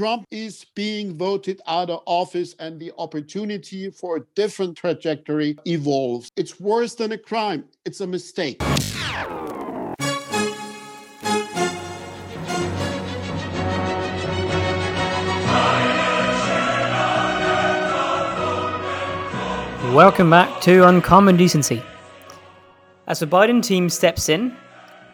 Trump 0.00 0.24
is 0.30 0.64
being 0.74 1.14
voted 1.18 1.60
out 1.66 1.90
of 1.90 2.02
office 2.06 2.54
and 2.58 2.80
the 2.80 2.90
opportunity 2.96 3.90
for 3.90 4.16
a 4.16 4.20
different 4.34 4.74
trajectory 4.74 5.58
evolves. 5.66 6.32
It's 6.36 6.58
worse 6.58 6.94
than 6.94 7.12
a 7.12 7.18
crime, 7.18 7.66
it's 7.84 8.00
a 8.00 8.06
mistake. 8.06 8.62
Welcome 19.92 20.30
back 20.30 20.62
to 20.62 20.88
Uncommon 20.88 21.36
Decency. 21.36 21.82
As 23.06 23.18
the 23.18 23.26
Biden 23.26 23.62
team 23.62 23.90
steps 23.90 24.30
in, 24.30 24.56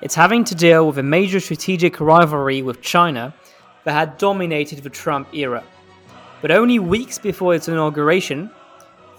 it's 0.00 0.14
having 0.14 0.44
to 0.44 0.54
deal 0.54 0.86
with 0.86 0.98
a 0.98 1.02
major 1.02 1.40
strategic 1.40 1.98
rivalry 1.98 2.62
with 2.62 2.82
China 2.82 3.34
that 3.86 3.92
had 3.92 4.18
dominated 4.18 4.82
the 4.82 4.90
Trump 4.90 5.32
era. 5.32 5.62
But 6.42 6.50
only 6.50 6.80
weeks 6.80 7.20
before 7.20 7.54
its 7.54 7.68
inauguration, 7.68 8.50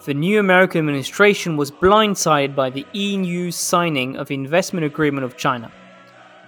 the 0.04 0.14
new 0.14 0.42
American 0.42 0.80
administration 0.80 1.56
was 1.56 1.72
blindsided 1.72 2.54
by 2.54 2.70
the 2.70 2.86
EU 2.92 3.50
signing 3.50 4.18
of 4.18 4.28
the 4.28 4.36
investment 4.36 4.86
agreement 4.86 5.24
of 5.24 5.38
China. 5.38 5.72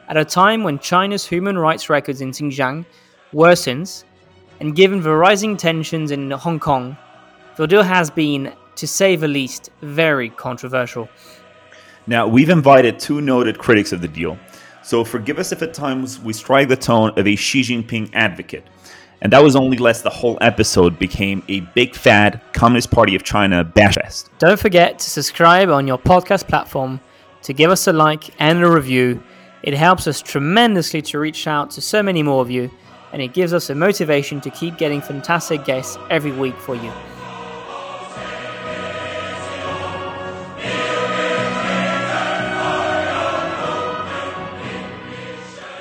At 0.09 0.17
a 0.17 0.25
time 0.25 0.63
when 0.63 0.79
China's 0.79 1.25
human 1.25 1.57
rights 1.57 1.89
records 1.89 2.19
in 2.19 2.31
Xinjiang 2.31 2.85
worsens, 3.33 4.03
and 4.59 4.75
given 4.75 5.01
the 5.01 5.15
rising 5.15 5.55
tensions 5.55 6.11
in 6.11 6.29
Hong 6.31 6.59
Kong, 6.59 6.97
the 7.55 7.67
deal 7.67 7.83
has 7.83 8.09
been, 8.09 8.51
to 8.75 8.85
say 8.85 9.15
the 9.15 9.29
least, 9.29 9.69
very 9.81 10.29
controversial. 10.31 11.07
Now, 12.05 12.27
we've 12.27 12.49
invited 12.49 12.99
two 12.99 13.21
noted 13.21 13.59
critics 13.59 13.93
of 13.93 14.01
the 14.01 14.09
deal, 14.09 14.37
so 14.83 15.03
forgive 15.03 15.39
us 15.39 15.51
if 15.51 15.61
at 15.61 15.73
times 15.73 16.19
we 16.19 16.33
strike 16.33 16.67
the 16.67 16.75
tone 16.75 17.11
of 17.17 17.27
a 17.27 17.35
Xi 17.35 17.61
Jinping 17.61 18.09
advocate. 18.13 18.65
And 19.21 19.33
that 19.33 19.43
was 19.43 19.55
only 19.55 19.77
lest 19.77 20.03
the 20.03 20.09
whole 20.09 20.37
episode 20.39 20.97
became 20.97 21.43
a 21.49 21.59
big 21.59 21.93
fad 21.93 22.41
Communist 22.53 22.89
Party 22.89 23.15
of 23.15 23.23
China 23.23 23.63
bash 23.63 23.95
fest. 23.95 24.29
Don't 24.39 24.59
forget 24.59 24.97
to 24.99 25.09
subscribe 25.09 25.69
on 25.69 25.87
your 25.87 25.97
podcast 25.97 26.47
platform, 26.47 27.01
to 27.41 27.53
give 27.53 27.69
us 27.69 27.87
a 27.87 27.93
like 27.93 28.29
and 28.39 28.63
a 28.63 28.69
review. 28.69 29.21
It 29.61 29.73
helps 29.73 30.07
us 30.07 30.21
tremendously 30.21 31.01
to 31.03 31.19
reach 31.19 31.47
out 31.47 31.71
to 31.71 31.81
so 31.81 32.01
many 32.01 32.23
more 32.23 32.41
of 32.41 32.49
you, 32.49 32.71
and 33.11 33.21
it 33.21 33.33
gives 33.33 33.53
us 33.53 33.69
a 33.69 33.75
motivation 33.75 34.39
to 34.41 34.49
keep 34.51 34.77
getting 34.77 35.01
fantastic 35.01 35.65
guests 35.65 35.97
every 36.09 36.31
week 36.31 36.57
for 36.57 36.75
you. 36.75 36.91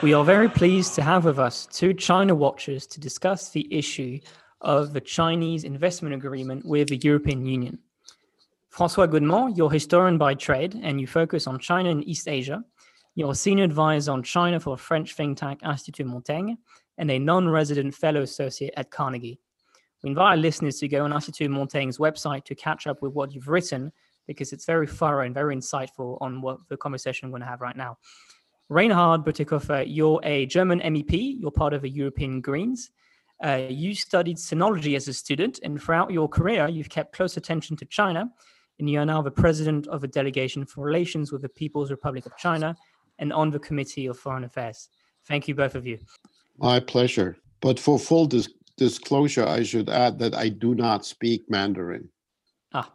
We 0.00 0.14
are 0.14 0.24
very 0.24 0.48
pleased 0.48 0.94
to 0.94 1.02
have 1.02 1.24
with 1.24 1.41
us 1.41 1.66
two 1.66 1.92
China 1.92 2.32
watchers 2.32 2.86
to 2.86 3.00
discuss 3.00 3.50
the 3.50 3.66
issue 3.77 4.20
of 4.60 4.92
the 4.92 5.00
Chinese 5.00 5.64
investment 5.64 6.14
agreement 6.14 6.64
with 6.64 6.88
the 6.88 6.98
European 6.98 7.44
Union. 7.44 7.80
Francois 8.68 9.06
Godement, 9.06 9.56
you're 9.56 9.72
historian 9.72 10.16
by 10.16 10.34
trade 10.34 10.78
and 10.80 11.00
you 11.00 11.08
focus 11.08 11.48
on 11.48 11.58
China 11.58 11.90
and 11.90 12.06
East 12.06 12.28
Asia. 12.28 12.62
You're 13.16 13.32
a 13.32 13.34
senior 13.34 13.64
advisor 13.64 14.12
on 14.12 14.22
China 14.22 14.60
for 14.60 14.78
French 14.78 15.14
think 15.14 15.36
tank 15.36 15.62
Institut 15.68 16.06
Montaigne 16.06 16.55
and 16.98 17.10
a 17.10 17.18
non 17.18 17.48
resident 17.48 17.92
fellow 17.92 18.22
associate 18.22 18.74
at 18.77 18.92
Carnegie. 18.92 19.40
We 20.05 20.10
invite 20.10 20.30
our 20.30 20.36
listeners 20.36 20.78
to 20.78 20.86
go 20.86 21.05
on 21.05 21.12
Institut 21.12 21.50
Montaigne's 21.50 21.98
website 21.98 22.44
to 22.44 22.55
catch 22.55 22.86
up 22.86 23.02
with 23.02 23.14
what 23.14 23.33
you've 23.33 23.48
written 23.48 23.90
because 24.28 24.52
it's 24.52 24.64
very 24.64 24.86
thorough 24.86 25.27
and 25.27 25.34
very 25.34 25.56
insightful 25.56 26.18
on 26.20 26.40
what 26.40 26.58
the 26.68 26.77
conversation 26.77 27.28
we're 27.28 27.38
going 27.38 27.42
to 27.42 27.48
have 27.48 27.60
right 27.60 27.77
now. 27.77 27.96
Reinhard 28.70 29.24
Bütikofer, 29.24 29.84
you're 29.88 30.20
a 30.24 30.44
German 30.44 30.80
MEP, 30.80 31.41
you're 31.41 31.50
part 31.50 31.72
of 31.72 31.80
the 31.80 31.88
European 31.88 32.42
Greens. 32.42 32.91
Uh, 33.42 33.62
you 33.69 33.94
studied 33.94 34.36
sinology 34.36 34.94
as 34.94 35.08
a 35.08 35.14
student, 35.14 35.58
and 35.62 35.80
throughout 35.80 36.11
your 36.11 36.28
career, 36.28 36.69
you've 36.69 36.91
kept 36.91 37.14
close 37.14 37.39
attention 37.39 37.77
to 37.77 37.86
China, 37.86 38.30
and 38.78 38.91
you 38.91 38.98
are 39.00 39.06
now 39.06 39.22
the 39.22 39.30
president 39.30 39.86
of 39.86 40.05
a 40.05 40.08
delegation 40.08 40.66
for 40.66 40.84
relations 40.84 41.33
with 41.33 41.40
the 41.40 41.48
People's 41.48 41.90
Republic 41.90 42.27
of 42.27 42.36
China 42.36 42.77
and 43.18 43.33
on 43.33 43.51
the 43.51 43.58
Committee 43.58 44.06
of 44.06 44.18
Foreign 44.18 44.45
Affairs. 44.45 44.90
Thank 45.27 45.48
you, 45.48 45.55
both 45.55 45.74
of 45.74 45.86
you. 45.86 45.98
My 46.58 46.79
pleasure. 46.79 47.39
But 47.61 47.80
for 47.80 47.98
full 47.98 48.27
dis- 48.27 48.52
disclosure, 48.77 49.46
I 49.46 49.62
should 49.62 49.89
add 49.89 50.18
that 50.18 50.35
I 50.35 50.50
do 50.50 50.74
not 50.74 51.06
speak 51.06 51.48
Mandarin. 51.48 52.08
Ah, 52.74 52.92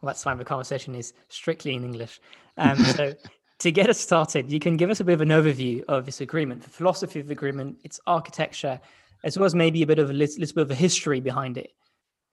well, 0.00 0.08
that's 0.08 0.24
why 0.26 0.34
the 0.34 0.44
conversation 0.44 0.94
is 0.94 1.14
strictly 1.28 1.74
in 1.74 1.82
English. 1.84 2.20
Um, 2.56 2.78
so, 2.78 3.12
to 3.60 3.70
get 3.70 3.88
us 3.88 3.98
started, 4.00 4.50
you 4.50 4.58
can 4.58 4.76
give 4.76 4.90
us 4.90 5.00
a 5.00 5.04
bit 5.04 5.14
of 5.14 5.20
an 5.20 5.28
overview 5.28 5.84
of 5.88 6.06
this 6.06 6.20
agreement, 6.20 6.62
the 6.62 6.70
philosophy 6.70 7.20
of 7.20 7.26
the 7.26 7.32
agreement, 7.32 7.78
its 7.84 8.00
architecture, 8.06 8.80
as 9.22 9.38
well 9.38 9.46
as 9.46 9.54
maybe 9.54 9.82
a 9.82 9.86
bit 9.86 9.98
of 9.98 10.10
a 10.10 10.12
little, 10.12 10.40
little 10.40 10.54
bit 10.54 10.62
of 10.62 10.70
a 10.70 10.74
history 10.74 11.20
behind 11.20 11.56
it. 11.56 11.70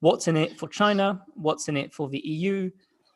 What's 0.00 0.28
in 0.28 0.36
it 0.36 0.58
for 0.58 0.68
China? 0.68 1.22
What's 1.34 1.68
in 1.68 1.76
it 1.76 1.92
for 1.92 2.08
the 2.08 2.18
EU? 2.18 2.70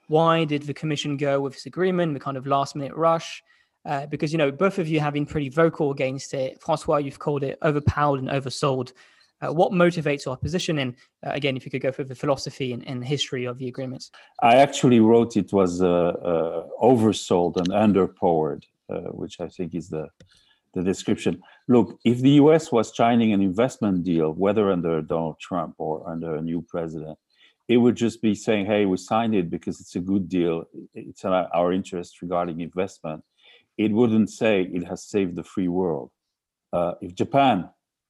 Why 0.08 0.44
did 0.44 0.62
the 0.62 0.74
Commission 0.74 1.16
go 1.16 1.40
with 1.40 1.54
this 1.54 1.66
agreement, 1.66 2.14
the 2.14 2.20
kind 2.20 2.36
of 2.36 2.46
last 2.46 2.76
minute 2.76 2.94
rush? 2.94 3.42
Uh, 3.84 4.06
because 4.06 4.32
you 4.32 4.38
know 4.38 4.50
both 4.50 4.78
of 4.78 4.88
you 4.88 4.98
have 4.98 5.14
been 5.14 5.26
pretty 5.26 5.48
vocal 5.48 5.90
against 5.90 6.34
it. 6.34 6.60
Francois, 6.62 6.98
you've 6.98 7.18
called 7.18 7.42
it 7.42 7.58
overpowered 7.62 8.20
and 8.20 8.28
oversold. 8.28 8.92
Uh, 9.42 9.52
what 9.52 9.72
motivates 9.72 10.26
our 10.26 10.36
position? 10.36 10.78
And 10.78 10.94
uh, 11.26 11.30
again, 11.30 11.56
if 11.56 11.64
you 11.64 11.70
could 11.70 11.82
go 11.82 11.92
through 11.92 12.06
the 12.06 12.14
philosophy 12.14 12.72
and, 12.72 12.86
and 12.86 13.04
history 13.04 13.44
of 13.44 13.58
the 13.58 13.68
agreements. 13.68 14.10
I 14.42 14.56
actually 14.56 15.00
wrote 15.00 15.36
it 15.36 15.52
was 15.52 15.82
uh, 15.82 15.88
uh 15.88 16.66
oversold 16.82 17.56
and 17.56 17.68
underpowered, 17.68 18.64
uh, 18.88 19.10
which 19.20 19.40
I 19.40 19.48
think 19.48 19.74
is 19.74 19.88
the 19.88 20.08
the 20.74 20.82
description. 20.82 21.42
Look, 21.68 21.98
if 22.04 22.20
the 22.20 22.34
U.S. 22.42 22.70
was 22.70 22.94
signing 22.94 23.32
an 23.32 23.40
investment 23.42 24.04
deal, 24.04 24.32
whether 24.32 24.70
under 24.70 25.00
Donald 25.00 25.40
Trump 25.40 25.74
or 25.78 26.08
under 26.08 26.36
a 26.36 26.42
new 26.42 26.60
president, 26.62 27.18
it 27.66 27.78
would 27.78 27.96
just 27.96 28.22
be 28.22 28.34
saying, 28.34 28.66
"Hey, 28.66 28.84
we 28.86 28.96
signed 28.96 29.34
it 29.34 29.50
because 29.50 29.80
it's 29.80 29.96
a 29.96 30.00
good 30.00 30.28
deal. 30.28 30.64
It's 30.94 31.24
in 31.24 31.32
our 31.32 31.72
interest 31.72 32.22
regarding 32.22 32.60
investment." 32.60 33.24
It 33.76 33.92
wouldn't 33.92 34.30
say 34.30 34.62
it 34.62 34.84
has 34.86 35.04
saved 35.04 35.36
the 35.36 35.44
free 35.44 35.68
world. 35.68 36.10
Uh, 36.72 36.92
if 37.00 37.14
Japan 37.14 37.68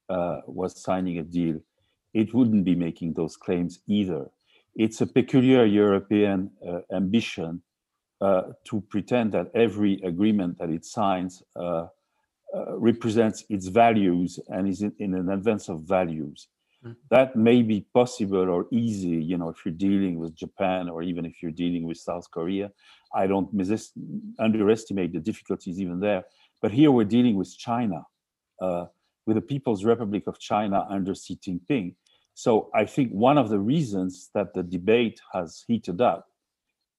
uh, 0.09 0.41
was 0.47 0.81
signing 0.81 1.17
a 1.19 1.23
deal, 1.23 1.59
it 2.13 2.33
wouldn't 2.33 2.65
be 2.65 2.75
making 2.75 3.13
those 3.13 3.35
claims 3.35 3.79
either. 3.87 4.29
It's 4.75 5.01
a 5.01 5.07
peculiar 5.07 5.65
European 5.65 6.51
uh, 6.67 6.81
ambition 6.91 7.61
uh, 8.21 8.43
to 8.65 8.81
pretend 8.81 9.31
that 9.33 9.51
every 9.53 10.01
agreement 10.03 10.57
that 10.59 10.69
it 10.69 10.85
signs 10.85 11.43
uh, 11.55 11.87
uh, 12.55 12.77
represents 12.77 13.43
its 13.49 13.67
values 13.67 14.39
and 14.47 14.67
is 14.67 14.81
in, 14.81 14.93
in 14.99 15.13
an 15.13 15.29
advance 15.29 15.69
of 15.69 15.81
values. 15.81 16.47
Mm-hmm. 16.83 16.93
That 17.09 17.35
may 17.35 17.61
be 17.61 17.85
possible 17.93 18.49
or 18.49 18.67
easy, 18.71 19.09
you 19.09 19.37
know, 19.37 19.49
if 19.49 19.65
you're 19.65 19.73
dealing 19.73 20.17
with 20.19 20.35
Japan 20.35 20.89
or 20.89 21.03
even 21.03 21.25
if 21.25 21.41
you're 21.41 21.51
dealing 21.51 21.85
with 21.85 21.97
South 21.97 22.29
Korea. 22.31 22.71
I 23.13 23.27
don't 23.27 23.53
mis- 23.53 23.91
underestimate 24.39 25.13
the 25.13 25.19
difficulties 25.19 25.79
even 25.79 25.99
there. 25.99 26.23
But 26.61 26.71
here 26.71 26.91
we're 26.91 27.03
dealing 27.03 27.35
with 27.35 27.55
China. 27.57 28.03
Uh, 28.61 28.85
with 29.27 29.35
the 29.35 29.41
People's 29.41 29.83
Republic 29.83 30.23
of 30.25 30.39
China 30.39 30.87
under 30.89 31.13
Xi 31.13 31.35
Jinping. 31.35 31.93
So 32.33 32.69
I 32.73 32.85
think 32.85 33.11
one 33.11 33.37
of 33.37 33.49
the 33.49 33.59
reasons 33.59 34.29
that 34.33 34.53
the 34.53 34.63
debate 34.63 35.19
has 35.33 35.63
heated 35.67 36.01
up 36.01 36.27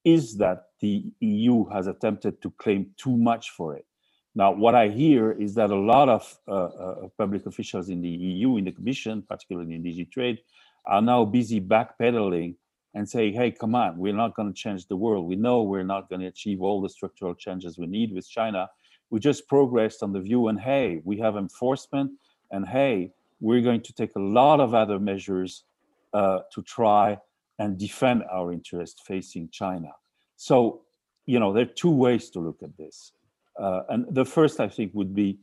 is 0.05 0.37
that 0.37 0.67
the 0.81 1.11
EU 1.21 1.69
has 1.71 1.87
attempted 1.87 2.41
to 2.43 2.51
claim 2.53 2.91
too 2.97 3.17
much 3.17 3.51
for 3.51 3.75
it. 3.75 3.87
Now, 4.35 4.53
what 4.53 4.75
I 4.75 4.89
hear 4.89 5.33
is 5.33 5.55
that 5.55 5.71
a 5.71 5.77
lot 5.77 6.09
of 6.09 6.39
uh, 6.47 6.53
uh, 6.53 7.09
public 7.17 7.47
officials 7.47 7.89
in 7.89 8.03
the 8.03 8.09
EU, 8.09 8.57
in 8.57 8.65
the 8.65 8.73
Commission, 8.73 9.23
particularly 9.23 9.75
in 9.75 9.83
DG 9.83 10.13
Trade, 10.13 10.39
are 10.87 11.03
now 11.03 11.25
busy 11.25 11.61
backpedaling 11.61 12.55
and 12.95 13.09
saying, 13.09 13.35
hey, 13.35 13.51
come 13.51 13.75
on, 13.75 13.99
we're 13.99 14.13
not 14.15 14.35
going 14.35 14.49
to 14.49 14.55
change 14.55 14.87
the 14.87 14.97
world. 14.97 15.27
We 15.27 15.37
know 15.37 15.63
we're 15.63 15.83
not 15.83 16.09
going 16.09 16.21
to 16.21 16.27
achieve 16.27 16.63
all 16.63 16.81
the 16.81 16.89
structural 16.89 17.35
changes 17.35 17.79
we 17.79 17.87
need 17.87 18.13
with 18.13 18.29
China 18.29 18.69
we 19.11 19.21
just 19.21 19.49
progressed 19.49 20.03
on 20.03 20.13
the 20.13 20.21
view 20.21 20.49
and 20.49 20.61
hey 20.61 21.01
we 21.05 21.19
have 21.19 21.37
enforcement 21.37 22.11
and 22.51 22.67
hey 22.67 23.11
we're 23.41 23.61
going 23.61 23.81
to 23.81 23.93
take 23.93 24.15
a 24.17 24.21
lot 24.21 24.61
of 24.61 24.75
other 24.75 24.99
measures 24.99 25.65
uh, 26.13 26.41
to 26.53 26.63
try 26.63 27.17
and 27.59 27.79
defend 27.79 28.25
our 28.33 28.53
interest 28.53 29.03
facing 29.07 29.49
china. 29.51 29.91
So 30.37 30.83
you 31.27 31.39
know 31.39 31.53
there 31.53 31.63
are 31.63 31.75
two 31.83 31.91
ways 31.91 32.31
to 32.31 32.41
look 32.41 32.63
at 32.63 32.77
this. 32.77 33.13
Uh, 33.59 33.83
and 33.89 34.07
the 34.15 34.25
first 34.25 34.61
i 34.61 34.69
think 34.69 34.93
would 34.95 35.15
be 35.15 35.37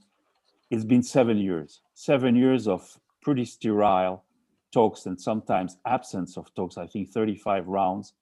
it's 0.72 0.86
been 0.86 1.04
seven 1.04 1.38
years 1.38 1.81
seven 1.95 2.34
years 2.34 2.66
of 2.66 2.98
pretty 3.22 3.44
sterile 3.44 4.24
talks 4.72 5.06
and 5.06 5.19
sometimes 5.19 5.78
absence 5.86 6.38
of 6.38 6.54
talks 6.56 6.78
i 6.78 6.88
think 6.88 7.10
35 7.10 7.68
rounds 7.68 8.13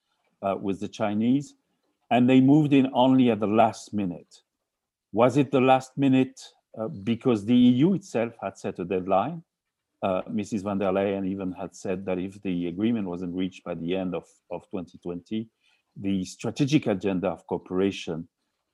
uh, 0.42 0.56
with 0.60 0.80
the 0.80 0.88
chinese. 0.88 1.56
And 2.10 2.30
they 2.30 2.42
moved 2.42 2.74
in 2.74 2.90
only 2.94 3.32
at 3.32 3.40
the 3.40 3.48
last 3.48 3.94
minute 3.94 4.43
was 5.14 5.38
it 5.38 5.52
the 5.52 5.62
last 5.62 5.92
minute 5.96 6.42
uh, 6.78 6.88
because 6.88 7.46
the 7.46 7.56
EU 7.56 7.94
itself 7.94 8.34
had 8.42 8.58
set 8.58 8.80
a 8.80 8.84
deadline? 8.84 9.44
Uh, 10.02 10.24
Mrs. 10.24 10.64
von 10.64 10.80
der 10.80 10.92
Leyen 10.92 11.26
even 11.26 11.54
had 11.54 11.74
said 11.74 12.06
that 12.06 12.18
if 12.18 12.42
the 12.42 12.68
agreement 12.68 13.08
wasn't 13.08 13.34
reached 13.34 13.64
by 13.64 13.76
the 13.76 13.96
end 13.96 14.14
of, 14.16 14.26
of 14.52 14.64
2020, 14.72 15.48
the 15.96 16.26
strategic 16.26 16.88
agenda 16.88 17.30
of 17.30 17.46
cooperation 17.48 18.28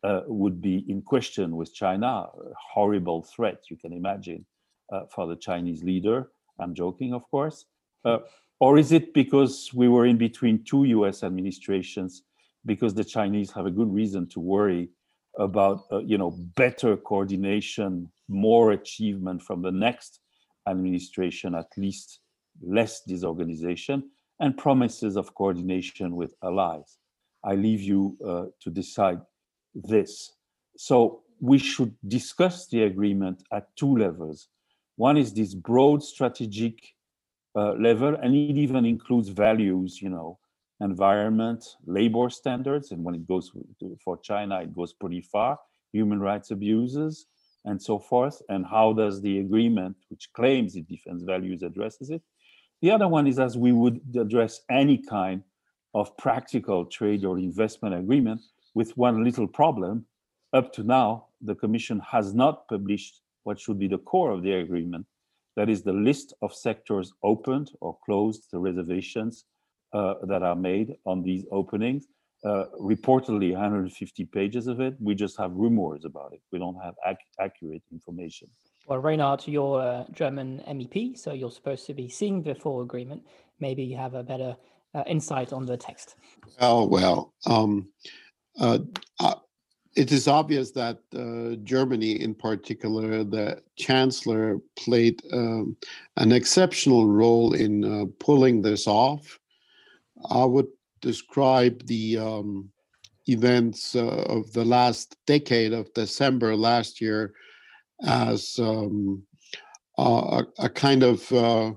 uh, 0.03 0.21
would 0.27 0.61
be 0.61 0.85
in 0.87 1.01
question 1.01 1.57
with 1.57 1.73
China. 1.73 2.07
A 2.07 2.29
horrible 2.73 3.21
threat, 3.21 3.59
you 3.69 3.75
can 3.75 3.91
imagine, 3.91 4.45
uh, 4.91 5.01
for 5.13 5.27
the 5.27 5.35
Chinese 5.35 5.83
leader. 5.83 6.31
I'm 6.57 6.73
joking, 6.73 7.13
of 7.13 7.29
course. 7.29 7.65
Uh, 8.05 8.19
or 8.61 8.77
is 8.77 8.93
it 8.93 9.13
because 9.13 9.71
we 9.73 9.89
were 9.89 10.05
in 10.05 10.17
between 10.17 10.63
two 10.63 10.85
US 10.85 11.21
administrations 11.21 12.23
because 12.65 12.93
the 12.93 13.03
Chinese 13.03 13.51
have 13.51 13.65
a 13.65 13.71
good 13.71 13.93
reason 13.93 14.25
to 14.29 14.39
worry 14.39 14.89
about 15.37 15.85
uh, 15.91 15.99
you 15.99 16.17
know 16.17 16.31
better 16.55 16.97
coordination, 16.97 18.11
more 18.27 18.71
achievement 18.71 19.41
from 19.41 19.61
the 19.61 19.71
next 19.71 20.19
administration, 20.67 21.55
at 21.55 21.67
least 21.77 22.19
less 22.61 23.01
disorganization, 23.01 24.09
and 24.39 24.57
promises 24.57 25.15
of 25.15 25.33
coordination 25.35 26.15
with 26.15 26.33
allies. 26.43 26.97
I 27.43 27.55
leave 27.55 27.81
you 27.81 28.17
uh, 28.25 28.45
to 28.61 28.69
decide 28.69 29.19
this. 29.73 30.33
So 30.77 31.23
we 31.39 31.57
should 31.57 31.95
discuss 32.07 32.67
the 32.67 32.83
agreement 32.83 33.43
at 33.51 33.75
two 33.75 33.97
levels. 33.97 34.47
One 34.97 35.17
is 35.17 35.33
this 35.33 35.53
broad 35.53 36.03
strategic 36.03 36.75
uh, 37.55 37.73
level, 37.73 38.15
and 38.15 38.35
it 38.35 38.57
even 38.57 38.85
includes 38.85 39.29
values, 39.29 40.01
you 40.01 40.09
know, 40.09 40.37
environment, 40.81 41.63
labor 41.85 42.29
standards, 42.29 42.91
and 42.91 43.03
when 43.03 43.15
it 43.15 43.27
goes 43.27 43.51
to, 43.79 43.97
for 44.03 44.17
China, 44.17 44.61
it 44.61 44.73
goes 44.73 44.93
pretty 44.93 45.21
far, 45.21 45.59
human 45.91 46.19
rights 46.19 46.51
abuses, 46.51 47.25
and 47.65 47.81
so 47.81 47.99
forth. 47.99 48.41
And 48.49 48.65
how 48.65 48.93
does 48.93 49.21
the 49.21 49.39
agreement, 49.39 49.97
which 50.09 50.31
claims 50.33 50.75
it 50.75 50.87
defends 50.87 51.23
values, 51.23 51.63
addresses 51.63 52.09
it? 52.09 52.21
The 52.81 52.91
other 52.91 53.07
one 53.07 53.27
is 53.27 53.39
as 53.39 53.57
we 53.57 53.73
would 53.73 53.99
address 54.17 54.61
any 54.69 54.97
kind 54.97 55.43
of 55.93 56.15
practical 56.17 56.85
trade 56.85 57.25
or 57.25 57.37
investment 57.37 57.95
agreement 57.95 58.41
with 58.73 58.95
one 58.95 59.23
little 59.23 59.47
problem. 59.47 60.05
Up 60.53 60.71
to 60.73 60.83
now, 60.83 61.25
the 61.41 61.55
Commission 61.55 61.99
has 61.99 62.33
not 62.33 62.67
published 62.69 63.21
what 63.43 63.59
should 63.59 63.79
be 63.79 63.87
the 63.87 63.97
core 63.97 64.31
of 64.31 64.43
the 64.43 64.53
agreement. 64.53 65.05
That 65.55 65.69
is 65.69 65.83
the 65.83 65.93
list 65.93 66.33
of 66.41 66.53
sectors 66.53 67.11
opened 67.21 67.71
or 67.81 67.97
closed, 68.05 68.47
the 68.51 68.59
reservations 68.59 69.45
uh, 69.93 70.15
that 70.23 70.43
are 70.43 70.55
made 70.55 70.95
on 71.05 71.23
these 71.23 71.45
openings. 71.51 72.07
Uh, 72.45 72.65
reportedly 72.79 73.51
150 73.51 74.25
pages 74.25 74.67
of 74.67 74.79
it. 74.79 74.95
We 75.01 75.13
just 75.13 75.37
have 75.37 75.51
rumors 75.51 76.05
about 76.05 76.31
it. 76.31 76.41
We 76.53 76.59
don't 76.59 76.77
have 76.81 76.93
ac- 77.05 77.17
accurate 77.39 77.83
information. 77.91 78.47
Well, 78.87 78.99
Reinhard, 78.99 79.45
you're 79.45 79.81
a 79.81 80.05
German 80.13 80.63
MEP, 80.67 81.17
so 81.17 81.33
you're 81.33 81.51
supposed 81.51 81.85
to 81.87 81.93
be 81.93 82.07
seeing 82.07 82.41
the 82.41 82.55
full 82.55 82.81
agreement. 82.81 83.23
Maybe 83.59 83.83
you 83.83 83.97
have 83.97 84.13
a 84.13 84.23
better 84.23 84.55
uh, 84.95 85.03
insight 85.05 85.51
on 85.51 85.65
the 85.65 85.75
text. 85.75 86.15
Oh, 86.59 86.85
well, 86.85 87.33
um, 87.45 87.89
uh, 88.59 88.79
uh, 89.19 89.35
it 89.95 90.11
is 90.11 90.27
obvious 90.27 90.71
that 90.71 90.99
uh, 91.15 91.55
Germany, 91.63 92.21
in 92.21 92.33
particular, 92.33 93.23
the 93.23 93.61
chancellor, 93.77 94.59
played 94.77 95.21
um, 95.33 95.75
an 96.17 96.31
exceptional 96.31 97.07
role 97.07 97.53
in 97.53 97.83
uh, 97.83 98.05
pulling 98.19 98.61
this 98.61 98.87
off. 98.87 99.38
I 100.29 100.45
would 100.45 100.67
describe 101.01 101.85
the 101.85 102.17
um, 102.17 102.69
events 103.27 103.95
uh, 103.95 104.23
of 104.29 104.51
the 104.53 104.65
last 104.65 105.15
decade 105.27 105.73
of 105.73 105.93
December 105.93 106.55
last 106.55 106.99
year 106.99 107.33
as 108.05 108.57
um, 108.59 109.23
a, 109.97 110.43
a, 110.59 110.69
kind 110.69 111.03
of 111.03 111.31
uh, 111.31 111.71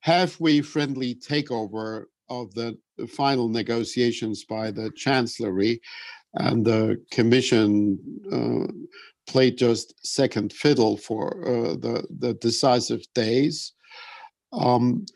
halfway 0.00 0.60
friendly 0.60 1.14
takeover 1.14 2.04
of 2.28 2.54
the 2.54 2.76
final 3.08 3.48
negotiations 3.48 4.44
by 4.44 4.70
the 4.70 4.90
chancellery 4.96 5.80
and 6.34 6.64
the 6.64 7.02
commission 7.10 7.98
uh, 8.32 8.72
played 9.26 9.56
just 9.58 9.94
second 10.06 10.52
fiddle 10.52 10.96
for 10.96 11.42
uh, 11.46 11.74
the, 11.74 12.06
the 12.18 12.34
decisive 12.34 13.02
days. 13.14 13.72
Um, 14.52 15.06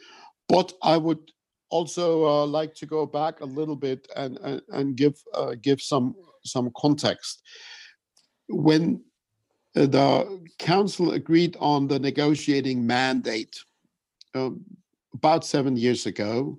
but 0.49 0.73
I 0.83 0.97
would 0.97 1.31
also 1.71 2.27
uh, 2.27 2.47
like 2.47 2.75
to 2.75 2.87
go 2.87 3.07
back 3.07 3.41
a 3.41 3.45
little 3.45 3.77
bit 3.77 4.09
and 4.17 4.39
and, 4.39 4.63
and 4.71 4.97
give 4.97 5.15
uh, 5.35 5.55
give 5.61 5.81
some 5.81 6.15
some 6.45 6.71
context. 6.77 7.43
When 8.49 9.03
uh, 9.77 9.87
the 9.87 10.41
council 10.59 11.13
agreed 11.13 11.57
on 11.61 11.89
the 11.89 11.99
negotiating 11.99 12.87
mandate 12.87 13.57
um, 14.35 14.65
about 15.15 15.45
seven 15.45 15.77
years 15.77 16.07
ago, 16.07 16.59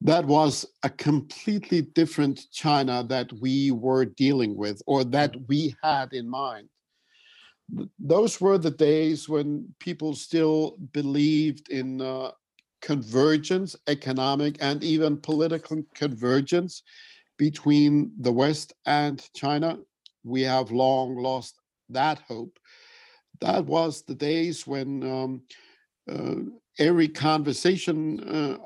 that 0.00 0.24
was 0.24 0.66
a 0.82 0.90
completely 0.90 1.82
different 1.82 2.40
China 2.52 3.04
that 3.08 3.32
we 3.40 3.70
were 3.72 4.04
dealing 4.04 4.56
with 4.56 4.80
or 4.86 5.04
that 5.04 5.34
we 5.48 5.74
had 5.82 6.12
in 6.12 6.28
mind. 6.28 6.68
Those 7.98 8.40
were 8.40 8.58
the 8.58 8.70
days 8.70 9.28
when 9.28 9.74
people 9.78 10.14
still 10.14 10.76
believed 10.92 11.68
in 11.70 12.00
uh, 12.00 12.30
convergence, 12.80 13.76
economic 13.86 14.56
and 14.60 14.82
even 14.84 15.16
political 15.16 15.82
convergence 15.94 16.82
between 17.36 18.12
the 18.20 18.32
West 18.32 18.72
and 18.86 19.28
China. 19.34 19.78
We 20.24 20.42
have 20.42 20.70
long 20.70 21.16
lost 21.16 21.54
that 21.90 22.20
hope. 22.28 22.58
That 23.40 23.64
was 23.64 24.02
the 24.02 24.14
days 24.14 24.66
when 24.66 25.02
um, 25.02 25.42
uh, 26.10 26.50
every 26.78 27.08
conversation 27.08 28.20
uh, 28.28 28.58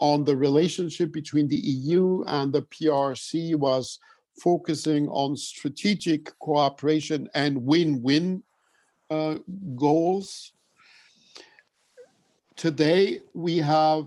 on 0.00 0.24
the 0.24 0.36
relationship 0.36 1.12
between 1.12 1.48
the 1.48 1.56
EU 1.56 2.22
and 2.26 2.52
the 2.52 2.62
PRC 2.62 3.56
was 3.56 3.98
focusing 4.42 5.08
on 5.08 5.36
strategic 5.36 6.38
cooperation 6.38 7.28
and 7.34 7.64
win 7.64 8.02
win 8.02 8.42
uh, 9.10 9.36
goals 9.76 10.52
today 12.60 13.20
we 13.32 13.56
have 13.56 14.06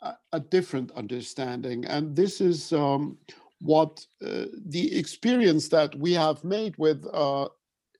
a, 0.00 0.14
a 0.32 0.40
different 0.40 0.90
understanding, 0.92 1.84
and 1.84 2.16
this 2.16 2.40
is 2.40 2.72
um, 2.72 3.18
what 3.60 4.04
uh, 4.24 4.46
the 4.68 4.96
experience 4.98 5.68
that 5.68 5.94
we 5.96 6.14
have 6.14 6.42
made 6.42 6.74
with 6.78 7.06
uh, 7.12 7.46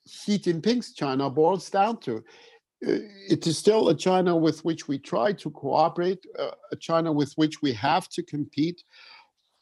Xi 0.06 0.38
Jinping's 0.38 0.94
China 0.94 1.28
boils 1.28 1.68
down 1.68 1.98
to. 2.00 2.24
It 2.80 3.46
is 3.46 3.58
still 3.58 3.90
a 3.90 3.94
China 3.94 4.34
with 4.34 4.64
which 4.64 4.88
we 4.88 4.98
try 4.98 5.32
to 5.34 5.50
cooperate, 5.50 6.24
uh, 6.38 6.52
a 6.72 6.76
China 6.76 7.12
with 7.12 7.32
which 7.36 7.60
we 7.60 7.72
have 7.74 8.08
to 8.10 8.22
compete, 8.22 8.82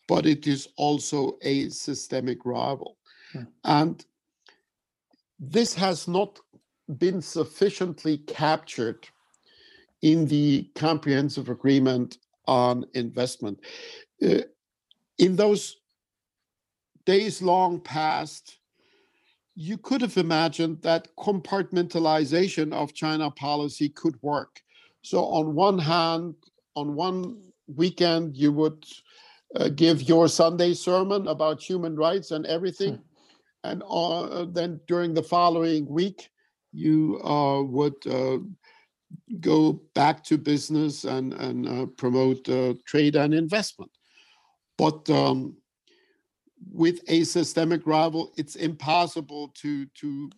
but 0.06 0.26
it 0.26 0.46
is 0.46 0.69
also 0.76 1.38
a 1.43 1.70
systemic 1.70 2.38
rival. 2.44 2.99
Hmm. 3.32 3.43
And 3.64 4.06
this 5.40 5.75
has 5.75 6.06
not 6.06 6.38
been 6.99 7.20
sufficiently 7.20 8.19
captured 8.19 9.08
in 10.04 10.26
the 10.26 10.70
comprehensive 10.74 11.48
agreement 11.48 12.18
on 12.46 12.84
investment. 12.93 13.58
Uh, 14.22 14.43
in 15.17 15.34
those 15.34 15.76
days 17.06 17.40
long 17.40 17.81
past, 17.81 18.58
you 19.55 19.79
could 19.79 20.02
have 20.02 20.19
imagined 20.19 20.82
that 20.82 21.08
compartmentalization 21.17 22.74
of 22.74 22.93
China 22.93 23.31
policy 23.31 23.88
could 23.88 24.17
work. 24.20 24.60
So, 25.00 25.24
on 25.24 25.55
one 25.55 25.79
hand, 25.79 26.34
on 26.76 26.94
one 26.94 27.40
weekend, 27.67 28.36
you 28.36 28.52
would 28.52 28.84
uh, 29.56 29.70
give 29.70 30.02
your 30.02 30.29
Sunday 30.29 30.74
sermon 30.74 31.29
about 31.29 31.62
human 31.62 31.96
rights 31.96 32.31
and 32.31 32.44
everything. 32.44 32.96
Hmm. 32.96 33.70
And 33.70 33.82
uh, 33.88 34.44
then 34.52 34.81
during 34.86 35.14
the 35.14 35.22
following 35.22 35.86
week, 35.88 36.29
you 36.72 37.22
uh, 37.24 37.62
would 37.62 37.94
uh, 38.06 38.38
go 39.40 39.80
back 39.94 40.24
to 40.24 40.38
business 40.38 41.04
and, 41.04 41.32
and 41.34 41.68
uh, 41.68 41.86
promote 41.96 42.48
uh, 42.48 42.74
trade 42.86 43.16
and 43.16 43.34
investment. 43.34 43.90
But 44.76 45.08
um, 45.10 45.56
with 46.72 47.00
a 47.08 47.24
systemic 47.24 47.86
rival, 47.86 48.32
it's 48.36 48.56
impossible 48.56 49.48
to, 49.60 49.86
to 49.86 50.30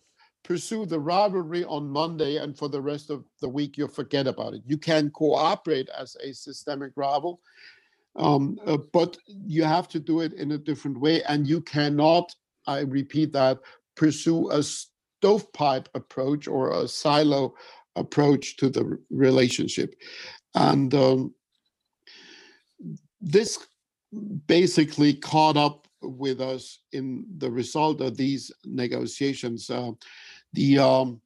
pursue 0.43 0.85
the 0.85 0.99
rivalry 0.99 1.65
on 1.65 1.89
Monday 1.89 2.37
and 2.37 2.57
for 2.57 2.69
the 2.69 2.81
rest 2.81 3.09
of 3.09 3.25
the 3.41 3.49
week 3.49 3.77
you 3.77 3.87
forget 3.87 4.27
about 4.27 4.53
it. 4.53 4.61
You 4.65 4.77
can 4.77 5.09
cooperate 5.11 5.89
as 5.89 6.15
a 6.23 6.33
systemic 6.33 6.93
rival, 6.95 7.41
um, 8.15 8.57
uh, 8.65 8.77
but 8.93 9.17
you 9.25 9.63
have 9.63 9.87
to 9.89 9.99
do 9.99 10.21
it 10.21 10.33
in 10.33 10.51
a 10.51 10.57
different 10.57 10.99
way. 10.99 11.23
And 11.23 11.47
you 11.47 11.61
cannot, 11.61 12.33
I 12.65 12.79
repeat 12.79 13.33
that, 13.33 13.59
pursue 13.95 14.49
a 14.51 14.63
stovepipe 14.63 15.89
approach 15.95 16.47
or 16.47 16.71
a 16.71 16.87
silo 16.87 17.55
approach 17.97 18.57
to 18.57 18.69
the 18.69 18.97
relationship. 19.09 19.95
And 20.55 20.93
um, 20.93 21.33
this 23.21 23.59
basically 24.47 25.13
caught 25.13 25.57
up 25.57 25.87
with 26.01 26.41
us 26.41 26.79
in 26.91 27.25
the 27.37 27.49
result 27.49 28.01
of 28.01 28.17
these 28.17 28.51
negotiations. 28.65 29.69
Uh, 29.69 29.91
the 30.53 30.79
um, 30.79 31.21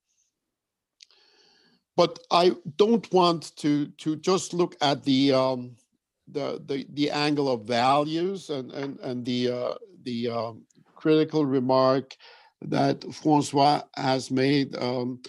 but 1.98 2.20
I 2.32 2.56
don't 2.78 3.12
want 3.12 3.56
to 3.58 3.88
to 3.88 4.16
just 4.16 4.54
look 4.54 4.76
at 4.82 5.04
the 5.04 5.34
um, 5.34 5.76
the, 6.28 6.62
the 6.66 6.88
the 6.94 7.12
angle 7.12 7.50
of 7.52 7.66
values 7.66 8.50
and 8.50 8.72
and 8.72 9.00
and 9.00 9.26
the 9.26 9.52
uh, 9.52 9.74
the 10.04 10.30
um, 10.30 10.64
critical 10.96 11.46
remark 11.46 12.16
that 12.62 13.04
Francois 13.14 13.82
has 13.96 14.32
made. 14.32 14.76
Um, 14.78 15.22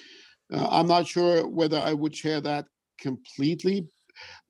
uh, 0.52 0.68
I'm 0.71 0.87
not 0.87 1.06
sure 1.06 1.47
whether 1.47 1.78
I 1.78 1.92
would 1.92 2.14
share 2.14 2.40
that 2.40 2.66
completely. 3.00 3.88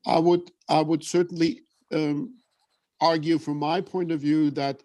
I 0.06 0.18
would 0.18 0.50
I 0.68 0.80
would 0.80 1.04
certainly 1.04 1.62
um, 1.92 2.38
argue, 3.00 3.38
from 3.38 3.58
my 3.58 3.80
point 3.80 4.10
of 4.10 4.20
view, 4.20 4.50
that 4.52 4.82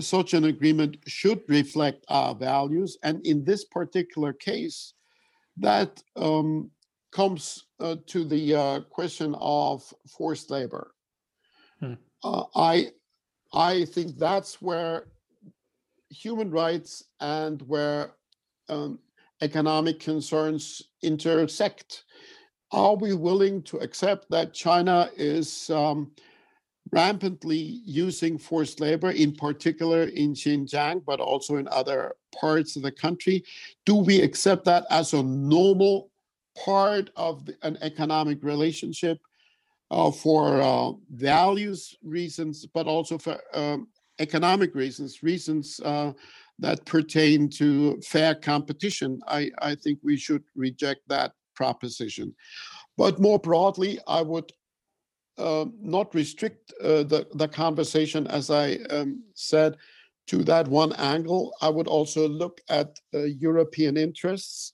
such 0.00 0.34
an 0.34 0.44
agreement 0.44 0.96
should 1.06 1.40
reflect 1.48 2.04
our 2.08 2.34
values, 2.34 2.98
and 3.02 3.24
in 3.26 3.44
this 3.44 3.64
particular 3.64 4.32
case, 4.32 4.94
that 5.56 6.02
um, 6.16 6.70
comes 7.12 7.64
uh, 7.80 7.96
to 8.06 8.24
the 8.24 8.54
uh, 8.54 8.80
question 8.90 9.34
of 9.40 9.82
forced 10.16 10.50
labor. 10.50 10.92
Hmm. 11.80 11.94
Uh, 12.22 12.44
I 12.54 12.90
I 13.52 13.84
think 13.84 14.18
that's 14.18 14.60
where 14.60 15.06
human 16.10 16.50
rights 16.50 17.04
and 17.20 17.62
where 17.62 18.14
um, 18.68 18.98
economic 19.40 20.00
concerns 20.00 20.82
intersect. 21.02 22.04
Are 22.72 22.96
we 22.96 23.14
willing 23.14 23.62
to 23.62 23.78
accept 23.78 24.30
that 24.30 24.52
China 24.52 25.10
is 25.16 25.70
um, 25.70 26.12
rampantly 26.90 27.80
using 27.84 28.38
forced 28.38 28.80
labor, 28.80 29.10
in 29.10 29.32
particular 29.32 30.04
in 30.04 30.34
Xinjiang, 30.34 31.04
but 31.04 31.20
also 31.20 31.56
in 31.56 31.68
other 31.68 32.14
parts 32.38 32.76
of 32.76 32.82
the 32.82 32.92
country? 32.92 33.44
Do 33.86 33.96
we 33.96 34.20
accept 34.20 34.64
that 34.66 34.84
as 34.90 35.14
a 35.14 35.22
normal 35.22 36.10
part 36.64 37.10
of 37.16 37.46
the, 37.46 37.56
an 37.62 37.78
economic 37.80 38.42
relationship 38.42 39.18
uh, 39.90 40.10
for 40.10 40.60
uh, 40.60 40.92
values 41.10 41.96
reasons, 42.04 42.66
but 42.66 42.86
also 42.86 43.16
for 43.16 43.38
um, 43.54 43.88
economic 44.18 44.74
reasons, 44.74 45.22
reasons 45.22 45.80
uh, 45.84 46.12
that 46.58 46.84
pertain 46.84 47.48
to 47.48 48.00
fair 48.00 48.34
competition, 48.34 49.20
I, 49.26 49.50
I 49.60 49.74
think 49.74 50.00
we 50.02 50.16
should 50.16 50.44
reject 50.56 51.02
that 51.08 51.32
proposition. 51.54 52.34
But 52.96 53.20
more 53.20 53.38
broadly, 53.38 53.98
I 54.06 54.22
would 54.22 54.50
uh, 55.38 55.66
not 55.80 56.14
restrict 56.14 56.72
uh, 56.82 57.04
the, 57.04 57.26
the 57.34 57.48
conversation, 57.48 58.26
as 58.26 58.50
I 58.50 58.74
um, 58.90 59.22
said, 59.34 59.76
to 60.26 60.42
that 60.44 60.66
one 60.68 60.92
angle. 60.94 61.54
I 61.62 61.68
would 61.68 61.86
also 61.86 62.28
look 62.28 62.60
at 62.68 62.98
uh, 63.14 63.18
European 63.22 63.96
interests. 63.96 64.72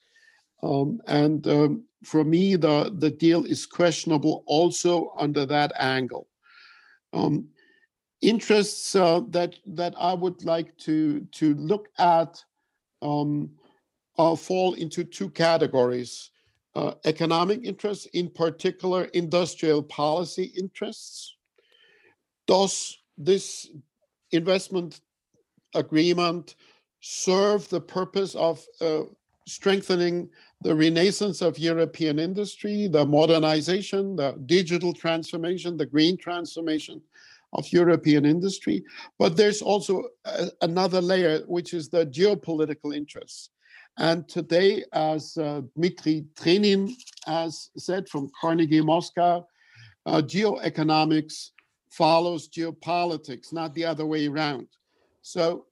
Um, 0.62 1.00
and 1.07 1.47
um, 1.47 1.85
for 2.03 2.25
me, 2.25 2.57
the, 2.57 2.95
the 2.97 3.11
deal 3.11 3.45
is 3.45 3.67
questionable 3.67 4.43
also 4.47 5.12
under 5.19 5.45
that 5.47 5.73
angle. 5.79 6.29
Um, 7.12 7.49
interests 8.25 8.97
uh, 8.97 9.21
that 9.28 9.57
that 9.66 9.95
I 9.99 10.14
would 10.14 10.45
like 10.45 10.76
to 10.78 11.21
to 11.21 11.54
look 11.54 11.88
at 11.99 12.43
um, 13.02 13.50
uh, 14.19 14.35
fall 14.35 14.75
into 14.75 15.04
two 15.04 15.28
categories: 15.31 16.31
uh, 16.75 16.95
economic 17.04 17.64
interests, 17.64 18.07
in 18.07 18.31
particular, 18.31 19.04
industrial 19.12 19.83
policy 19.83 20.52
interests. 20.57 21.37
Does 22.47 22.99
this 23.16 23.71
investment 24.33 25.00
agreement 25.75 26.57
serve 27.00 27.69
the 27.69 27.81
purpose 27.81 28.35
of 28.35 28.64
uh, 28.81 29.02
strengthening 29.47 30.31
the 30.62 30.75
renaissance 30.75 31.43
of 31.43 31.59
European 31.59 32.19
industry, 32.19 32.88
the 32.88 33.04
modernization, 33.04 34.16
the 34.16 34.33
digital 34.47 34.95
transformation, 34.95 35.76
the 35.76 35.85
green 35.85 36.16
transformation 36.16 37.02
of 37.54 37.73
European 37.73 38.25
industry. 38.25 38.84
But 39.18 39.37
there's 39.37 39.62
also 39.62 40.04
a, 40.25 40.49
another 40.62 41.00
layer, 41.00 41.40
which 41.46 41.75
is 41.75 41.88
the 41.88 42.06
geopolitical 42.06 42.94
interests. 42.94 43.50
And 43.96 44.28
today, 44.28 44.84
as 44.92 45.37
uh, 45.37 45.62
Dmitry 45.76 46.26
Trenin 46.34 46.90
has 47.26 47.70
said 47.76 48.08
from 48.08 48.30
Carnegie 48.40 48.80
Moscow, 48.80 49.46
uh, 50.06 50.20
geoeconomics 50.20 51.50
follows 51.90 52.49
geopolitics, 52.49 53.52
not 53.52 53.73
the 53.75 53.84
other 53.84 54.04
way 54.04 54.26
around. 54.26 54.66
So, 55.23 55.66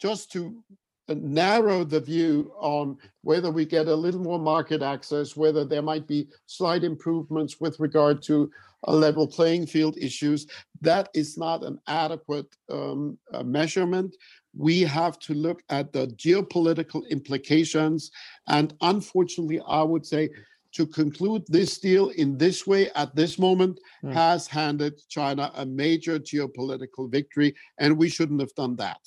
just 0.00 0.30
to 0.32 0.62
narrow 1.08 1.84
the 1.84 2.00
view 2.00 2.52
on 2.58 2.96
whether 3.22 3.50
we 3.50 3.64
get 3.64 3.88
a 3.88 3.94
little 3.94 4.20
more 4.20 4.38
market 4.38 4.82
access, 4.82 5.36
whether 5.36 5.64
there 5.64 5.82
might 5.82 6.06
be 6.06 6.28
slight 6.46 6.84
improvements 6.84 7.60
with 7.60 7.78
regard 7.80 8.22
to 8.22 8.50
a 8.84 8.94
level 8.94 9.26
playing 9.26 9.66
field 9.66 9.96
issues. 9.98 10.46
That 10.80 11.08
is 11.14 11.36
not 11.36 11.64
an 11.64 11.78
adequate 11.86 12.54
um, 12.70 13.18
uh, 13.32 13.42
measurement. 13.42 14.16
We 14.56 14.82
have 14.82 15.18
to 15.20 15.34
look 15.34 15.62
at 15.68 15.92
the 15.92 16.06
geopolitical 16.08 17.08
implications. 17.10 18.10
And 18.48 18.74
unfortunately, 18.80 19.60
I 19.66 19.82
would 19.82 20.06
say 20.06 20.30
to 20.72 20.86
conclude 20.86 21.44
this 21.48 21.78
deal 21.78 22.08
in 22.10 22.36
this 22.36 22.66
way 22.66 22.90
at 22.96 23.14
this 23.14 23.38
moment 23.38 23.78
mm. 24.04 24.12
has 24.12 24.46
handed 24.46 25.00
China 25.08 25.52
a 25.54 25.64
major 25.64 26.18
geopolitical 26.18 27.10
victory, 27.10 27.54
and 27.78 27.96
we 27.96 28.08
shouldn't 28.08 28.40
have 28.40 28.54
done 28.54 28.74
that. 28.76 29.00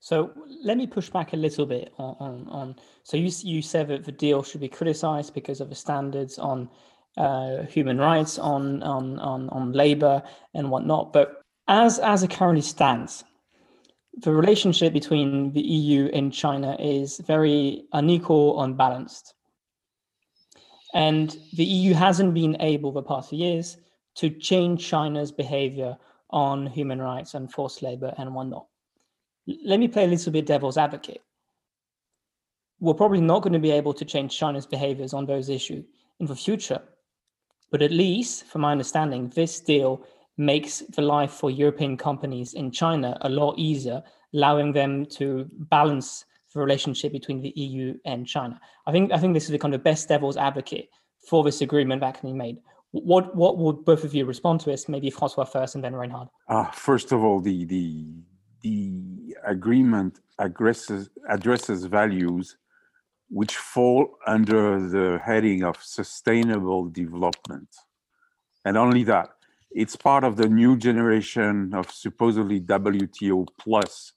So 0.00 0.32
let 0.64 0.78
me 0.78 0.86
push 0.86 1.10
back 1.10 1.34
a 1.34 1.36
little 1.36 1.66
bit 1.66 1.92
on, 1.98 2.16
on, 2.18 2.48
on 2.48 2.76
so 3.04 3.18
you 3.18 3.30
you 3.42 3.60
said 3.60 3.88
that 3.88 4.04
the 4.04 4.12
deal 4.12 4.42
should 4.42 4.62
be 4.62 4.68
criticized 4.68 5.34
because 5.34 5.60
of 5.60 5.68
the 5.68 5.74
standards 5.74 6.38
on 6.38 6.70
uh, 7.18 7.64
human 7.64 7.98
rights, 7.98 8.38
on 8.38 8.82
on 8.82 9.18
on 9.18 9.50
on 9.50 9.72
labor 9.72 10.22
and 10.54 10.70
whatnot. 10.70 11.12
But 11.12 11.42
as 11.68 11.98
as 11.98 12.22
it 12.22 12.30
currently 12.30 12.62
stands, 12.62 13.24
the 14.14 14.32
relationship 14.32 14.94
between 14.94 15.52
the 15.52 15.60
EU 15.60 16.06
and 16.14 16.32
China 16.32 16.76
is 16.80 17.18
very 17.18 17.84
unequal, 17.92 18.62
unbalanced, 18.62 19.34
and 20.94 21.36
the 21.52 21.64
EU 21.64 21.92
hasn't 21.92 22.32
been 22.32 22.56
able 22.60 22.90
the 22.90 23.02
past 23.02 23.34
years 23.34 23.76
to 24.14 24.30
change 24.30 24.88
China's 24.88 25.30
behavior 25.30 25.98
on 26.30 26.66
human 26.66 27.02
rights 27.02 27.34
and 27.34 27.52
forced 27.52 27.82
labor 27.82 28.14
and 28.16 28.34
whatnot. 28.34 28.66
Let 29.64 29.80
me 29.80 29.88
play 29.88 30.04
a 30.04 30.08
little 30.08 30.32
bit 30.32 30.46
devil's 30.46 30.78
advocate. 30.78 31.22
We're 32.78 32.94
probably 32.94 33.20
not 33.20 33.42
going 33.42 33.52
to 33.52 33.58
be 33.58 33.70
able 33.72 33.94
to 33.94 34.04
change 34.04 34.36
China's 34.36 34.66
behaviors 34.66 35.12
on 35.12 35.26
those 35.26 35.48
issues 35.48 35.84
in 36.18 36.26
the 36.26 36.36
future 36.36 36.80
but 37.70 37.82
at 37.82 37.92
least, 37.92 38.46
from 38.46 38.62
my 38.62 38.72
understanding, 38.72 39.28
this 39.34 39.60
deal 39.60 40.04
makes 40.36 40.80
the 40.80 41.02
life 41.02 41.30
for 41.30 41.50
European 41.50 41.96
companies 41.96 42.54
in 42.54 42.70
China 42.70 43.16
a 43.20 43.28
lot 43.28 43.58
easier, 43.58 44.02
allowing 44.34 44.72
them 44.72 45.06
to 45.06 45.48
balance 45.52 46.24
the 46.52 46.60
relationship 46.60 47.12
between 47.12 47.40
the 47.40 47.50
EU 47.50 47.94
and 48.04 48.26
China. 48.26 48.60
I 48.86 48.92
think 48.92 49.12
I 49.12 49.18
think 49.18 49.34
this 49.34 49.44
is 49.44 49.50
the 49.50 49.58
kind 49.58 49.74
of 49.74 49.84
best 49.84 50.08
devil's 50.08 50.36
advocate 50.36 50.88
for 51.28 51.44
this 51.44 51.60
agreement 51.60 52.00
that 52.00 52.18
can 52.18 52.30
be 52.30 52.36
made. 52.36 52.58
What 52.90 53.36
what 53.36 53.58
would 53.58 53.84
both 53.84 54.02
of 54.02 54.14
you 54.14 54.24
respond 54.24 54.60
to 54.60 54.70
this? 54.70 54.88
Maybe 54.88 55.10
Francois 55.10 55.44
first 55.44 55.76
and 55.76 55.84
then 55.84 55.94
Reinhard. 55.94 56.28
Uh, 56.48 56.64
first 56.72 57.12
of 57.12 57.22
all, 57.22 57.40
the 57.40 57.64
the 57.66 58.04
the 58.62 59.36
agreement 59.46 60.20
addresses 60.38 61.10
addresses 61.28 61.84
values 61.84 62.56
which 63.28 63.56
fall 63.56 64.18
under 64.26 64.88
the 64.88 65.20
heading 65.24 65.62
of 65.62 65.76
sustainable 65.82 66.88
development. 66.88 67.68
And 68.64 68.76
only 68.76 69.04
that. 69.04 69.28
It's 69.70 69.94
part 69.94 70.24
of 70.24 70.36
the 70.36 70.48
new 70.48 70.76
generation 70.76 71.72
of 71.72 71.90
supposedly 71.92 72.60
WTO 72.60 73.46
plus 73.58 74.12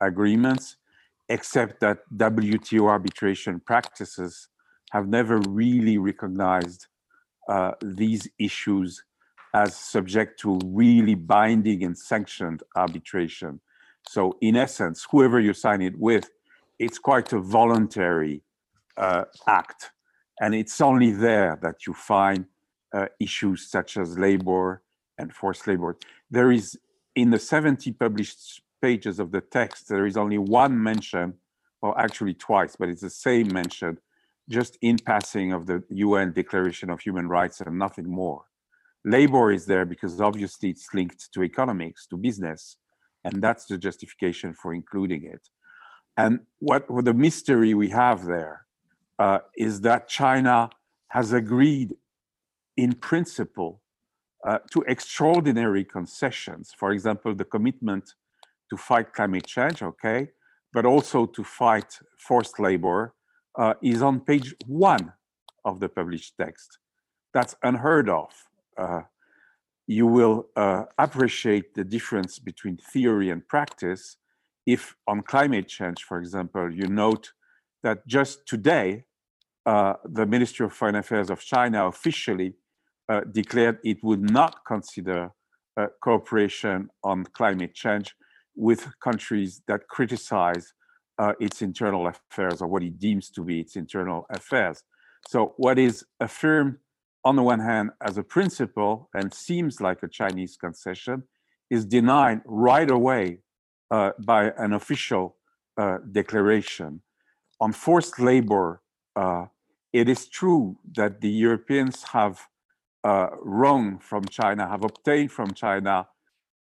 agreements, 0.00 0.76
except 1.30 1.80
that 1.80 2.00
WTO 2.14 2.86
arbitration 2.88 3.60
practices 3.60 4.48
have 4.90 5.08
never 5.08 5.38
really 5.48 5.96
recognized 5.96 6.86
uh, 7.48 7.72
these 7.82 8.28
issues 8.38 9.02
as 9.54 9.74
subject 9.74 10.38
to 10.40 10.60
really 10.64 11.14
binding 11.14 11.82
and 11.82 11.96
sanctioned 11.96 12.62
arbitration. 12.76 13.60
So, 14.08 14.36
in 14.40 14.56
essence, 14.56 15.06
whoever 15.10 15.38
you 15.40 15.52
sign 15.52 15.82
it 15.82 15.98
with, 15.98 16.30
it's 16.78 16.98
quite 16.98 17.32
a 17.32 17.40
voluntary 17.40 18.42
uh, 18.96 19.24
act. 19.46 19.90
And 20.40 20.54
it's 20.54 20.80
only 20.80 21.12
there 21.12 21.58
that 21.62 21.86
you 21.86 21.92
find 21.92 22.46
uh, 22.92 23.06
issues 23.20 23.70
such 23.70 23.96
as 23.96 24.18
labor 24.18 24.82
and 25.18 25.32
forced 25.32 25.66
labor. 25.66 25.96
There 26.30 26.50
is, 26.50 26.78
in 27.14 27.30
the 27.30 27.38
70 27.38 27.92
published 27.92 28.62
pages 28.80 29.18
of 29.18 29.30
the 29.30 29.42
text, 29.42 29.88
there 29.88 30.06
is 30.06 30.16
only 30.16 30.38
one 30.38 30.82
mention, 30.82 31.34
or 31.82 31.98
actually 32.00 32.34
twice, 32.34 32.76
but 32.76 32.88
it's 32.88 33.02
the 33.02 33.10
same 33.10 33.52
mention, 33.52 33.98
just 34.48 34.78
in 34.80 34.98
passing 34.98 35.52
of 35.52 35.66
the 35.66 35.84
UN 35.90 36.32
Declaration 36.32 36.90
of 36.90 37.00
Human 37.00 37.28
Rights 37.28 37.60
and 37.60 37.78
nothing 37.78 38.08
more. 38.08 38.44
Labor 39.04 39.52
is 39.52 39.66
there 39.66 39.84
because 39.84 40.20
obviously 40.20 40.70
it's 40.70 40.88
linked 40.92 41.32
to 41.32 41.42
economics, 41.42 42.06
to 42.08 42.16
business, 42.16 42.76
and 43.24 43.42
that's 43.42 43.66
the 43.66 43.78
justification 43.78 44.54
for 44.54 44.74
including 44.74 45.24
it. 45.24 45.48
And 46.16 46.40
what, 46.58 46.90
what 46.90 47.04
the 47.04 47.14
mystery 47.14 47.74
we 47.74 47.88
have 47.90 48.24
there 48.24 48.66
uh, 49.18 49.40
is 49.56 49.80
that 49.82 50.08
China 50.08 50.70
has 51.08 51.32
agreed 51.32 51.94
in 52.76 52.92
principle 52.94 53.82
uh, 54.46 54.58
to 54.70 54.82
extraordinary 54.88 55.84
concessions. 55.84 56.72
For 56.78 56.92
example, 56.92 57.34
the 57.34 57.44
commitment 57.44 58.14
to 58.70 58.76
fight 58.76 59.12
climate 59.12 59.46
change, 59.46 59.82
okay, 59.82 60.30
but 60.72 60.86
also 60.86 61.26
to 61.26 61.44
fight 61.44 61.98
forced 62.18 62.58
labor 62.58 63.14
uh, 63.58 63.74
is 63.82 64.00
on 64.02 64.20
page 64.20 64.54
one 64.66 65.12
of 65.64 65.80
the 65.80 65.88
published 65.88 66.34
text. 66.38 66.78
that's 67.32 67.54
unheard 67.62 68.08
of. 68.08 68.30
You 69.90 70.06
will 70.06 70.46
uh, 70.54 70.84
appreciate 70.98 71.74
the 71.74 71.82
difference 71.82 72.38
between 72.38 72.76
theory 72.76 73.28
and 73.28 73.42
practice 73.48 74.18
if 74.64 74.94
on 75.08 75.20
climate 75.22 75.66
change, 75.66 76.04
for 76.04 76.18
example, 76.18 76.72
you 76.72 76.86
note 76.86 77.32
that 77.82 78.06
just 78.06 78.46
today, 78.46 79.06
uh, 79.66 79.94
the 80.04 80.26
Ministry 80.26 80.64
of 80.64 80.72
Foreign 80.72 80.94
Affairs 80.94 81.28
of 81.28 81.40
China 81.40 81.88
officially 81.88 82.54
uh, 83.08 83.22
declared 83.32 83.78
it 83.82 83.98
would 84.04 84.30
not 84.30 84.60
consider 84.64 85.32
uh, 85.76 85.88
cooperation 86.00 86.88
on 87.02 87.24
climate 87.24 87.74
change 87.74 88.14
with 88.54 88.92
countries 89.02 89.60
that 89.66 89.88
criticize 89.88 90.72
uh, 91.18 91.32
its 91.40 91.62
internal 91.62 92.06
affairs 92.06 92.62
or 92.62 92.68
what 92.68 92.84
it 92.84 92.96
deems 93.00 93.28
to 93.30 93.42
be 93.42 93.58
its 93.58 93.74
internal 93.74 94.24
affairs. 94.30 94.84
So, 95.26 95.54
what 95.56 95.80
is 95.80 96.04
affirmed 96.20 96.76
on 97.24 97.36
the 97.36 97.42
one 97.42 97.60
hand 97.60 97.90
as 98.00 98.16
a 98.16 98.22
principle 98.22 99.10
and 99.14 99.32
seems 99.32 99.80
like 99.80 100.02
a 100.02 100.08
Chinese 100.08 100.56
concession 100.56 101.24
is 101.68 101.84
denied 101.84 102.40
right 102.46 102.90
away 102.90 103.38
uh, 103.90 104.10
by 104.24 104.52
an 104.56 104.72
official 104.72 105.36
uh, 105.76 105.98
declaration. 106.10 107.02
On 107.60 107.72
forced 107.72 108.18
labor, 108.18 108.82
uh, 109.16 109.46
it 109.92 110.08
is 110.08 110.28
true 110.28 110.76
that 110.94 111.20
the 111.20 111.28
Europeans 111.28 112.02
have 112.04 112.40
uh, 113.04 113.28
wrung 113.42 113.98
from 113.98 114.24
China, 114.24 114.68
have 114.68 114.84
obtained 114.84 115.32
from 115.32 115.52
China 115.52 116.06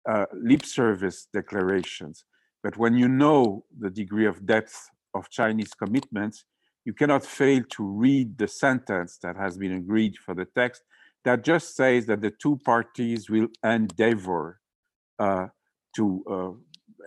uh, 0.08 0.25
lip 0.34 0.66
service 0.66 1.28
declarations. 1.34 2.25
But 2.63 2.78
when 2.78 2.96
you 2.96 3.08
know 3.08 3.66
the 3.78 3.89
degree 3.89 4.25
of 4.25 4.46
depth 4.46 4.89
of 5.13 5.30
Chinese 5.30 5.74
commitments, 5.74 6.46
you 6.89 6.93
cannot 7.01 7.24
fail 7.24 7.62
to 7.69 7.84
read 7.84 8.27
the 8.39 8.48
sentence 8.48 9.19
that 9.22 9.36
has 9.36 9.60
been 9.63 9.74
agreed 9.74 10.17
for 10.25 10.34
the 10.34 10.48
text 10.60 10.81
that 11.24 11.43
just 11.43 11.75
says 11.75 12.08
that 12.08 12.22
the 12.25 12.34
two 12.43 12.55
parties 12.65 13.29
will 13.29 13.50
endeavor 13.63 14.60
uh, 15.19 15.46
to 15.96 16.05
uh, 16.36 16.51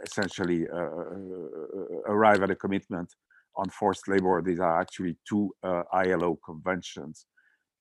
essentially 0.07 0.61
uh, 0.73 0.77
uh, 0.77 2.12
arrive 2.15 2.41
at 2.45 2.51
a 2.51 2.55
commitment 2.55 3.09
on 3.57 3.69
forced 3.71 4.07
labor. 4.07 4.41
These 4.41 4.61
are 4.61 4.81
actually 4.81 5.17
two 5.29 5.51
uh, 5.65 5.83
ILO 5.93 6.39
conventions. 6.45 7.27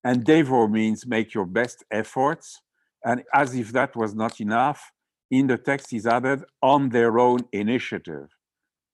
Endeavor 0.03 0.67
means 0.67 1.05
make 1.05 1.35
your 1.35 1.45
best 1.45 1.83
efforts. 1.91 2.61
And 3.05 3.21
as 3.31 3.53
if 3.53 3.67
that 3.73 3.95
was 3.95 4.15
not 4.15 4.41
enough, 4.41 4.91
in 5.29 5.45
the 5.45 5.59
text 5.69 5.93
is 5.93 6.07
added 6.07 6.39
on 6.63 6.89
their 6.89 7.19
own 7.19 7.41
initiative. 7.51 8.29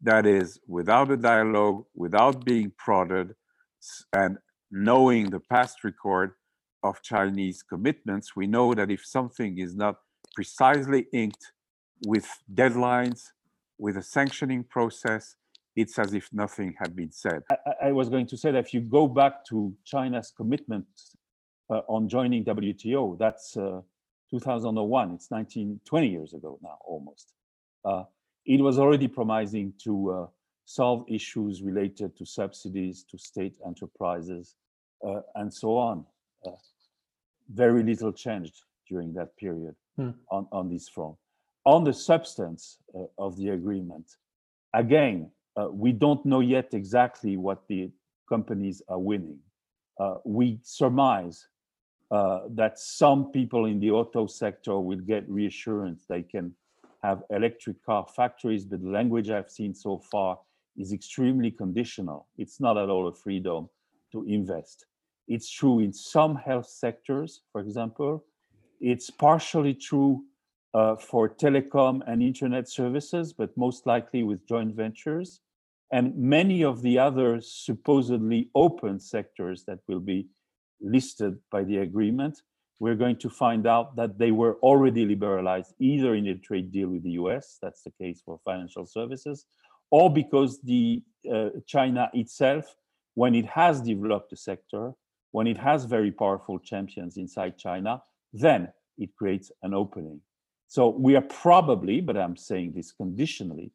That 0.02 0.26
is, 0.26 0.60
without 0.68 1.12
a 1.12 1.18
dialogue, 1.18 1.86
without 1.96 2.46
being 2.46 2.72
prodded, 2.78 3.34
and 4.14 4.38
knowing 4.70 5.30
the 5.30 5.40
past 5.40 5.84
record 5.84 6.32
of 6.84 7.02
Chinese 7.02 7.64
commitments, 7.64 8.36
we 8.36 8.48
know 8.48 8.74
that 8.74 8.92
if 8.92 9.06
something 9.06 9.58
is 9.58 9.76
not 9.76 9.96
precisely 10.36 11.08
inked 11.14 11.52
with 12.06 12.28
deadlines, 12.54 13.22
with 13.80 13.98
a 13.98 14.04
sanctioning 14.04 14.64
process, 14.64 15.36
it's 15.76 16.00
as 16.00 16.14
if 16.14 16.30
nothing 16.34 16.74
had 16.80 16.96
been 16.96 17.12
said. 17.12 17.44
I, 17.52 17.88
I 17.88 17.92
was 17.92 18.10
going 18.10 18.28
to 18.28 18.38
say 18.38 18.52
that 18.52 18.60
if 18.60 18.74
you 18.74 18.82
go 18.82 19.08
back 19.08 19.46
to 19.46 19.74
China's 19.86 20.34
commitment 20.36 20.86
uh, 21.70 21.82
on 21.88 22.10
joining 22.10 22.44
WTO, 22.46 23.18
that's 23.18 23.56
uh, 23.58 23.82
2001. 24.32 25.12
It's 25.12 25.32
19, 25.32 25.80
20 25.86 26.08
years 26.08 26.34
ago 26.34 26.60
now, 26.62 26.78
almost. 26.86 27.34
Uh, 27.86 28.04
it 28.48 28.62
was 28.62 28.80
already 28.80 29.08
promising 29.08 29.74
to 29.84 30.12
uh, 30.12 30.28
solve 30.66 31.04
issues 31.08 31.62
related 31.62 32.18
to 32.18 32.26
subsidies 32.26 33.04
to 33.12 33.18
state 33.18 33.58
enterprises 33.66 34.56
uh, 35.06 35.22
and 35.36 35.54
so 35.54 35.78
on. 35.78 36.06
Uh, 36.46 36.52
very 37.54 37.84
little 37.84 38.12
changed 38.12 38.64
during 38.90 39.14
that 39.14 39.36
period 39.38 39.76
hmm. 39.98 40.12
on, 40.32 40.48
on 40.52 40.70
this 40.70 40.88
front. 40.88 41.16
On 41.66 41.84
the 41.84 41.94
substance 41.94 42.78
uh, 42.96 43.04
of 43.18 43.38
the 43.38 43.50
agreement, 43.50 44.10
again, 44.74 45.30
uh, 45.58 45.68
we 45.70 45.92
don't 45.92 46.26
know 46.26 46.40
yet 46.40 46.74
exactly 46.74 47.36
what 47.36 47.68
the 47.68 47.92
companies 48.30 48.82
are 48.88 49.00
winning. 49.00 49.40
we 50.24 50.60
surmise 50.64 51.48
uh, 52.10 52.42
that 52.52 52.80
some 52.80 53.32
people 53.32 53.66
in 53.66 53.80
the 53.82 53.92
auto 53.92 54.28
sector 54.28 54.80
will 54.80 55.00
get 55.00 55.28
reassurance 55.30 56.06
they 56.08 56.24
can 56.24 56.54
have 57.08 57.24
electric 57.30 57.78
car 57.84 58.06
factories, 58.20 58.66
but 58.66 58.82
the 58.82 58.90
language 59.00 59.30
I've 59.30 59.50
seen 59.60 59.74
so 59.74 59.94
far 60.12 60.40
is 60.76 60.92
extremely 60.92 61.52
conditional. 61.52 62.28
It's 62.38 62.60
not 62.60 62.78
at 62.78 62.90
all 62.90 63.08
a 63.08 63.14
freedom 63.14 63.70
to 64.12 64.26
invest. 64.38 64.86
It's 65.28 65.50
true 65.60 65.80
in 65.80 65.92
some 65.94 66.36
health 66.36 66.70
sectors, 66.84 67.42
for 67.52 67.62
example. 67.62 68.26
It's 68.80 69.10
partially 69.10 69.74
true 69.74 70.24
uh, 70.74 70.96
for 71.10 71.24
telecom 71.30 72.02
and 72.08 72.22
internet 72.22 72.70
services, 72.70 73.34
but 73.34 73.58
most 73.58 73.88
likely 73.94 74.24
with 74.24 74.48
joint 74.48 74.76
ventures. 74.76 75.30
And 75.92 76.06
many 76.18 76.64
of 76.72 76.82
the 76.82 77.00
other 77.00 77.40
supposedly 77.42 78.50
open 78.54 79.00
sectors 79.00 79.64
that 79.68 79.80
will 79.88 80.04
be 80.14 80.28
listed 80.82 81.34
by 81.52 81.64
the 81.64 81.78
agreement, 81.78 82.36
we're 82.80 82.96
going 82.96 83.18
to 83.18 83.30
find 83.30 83.66
out 83.66 83.96
that 83.96 84.18
they 84.18 84.32
were 84.32 84.56
already 84.62 85.06
liberalized 85.06 85.74
either 85.80 86.16
in 86.16 86.28
a 86.28 86.36
trade 86.36 86.72
deal 86.72 86.90
with 86.90 87.04
the 87.04 87.12
US, 87.12 87.58
that's 87.62 87.82
the 87.84 87.92
case 87.92 88.22
for 88.24 88.40
financial 88.46 88.86
services, 88.86 89.46
or 89.90 90.14
because 90.14 90.62
the 90.62 91.02
uh, 91.32 91.50
China 91.66 92.10
itself, 92.14 92.76
when 93.16 93.34
it 93.34 93.46
has 93.46 93.82
developed 93.82 94.32
a 94.34 94.38
sector, 94.38 94.94
when 95.32 95.48
it 95.48 95.58
has 95.58 95.86
very 95.86 96.12
powerful 96.12 96.60
champions 96.60 97.18
inside 97.18 97.58
China, 97.58 98.02
then 98.34 98.72
it 98.98 99.16
creates 99.16 99.52
an 99.64 99.74
opening. 99.74 100.22
So 100.68 100.90
we 100.90 101.16
are 101.16 101.22
probably, 101.22 102.02
but 102.02 102.18
I'm 102.18 102.36
saying 102.36 102.74
this 102.76 102.92
conditionally, 102.92 103.72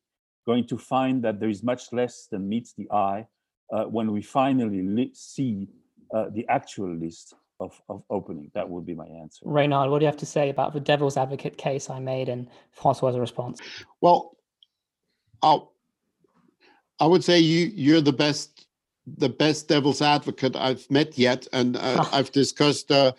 going 0.46 0.66
to 0.66 0.78
find 0.78 1.22
that 1.24 1.40
there 1.40 1.48
is 1.48 1.62
much 1.62 1.92
less 1.92 2.26
than 2.30 2.48
meets 2.48 2.74
the 2.74 2.90
eye 2.90 3.26
uh, 3.72 3.84
when 3.84 4.12
we 4.12 4.22
finally 4.22 5.10
see 5.14 5.68
uh, 6.14 6.26
the 6.32 6.46
actual 6.48 6.94
list 6.94 7.34
of, 7.62 7.80
of 7.88 8.02
opening. 8.10 8.50
That 8.54 8.68
would 8.68 8.84
be 8.84 8.94
my 8.94 9.06
answer. 9.06 9.44
Reinhard, 9.44 9.90
what 9.90 10.00
do 10.00 10.04
you 10.04 10.08
have 10.08 10.18
to 10.18 10.26
say 10.26 10.50
about 10.50 10.72
the 10.72 10.80
devil's 10.80 11.16
advocate 11.16 11.56
case 11.56 11.88
I 11.88 12.00
made 12.00 12.28
and 12.28 12.48
Francois' 12.72 13.18
response? 13.18 13.60
Well, 14.00 14.36
I'll, 15.42 15.72
I 17.00 17.06
would 17.06 17.24
say 17.24 17.38
you 17.38 17.70
you're 17.74 18.00
the 18.00 18.12
best 18.12 18.66
the 19.06 19.28
best 19.28 19.68
devil's 19.68 20.02
advocate 20.02 20.54
I've 20.56 20.88
met 20.90 21.18
yet, 21.18 21.46
and 21.52 21.76
uh, 21.76 22.04
I've 22.12 22.32
discussed 22.32 22.90
uh, 22.90 23.12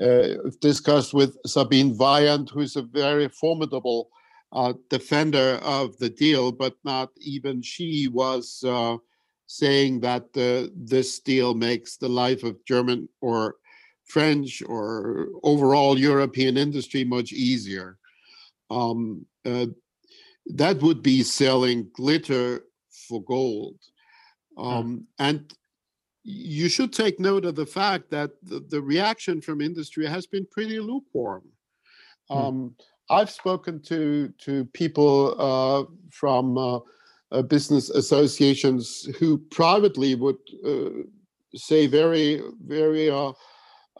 uh, 0.00 0.28
discussed 0.60 1.14
with 1.14 1.36
Sabine 1.46 1.96
Weyand, 1.96 2.50
who's 2.50 2.76
a 2.76 2.82
very 2.82 3.28
formidable 3.28 4.10
uh, 4.52 4.74
defender 4.90 5.60
of 5.62 5.96
the 5.98 6.10
deal, 6.10 6.52
but 6.52 6.74
not 6.84 7.10
even 7.18 7.62
she 7.62 8.08
was 8.08 8.62
uh, 8.66 8.96
saying 9.46 10.00
that 10.00 10.24
uh, 10.36 10.70
this 10.74 11.18
deal 11.20 11.54
makes 11.54 11.96
the 11.96 12.08
life 12.08 12.42
of 12.42 12.64
German 12.64 13.08
or 13.20 13.56
French 14.12 14.62
or 14.74 15.28
overall 15.42 15.98
European 15.98 16.56
industry 16.56 17.02
much 17.04 17.32
easier. 17.32 17.88
Um, 18.70 19.26
uh, 19.50 19.66
that 20.60 20.76
would 20.82 21.02
be 21.02 21.22
selling 21.22 21.78
glitter 22.00 22.46
for 23.08 23.22
gold. 23.24 23.78
Hmm. 24.56 24.66
Um, 24.66 25.06
And 25.18 25.40
you 26.24 26.68
should 26.68 26.92
take 26.92 27.18
note 27.18 27.44
of 27.48 27.54
the 27.54 27.66
fact 27.80 28.04
that 28.10 28.30
the, 28.42 28.60
the 28.74 28.82
reaction 28.94 29.40
from 29.40 29.60
industry 29.60 30.06
has 30.06 30.26
been 30.26 30.46
pretty 30.54 30.78
lukewarm. 30.78 31.44
Hmm. 32.28 32.36
Um, 32.38 32.76
I've 33.10 33.30
spoken 33.42 33.74
to 33.90 34.00
to 34.44 34.52
people 34.82 35.12
uh, 35.50 35.82
from 36.20 36.44
uh, 36.56 36.78
uh, 37.32 37.42
business 37.54 37.90
associations 38.02 39.08
who 39.18 39.38
privately 39.60 40.14
would 40.14 40.42
uh, 40.70 41.02
say 41.54 41.86
very, 42.00 42.40
very 42.66 43.10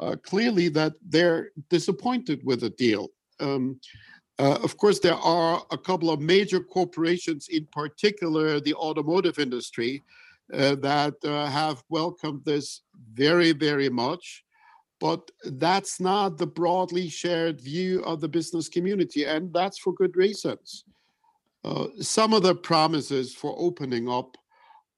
uh, 0.00 0.04
uh 0.04 0.16
clearly 0.16 0.68
that 0.68 0.94
they're 1.08 1.50
disappointed 1.68 2.40
with 2.44 2.60
the 2.60 2.70
deal. 2.70 3.08
Um, 3.40 3.80
uh, 4.38 4.58
of 4.62 4.76
course, 4.76 4.98
there 4.98 5.14
are 5.14 5.62
a 5.70 5.78
couple 5.78 6.10
of 6.10 6.20
major 6.20 6.60
corporations, 6.60 7.48
in 7.48 7.66
particular 7.72 8.60
the 8.60 8.74
automotive 8.74 9.38
industry, 9.38 10.02
uh, 10.52 10.74
that 10.76 11.14
have 11.22 11.82
welcomed 11.88 12.42
this 12.44 12.82
very, 13.14 13.52
very 13.52 13.88
much. 13.88 14.44
But 15.00 15.32
that's 15.44 15.98
not 15.98 16.38
the 16.38 16.46
broadly 16.46 17.08
shared 17.08 17.60
view 17.60 18.04
of 18.04 18.20
the 18.20 18.28
business 18.28 18.68
community, 18.68 19.24
and 19.24 19.52
that's 19.52 19.78
for 19.78 19.92
good 19.92 20.16
reasons. 20.16 20.84
Uh, 21.64 21.86
some 22.00 22.32
of 22.32 22.42
the 22.42 22.54
promises 22.54 23.34
for 23.34 23.54
opening 23.58 24.08
up 24.08 24.36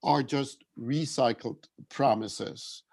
are 0.03 0.23
just 0.23 0.63
recycled 0.79 1.63
promises. 1.89 2.83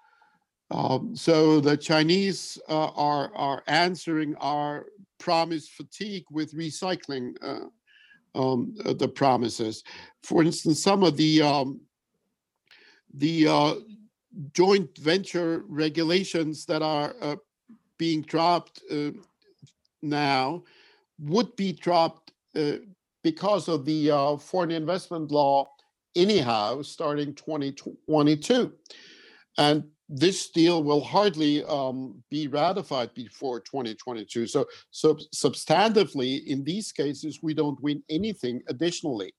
Um, 0.72 1.14
so 1.14 1.61
the 1.61 1.76
Chinese 1.76 2.58
uh, 2.68 2.88
are 2.96 3.30
are 3.35 3.62
answering 3.66 4.35
our 4.37 4.87
promise 5.18 5.68
fatigue 5.68 6.24
with 6.30 6.54
recycling 6.54 7.37
uh, 7.42 7.66
um, 8.35 8.74
uh, 8.85 8.94
the 8.94 9.08
promises. 9.08 9.85
For 10.22 10.42
instance, 10.42 10.82
some 10.82 11.02
of 11.02 11.16
the 11.18 11.42
um, 11.42 11.80
the 13.12 13.46
uh, 13.48 13.74
joint 14.54 14.96
venture 14.96 15.64
regulations 15.68 16.64
that 16.66 16.80
are 16.80 17.14
uh, 17.20 17.37
being 17.98 18.22
dropped 18.22 18.82
uh, 18.90 19.11
now 20.00 20.64
would 21.18 21.54
be 21.56 21.72
dropped 21.72 22.32
because 23.22 23.68
of 23.68 23.85
the 23.85 24.38
foreign 24.40 24.70
investment 24.70 25.30
law 25.30 25.66
anyhow 26.16 26.82
starting 26.82 27.35
2022 27.35 28.72
and 29.58 29.85
this 30.14 30.51
deal 30.51 30.83
will 30.83 31.01
hardly 31.01 31.64
um, 31.64 32.22
be 32.31 32.46
ratified 32.46 33.12
before 33.14 33.61
2022 33.61 34.46
so 34.46 34.66
so 34.90 35.14
substantively 35.35 36.44
in 36.46 36.62
these 36.64 36.92
cases 36.92 37.40
we 37.42 37.55
don't 37.55 37.81
win 37.83 38.03
anything 38.11 38.61
additionally 38.68 39.33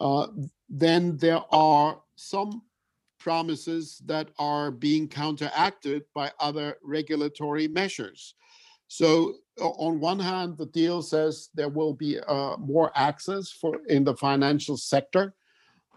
uh, 0.00 0.26
then 0.68 1.16
there 1.16 1.42
are 1.50 2.00
some 2.16 2.62
promises 3.18 4.02
that 4.04 4.28
are 4.38 4.70
being 4.70 5.08
counteracted 5.08 6.02
by 6.14 6.30
other 6.40 6.76
regulatory 6.82 7.66
measures. 7.66 8.34
So 8.88 9.36
on 9.58 9.98
one 9.98 10.20
hand, 10.20 10.58
the 10.58 10.66
deal 10.66 11.00
says 11.00 11.48
there 11.54 11.70
will 11.70 11.94
be 11.94 12.20
uh, 12.20 12.56
more 12.58 12.92
access 12.94 13.50
for 13.50 13.80
in 13.88 14.04
the 14.04 14.14
financial 14.14 14.76
sector. 14.76 15.34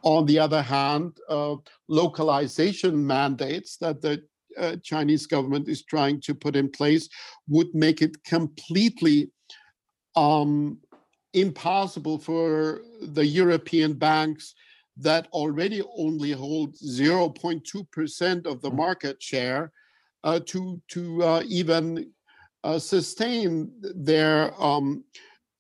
On 0.07 0.25
the 0.25 0.39
other 0.39 0.61
hand, 0.61 1.17
uh, 1.27 1.55
localization 1.89 3.05
mandates 3.05 3.75
that 3.81 4.01
the 4.01 4.23
uh, 4.57 4.77
Chinese 4.81 5.27
government 5.27 5.67
is 5.67 5.83
trying 5.83 6.21
to 6.21 6.33
put 6.33 6.55
in 6.55 6.69
place 6.71 7.09
would 7.49 7.75
make 7.75 8.01
it 8.01 8.23
completely 8.23 9.29
um, 10.15 10.77
impossible 11.33 12.19
for 12.19 12.83
the 13.01 13.25
European 13.25 13.95
banks 13.95 14.55
that 14.95 15.27
already 15.33 15.83
only 15.97 16.31
hold 16.31 16.73
0.2% 16.75 18.45
of 18.45 18.61
the 18.61 18.71
mm. 18.71 18.77
market 18.77 19.21
share 19.21 19.73
uh, 20.23 20.39
to, 20.45 20.81
to 20.87 21.21
uh, 21.21 21.43
even 21.49 22.09
uh, 22.63 22.79
sustain 22.79 23.69
their, 23.93 24.53
um, 24.63 25.03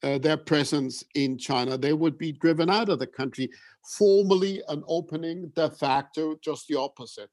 uh, 0.03 0.17
their 0.19 0.37
presence 0.37 1.03
in 1.15 1.37
China. 1.37 1.77
They 1.77 1.91
would 1.91 2.17
be 2.17 2.31
driven 2.31 2.69
out 2.69 2.87
of 2.87 2.99
the 2.99 3.07
country. 3.07 3.49
Formally, 3.87 4.61
an 4.67 4.83
opening, 4.87 5.49
de 5.55 5.69
facto, 5.69 6.35
just 6.41 6.67
the 6.67 6.77
opposite. 6.77 7.29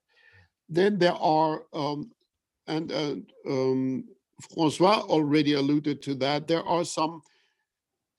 Then 0.69 0.97
there 0.97 1.13
are, 1.13 1.63
um, 1.73 2.11
and 2.67 2.91
uh, 2.91 3.15
um, 3.47 4.05
Francois 4.53 5.01
already 5.01 5.53
alluded 5.53 6.01
to 6.03 6.15
that, 6.15 6.47
there 6.47 6.63
are 6.63 6.85
some 6.85 7.21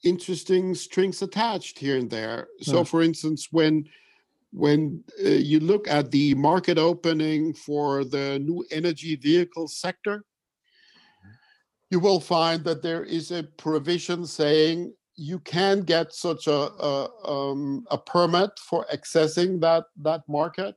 interesting 0.04 0.74
strings 0.74 1.22
attached 1.22 1.78
here 1.78 1.96
and 1.96 2.10
there. 2.10 2.48
So, 2.60 2.84
for 2.84 3.02
instance, 3.02 3.48
when 3.50 3.88
when 4.52 5.04
uh, 5.22 5.28
you 5.28 5.60
look 5.60 5.86
at 5.88 6.10
the 6.10 6.34
market 6.34 6.78
opening 6.78 7.52
for 7.52 8.04
the 8.04 8.38
new 8.38 8.64
energy 8.70 9.16
vehicle 9.16 9.68
sector, 9.68 10.24
you 11.90 12.00
will 12.00 12.20
find 12.20 12.64
that 12.64 12.82
there 12.82 13.04
is 13.04 13.30
a 13.30 13.42
provision 13.42 14.24
saying 14.24 14.94
you 15.16 15.38
can 15.40 15.80
get 15.80 16.12
such 16.12 16.46
a 16.46 16.52
a, 16.52 17.08
um, 17.24 17.86
a 17.90 17.98
permit 17.98 18.50
for 18.58 18.86
accessing 18.92 19.60
that 19.60 19.84
that 19.96 20.22
market 20.28 20.76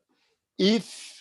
if 0.57 1.19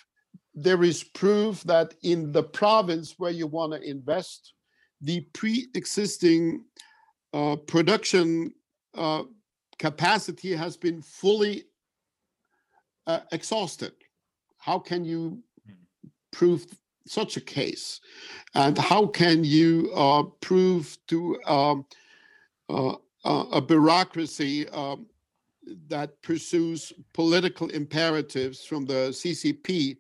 there 0.63 0.83
is 0.83 1.05
proof 1.05 1.63
that 1.63 1.95
in 2.03 2.33
the 2.33 2.43
province 2.43 3.15
where 3.19 3.31
you 3.31 3.47
want 3.47 3.73
to 3.73 3.81
invest, 3.89 4.55
the 5.01 5.21
pre-existing 5.33 6.65
uh, 7.33 7.55
production 7.55 8.53
uh, 8.95 9.23
capacity 9.79 10.55
has 10.57 10.77
been 10.77 11.01
fully 11.01 11.65
uh, 13.07 13.21
exhausted. 13.31 13.93
How 14.59 14.81
can 14.81 15.05
you 15.05 15.43
prove 16.33 16.67
such 17.07 17.37
a 17.37 17.41
case? 17.41 18.01
And 18.55 18.77
how 18.77 19.07
can 19.07 19.45
you 19.45 19.93
uh, 19.95 20.25
prove 20.41 20.99
to 21.07 21.41
um, 21.47 21.87
uh, 23.29 23.45
a 23.53 23.61
bureaucracy 23.61 24.67
um, 24.71 25.07
that 25.89 26.21
pursues 26.23 26.95
political 27.13 27.69
imperatives 27.69 28.65
from 28.65 28.87
the 28.87 29.11
CCP 29.11 29.99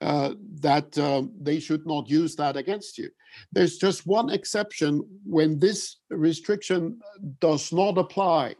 uh, 0.00 0.34
that 0.60 0.98
um, 0.98 1.30
they 1.40 1.60
should 1.60 1.86
not 1.86 2.10
use 2.10 2.34
that 2.34 2.56
against 2.56 2.98
you. 2.98 3.08
There's 3.52 3.78
just 3.78 4.04
one 4.06 4.30
exception 4.30 5.02
when 5.24 5.60
this 5.60 5.98
restriction 6.10 6.98
does 7.40 7.72
not 7.72 7.98
apply, 7.98 8.56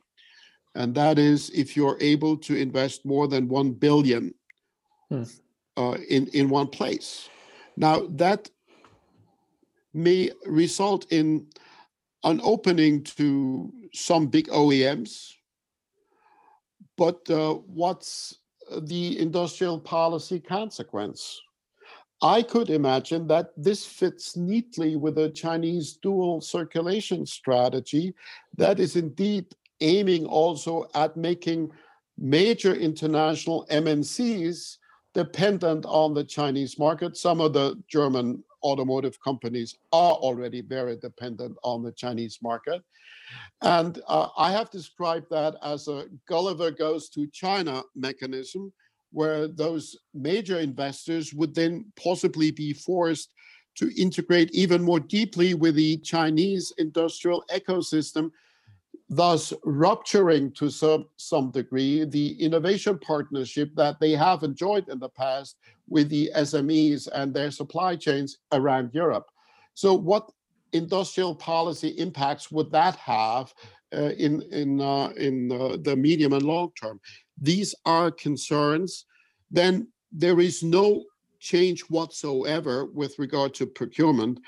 and 0.76 0.94
that 0.94 1.18
is 1.18 1.50
if 1.50 1.76
you're 1.76 1.98
able 2.00 2.36
to 2.38 2.54
invest 2.54 3.04
more 3.04 3.26
than 3.26 3.48
one 3.48 3.72
billion 3.72 4.32
hmm. 5.10 5.24
uh, 5.76 5.96
in 6.08 6.28
in 6.28 6.48
one 6.48 6.68
place. 6.68 7.28
Now 7.76 8.06
that 8.10 8.48
may 9.92 10.30
result 10.46 11.10
in 11.10 11.48
an 12.26 12.40
opening 12.42 13.02
to 13.02 13.72
some 13.94 14.26
big 14.26 14.48
OEMs, 14.48 15.32
but 16.98 17.18
uh, 17.30 17.54
what's 17.54 18.36
the 18.82 19.18
industrial 19.18 19.78
policy 19.78 20.40
consequence. 20.40 21.40
I 22.22 22.42
could 22.42 22.70
imagine 22.70 23.26
that 23.28 23.50
this 23.56 23.84
fits 23.84 24.36
neatly 24.36 24.96
with 24.96 25.18
a 25.18 25.30
Chinese 25.30 25.98
dual 26.02 26.40
circulation 26.40 27.26
strategy 27.26 28.14
that 28.56 28.80
is 28.80 28.96
indeed 28.96 29.46
aiming 29.80 30.24
also 30.26 30.88
at 30.94 31.16
making 31.16 31.70
major 32.18 32.74
international 32.74 33.66
MNCs 33.70 34.78
dependent 35.14 35.84
on 35.86 36.14
the 36.14 36.24
Chinese 36.24 36.78
market. 36.78 37.16
Some 37.16 37.40
of 37.40 37.52
the 37.52 37.80
German 37.86 38.42
automotive 38.62 39.20
companies 39.22 39.76
are 39.92 40.12
already 40.12 40.60
very 40.60 40.96
dependent 40.96 41.56
on 41.62 41.82
the 41.82 41.92
Chinese 41.92 42.38
market. 42.42 42.82
And 43.62 44.00
uh, 44.06 44.28
I 44.36 44.52
have 44.52 44.70
described 44.70 45.26
that 45.30 45.56
as 45.62 45.88
a 45.88 46.06
Gulliver 46.28 46.70
goes 46.70 47.08
to 47.10 47.26
China 47.28 47.82
mechanism, 47.94 48.72
where 49.12 49.48
those 49.48 49.96
major 50.14 50.58
investors 50.58 51.32
would 51.32 51.54
then 51.54 51.90
possibly 51.96 52.50
be 52.50 52.72
forced 52.72 53.32
to 53.76 53.90
integrate 54.00 54.50
even 54.52 54.82
more 54.82 55.00
deeply 55.00 55.54
with 55.54 55.74
the 55.74 55.98
Chinese 55.98 56.72
industrial 56.78 57.44
ecosystem, 57.54 58.30
thus 59.08 59.52
rupturing 59.64 60.52
to 60.52 60.68
some, 60.68 61.06
some 61.16 61.50
degree 61.50 62.04
the 62.04 62.32
innovation 62.42 62.98
partnership 62.98 63.70
that 63.76 64.00
they 64.00 64.12
have 64.12 64.42
enjoyed 64.42 64.88
in 64.88 64.98
the 64.98 65.08
past 65.08 65.56
with 65.88 66.08
the 66.08 66.30
SMEs 66.36 67.08
and 67.14 67.32
their 67.32 67.50
supply 67.50 67.94
chains 67.94 68.38
around 68.52 68.90
Europe. 68.92 69.26
So, 69.74 69.94
what 69.94 70.30
industrial 70.72 71.34
policy 71.34 71.88
impacts 71.90 72.50
would 72.50 72.70
that 72.72 72.96
have 72.96 73.54
uh, 73.94 74.10
in 74.18 74.42
in 74.50 74.80
uh, 74.80 75.12
in 75.16 75.52
uh, 75.52 75.76
the 75.80 75.94
medium 75.94 76.32
and 76.32 76.42
long 76.42 76.72
term? 76.80 77.00
These 77.40 77.74
are 77.84 78.10
concerns. 78.10 79.04
Then 79.50 79.88
there 80.10 80.40
is 80.40 80.62
no 80.62 81.04
change 81.38 81.82
whatsoever 81.82 82.86
with 82.86 83.18
regard 83.18 83.54
to 83.54 83.66
procurement, 83.66 84.40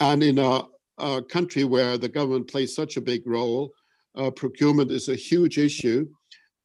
and 0.00 0.22
in 0.22 0.38
a, 0.38 0.64
a 0.98 1.22
country 1.22 1.64
where 1.64 1.96
the 1.96 2.08
government 2.08 2.50
plays 2.50 2.74
such 2.74 2.96
a 2.96 3.00
big 3.00 3.26
role, 3.26 3.72
uh, 4.16 4.30
procurement 4.30 4.90
is 4.90 5.08
a 5.08 5.16
huge 5.16 5.58
issue. 5.58 6.06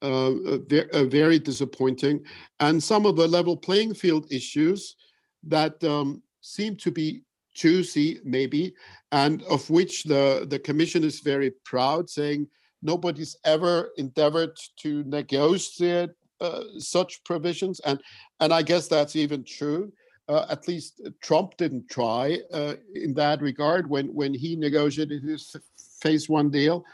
Uh, 0.04 0.60
very, 1.06 1.40
disappointing, 1.40 2.24
and 2.60 2.84
some 2.84 3.08
of 3.08 3.16
the 3.16 3.28
level 3.28 3.58
playing 3.58 3.96
field 3.96 4.32
issues 4.32 4.96
that 5.42 5.84
um, 5.84 6.22
seem 6.42 6.76
to 6.76 6.92
be 6.92 7.24
juicy, 7.56 8.20
maybe, 8.24 8.76
and 9.12 9.42
of 9.50 9.68
which 9.72 10.04
the, 10.04 10.46
the 10.52 10.60
commission 10.60 11.04
is 11.04 11.22
very 11.22 11.52
proud, 11.66 12.08
saying 12.08 12.48
nobody's 12.84 13.36
ever 13.44 13.90
endeavored 13.98 14.56
to 14.78 15.04
negotiate 15.06 16.12
uh, 16.42 16.62
such 16.78 17.24
provisions. 17.24 17.80
And, 17.80 18.00
and 18.40 18.54
I 18.54 18.62
guess 18.62 18.88
that's 18.88 19.16
even 19.16 19.44
true. 19.44 19.92
Uh, 20.30 20.46
at 20.50 20.68
least 20.68 21.02
Trump 21.24 21.58
didn't 21.58 21.90
try 21.90 22.38
uh, 22.54 22.76
in 22.94 23.16
that 23.16 23.42
regard 23.42 23.90
when, 23.90 24.14
when 24.14 24.34
he 24.34 24.56
negotiated 24.56 25.24
his 25.24 25.56
phase 26.02 26.30
one 26.30 26.52
deal. 26.52 26.86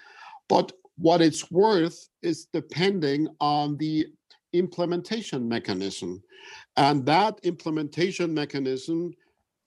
But 0.49 0.71
what 0.97 1.21
it's 1.21 1.49
worth 1.49 2.09
is 2.21 2.47
depending 2.53 3.27
on 3.39 3.77
the 3.77 4.07
implementation 4.53 5.47
mechanism. 5.49 6.21
And 6.77 7.05
that 7.05 7.39
implementation 7.43 8.33
mechanism 8.33 9.13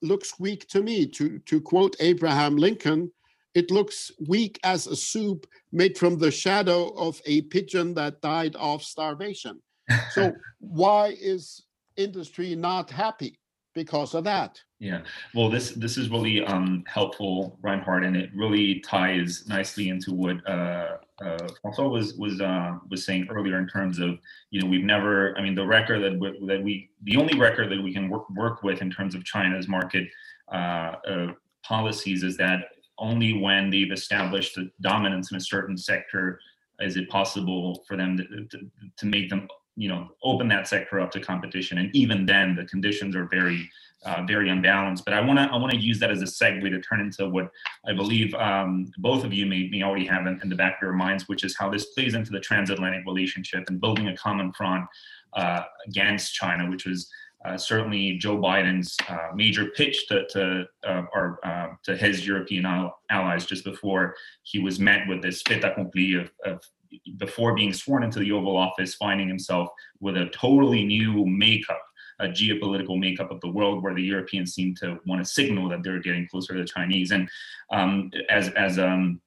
looks 0.03 0.39
weak 0.39 0.69
to 0.69 0.83
me. 0.83 1.07
To, 1.07 1.39
to 1.41 1.61
quote 1.61 1.97
Abraham 2.01 2.57
Lincoln, 2.57 3.11
it 3.55 3.71
looks 3.71 4.13
weak 4.29 4.61
as 4.63 4.87
a 4.87 4.97
soup 4.97 5.47
made 5.73 5.99
from 5.99 6.19
the 6.19 6.31
shadow 6.31 6.91
of 6.91 7.21
a 7.27 7.43
pigeon 7.43 7.95
that 7.95 8.21
died 8.21 8.57
of 8.57 8.83
starvation. 8.83 9.61
So, 10.11 10.33
why 10.59 11.15
is 11.21 11.63
industry 11.97 12.57
not 12.57 12.91
happy 12.91 13.39
because 13.75 14.15
of 14.15 14.25
that? 14.25 14.61
Yeah, 14.79 15.01
well, 15.35 15.49
this 15.49 15.71
this 15.71 15.97
is 15.97 16.11
really 16.11 16.45
um, 16.45 16.85
helpful, 16.87 17.59
Reinhard, 17.63 18.05
and 18.05 18.15
it 18.15 18.29
really 18.35 18.81
ties 18.81 19.45
nicely 19.49 19.89
into 19.89 20.13
what 20.13 20.47
uh, 20.47 20.99
uh, 21.23 21.49
Francois 21.63 21.89
was 21.89 22.15
was 22.15 22.43
uh, 22.43 22.77
was 22.91 23.07
saying 23.07 23.27
earlier 23.31 23.59
in 23.59 23.67
terms 23.69 23.99
of 23.99 24.19
you 24.51 24.61
know 24.61 24.67
we've 24.67 24.85
never 24.85 25.35
I 25.39 25.43
mean 25.43 25.55
the 25.55 25.67
record 25.67 26.03
that 26.03 26.19
we, 26.19 26.47
that 26.47 26.63
we 26.63 26.91
the 27.05 27.17
only 27.17 27.39
record 27.39 27.71
that 27.71 27.83
we 27.83 27.91
can 27.95 28.11
work 28.11 28.29
work 28.31 28.63
with 28.63 28.83
in 28.83 28.91
terms 28.91 29.15
of 29.15 29.25
China's 29.25 29.67
market 29.67 30.09
uh, 30.53 30.97
uh, 31.09 31.33
policies 31.65 32.23
is 32.23 32.37
that 32.37 32.69
only 32.99 33.33
when 33.33 33.71
they've 33.71 33.93
established 33.93 34.59
a 34.59 34.65
dominance 34.83 35.31
in 35.31 35.39
a 35.39 35.41
certain 35.41 35.79
sector 35.79 36.39
is 36.81 36.99
it 36.99 37.09
possible 37.09 37.83
for 37.89 37.97
them 37.97 38.19
to, 38.19 38.25
to, 38.51 38.71
to 38.99 39.07
make 39.07 39.31
them 39.31 39.49
you 39.77 39.89
know 39.89 40.09
open 40.23 40.49
that 40.49 40.67
sector 40.67 41.01
up 41.01 41.11
to 41.13 41.21
competition. 41.21 41.79
And 41.79 41.95
even 41.95 42.27
then 42.27 42.57
the 42.57 42.65
conditions 42.65 43.15
are 43.15 43.27
very 43.27 43.71
uh, 44.05 44.23
very 44.27 44.49
unbalanced. 44.49 45.05
But 45.05 45.15
i 45.15 45.21
want 45.21 45.39
to 45.39 45.45
i 45.45 45.57
want 45.57 45.73
to 45.73 45.79
use 45.79 45.99
that 46.01 46.11
as 46.11 46.23
a 46.23 46.27
segue 46.27 46.71
to 46.71 46.81
turn 46.81 47.01
into 47.01 47.29
what 47.29 47.51
i 47.87 47.93
believe 47.93 48.35
um, 48.35 48.91
both 48.99 49.25
of 49.25 49.33
you 49.33 49.47
may, 49.47 49.69
may 49.69 49.83
already 49.83 50.07
have 50.07 50.27
in, 50.27 50.41
in, 50.43 50.49
the 50.49 50.55
back 50.55 50.77
of 50.77 50.83
your 50.83 50.93
minds 50.93 51.29
which 51.29 51.45
is 51.45 51.57
how 51.59 51.69
this 51.69 51.87
plays 51.87 52.15
into 52.15 52.31
the 52.31 52.41
transatlantic 52.41 53.05
relationship 53.07 53.65
and 53.69 53.81
building 53.81 54.09
a 54.09 54.17
common 54.17 54.53
front 54.53 54.85
uh, 55.33 55.63
against 55.87 56.35
china 56.35 56.69
which 56.71 56.87
was 56.87 57.11
uh, 57.45 57.57
certainly 57.57 58.19
Joe 58.19 58.39
Biden's 58.39 58.97
uh, 59.09 59.29
major 59.35 59.67
pitch 59.67 60.09
to 60.09 60.27
to, 60.29 60.67
uh, 60.85 61.03
our, 61.15 61.39
uh, 61.45 61.69
to 61.85 61.97
his 61.97 62.27
European 62.27 62.67
allies 63.11 63.47
just 63.47 63.63
before 63.63 64.15
he 64.43 64.59
was 64.59 64.81
met 64.81 65.07
with 65.07 65.23
this 65.23 65.43
fait 65.43 65.63
accompli 65.63 66.15
of, 66.15 66.31
of 66.45 66.61
before 67.19 67.55
being 67.55 67.73
sworn 67.73 68.03
into 68.03 68.19
the 68.19 68.33
Oval 68.33 68.57
Office, 68.57 68.95
finding 68.95 69.29
himself 69.29 69.69
with 70.01 70.17
a 70.17 70.27
totally 70.31 70.85
new 70.85 71.25
makeup, 71.27 71.83
a 72.21 72.29
geopolitical 72.29 72.99
makeup 72.99 73.31
of 73.31 73.41
the 73.41 73.51
world, 73.51 73.83
where 73.83 73.95
the 73.95 74.03
Europeans 74.03 74.55
seem 74.55 74.75
to 74.77 74.99
want 75.07 75.23
to 75.23 75.31
signal 75.31 75.69
that 75.69 75.83
they're 75.83 76.01
getting 76.01 76.27
closer 76.29 76.55
to 76.55 76.61
the 76.61 76.69
Chinese. 76.69 77.11
And 77.11 77.29
um, 77.71 78.11
as 78.31 78.49
as 78.51 78.79
um, 78.79 79.21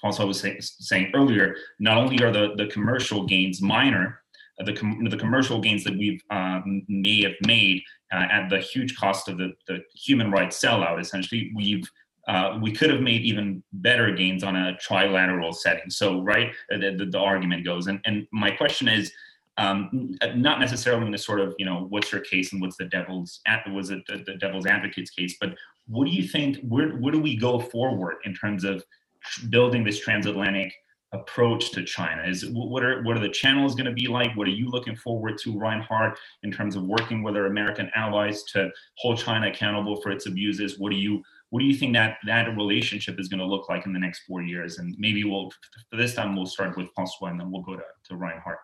Francois 0.00 0.26
was 0.26 0.40
say, 0.40 0.58
saying 0.60 1.12
earlier, 1.14 1.56
not 1.78 1.96
only 1.96 2.22
are 2.24 2.32
the 2.32 2.54
the 2.56 2.66
commercial 2.66 3.24
gains 3.26 3.62
minor, 3.62 4.22
uh, 4.60 4.64
the 4.64 4.72
com- 4.72 5.04
the 5.04 5.16
commercial 5.16 5.60
gains 5.60 5.84
that 5.84 5.96
we've 5.96 6.20
um, 6.30 6.82
may 6.88 7.22
have 7.22 7.36
made 7.46 7.82
uh, 8.12 8.26
at 8.30 8.48
the 8.48 8.58
huge 8.58 8.96
cost 8.96 9.28
of 9.28 9.38
the 9.38 9.52
the 9.68 9.80
human 9.94 10.30
rights 10.30 10.60
sellout. 10.60 11.00
Essentially, 11.00 11.52
we've 11.54 11.88
uh, 12.28 12.58
we 12.62 12.72
could 12.72 12.90
have 12.90 13.00
made 13.00 13.22
even 13.22 13.62
better 13.72 14.12
gains 14.14 14.44
on 14.44 14.54
a 14.56 14.76
trilateral 14.82 15.54
setting. 15.54 15.90
So, 15.90 16.20
right, 16.22 16.52
the, 16.68 16.94
the, 16.96 17.06
the 17.06 17.18
argument 17.18 17.64
goes. 17.64 17.86
And, 17.86 18.00
and 18.04 18.26
my 18.32 18.50
question 18.50 18.88
is, 18.88 19.12
um, 19.58 20.16
not 20.34 20.60
necessarily 20.60 21.04
in 21.04 21.12
the 21.12 21.18
sort 21.18 21.40
of, 21.40 21.54
you 21.58 21.66
know, 21.66 21.86
what's 21.90 22.10
your 22.10 22.22
case 22.22 22.52
and 22.52 22.62
what's 22.62 22.76
the 22.76 22.86
devil's, 22.86 23.40
was 23.72 23.90
it 23.90 24.02
the, 24.06 24.22
the 24.24 24.34
devil's 24.36 24.66
advocate's 24.66 25.10
case, 25.10 25.36
but 25.40 25.54
what 25.88 26.06
do 26.06 26.12
you 26.12 26.26
think, 26.26 26.58
where, 26.66 26.90
where 26.90 27.12
do 27.12 27.20
we 27.20 27.36
go 27.36 27.58
forward 27.58 28.16
in 28.24 28.34
terms 28.34 28.64
of 28.64 28.82
building 29.50 29.84
this 29.84 30.00
transatlantic 30.00 30.72
approach 31.12 31.70
to 31.72 31.84
China? 31.84 32.22
Is 32.22 32.46
what 32.50 32.82
are 32.82 33.02
what 33.02 33.16
are 33.16 33.20
the 33.20 33.28
channels 33.28 33.74
going 33.74 33.86
to 33.86 33.92
be 33.92 34.08
like? 34.08 34.34
What 34.36 34.48
are 34.48 34.52
you 34.52 34.68
looking 34.70 34.96
forward 34.96 35.38
to, 35.38 35.58
Reinhard, 35.58 36.16
in 36.42 36.50
terms 36.50 36.74
of 36.74 36.84
working 36.84 37.22
with 37.22 37.36
our 37.36 37.46
American 37.46 37.90
allies 37.94 38.44
to 38.44 38.70
hold 38.96 39.18
China 39.18 39.48
accountable 39.48 40.00
for 40.00 40.10
its 40.10 40.26
abuses? 40.26 40.78
What 40.78 40.90
do 40.90 40.96
you 40.96 41.22
what 41.52 41.60
do 41.60 41.66
you 41.66 41.74
think 41.74 41.92
that 41.92 42.16
that 42.24 42.56
relationship 42.56 43.20
is 43.20 43.28
going 43.28 43.38
to 43.38 43.44
look 43.44 43.68
like 43.68 43.84
in 43.84 43.92
the 43.92 43.98
next 43.98 44.20
four 44.20 44.40
years? 44.40 44.78
And 44.78 44.96
maybe 44.98 45.22
we'll 45.24 45.50
for 45.90 45.98
this 45.98 46.14
time 46.14 46.34
we'll 46.34 46.46
start 46.46 46.78
with 46.78 46.88
Francois 46.94 47.28
and 47.28 47.38
then 47.38 47.50
we'll 47.50 47.60
go 47.60 47.76
to, 47.76 47.82
to 48.08 48.16
Reinhard. 48.16 48.56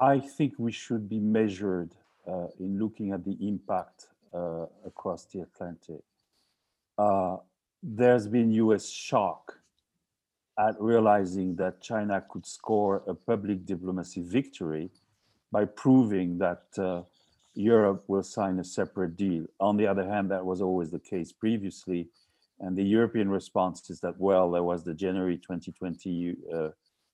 I 0.00 0.18
think 0.18 0.54
we 0.56 0.72
should 0.72 1.10
be 1.10 1.20
measured 1.20 1.94
uh, 2.26 2.46
in 2.58 2.78
looking 2.78 3.12
at 3.12 3.22
the 3.22 3.36
impact 3.46 4.06
uh, 4.32 4.64
across 4.86 5.26
the 5.26 5.40
Atlantic. 5.40 6.00
Uh, 6.96 7.36
there's 7.82 8.26
been 8.26 8.50
US 8.52 8.88
shock 8.88 9.58
at 10.58 10.74
realizing 10.80 11.54
that 11.56 11.82
China 11.82 12.24
could 12.30 12.46
score 12.46 13.02
a 13.06 13.12
public 13.12 13.66
diplomacy 13.66 14.22
victory 14.22 14.88
by 15.50 15.66
proving 15.66 16.38
that 16.38 16.64
uh, 16.78 17.02
Europe 17.54 18.04
will 18.06 18.22
sign 18.22 18.58
a 18.58 18.64
separate 18.64 19.18
deal. 19.18 19.44
On 19.60 19.76
the 19.76 19.86
other 19.86 20.08
hand, 20.08 20.30
that 20.30 20.46
was 20.46 20.62
always 20.62 20.90
the 20.90 20.98
case 20.98 21.30
previously 21.30 22.08
and 22.62 22.76
the 22.76 22.84
European 22.84 23.28
response 23.28 23.90
is 23.90 24.00
that, 24.00 24.14
well, 24.18 24.50
there 24.50 24.62
was 24.62 24.84
the 24.84 24.94
January 24.94 25.36
2020 25.36 26.36
uh, 26.54 26.68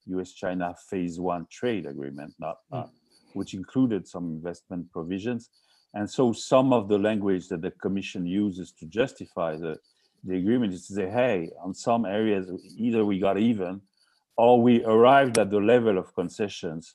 US 0.09 0.33
China 0.33 0.75
phase 0.91 1.19
one 1.19 1.47
trade 1.51 1.87
agreement, 1.87 2.35
not, 2.39 2.59
mm. 2.73 2.89
which 3.33 3.55
included 3.55 4.07
some 4.07 4.25
investment 4.25 4.91
provisions. 4.93 5.49
And 5.95 6.09
so 6.09 6.33
some 6.33 6.73
of 6.75 6.89
the 6.89 6.99
language 6.99 7.49
that 7.49 7.63
the 7.63 7.71
Commission 7.71 8.27
uses 8.27 8.73
to 8.73 8.87
justify 8.87 9.57
the, 9.57 9.79
the 10.23 10.37
agreement 10.37 10.75
is 10.75 10.87
to 10.89 10.95
say, 10.95 11.09
hey, 11.09 11.51
on 11.65 11.75
some 11.75 12.05
areas, 12.05 12.51
either 12.77 13.05
we 13.07 13.19
got 13.19 13.39
even 13.39 13.81
or 14.37 14.61
we 14.61 14.85
arrived 14.85 15.39
at 15.39 15.51
the 15.51 15.59
level 15.59 15.97
of 15.97 16.15
concessions 16.15 16.95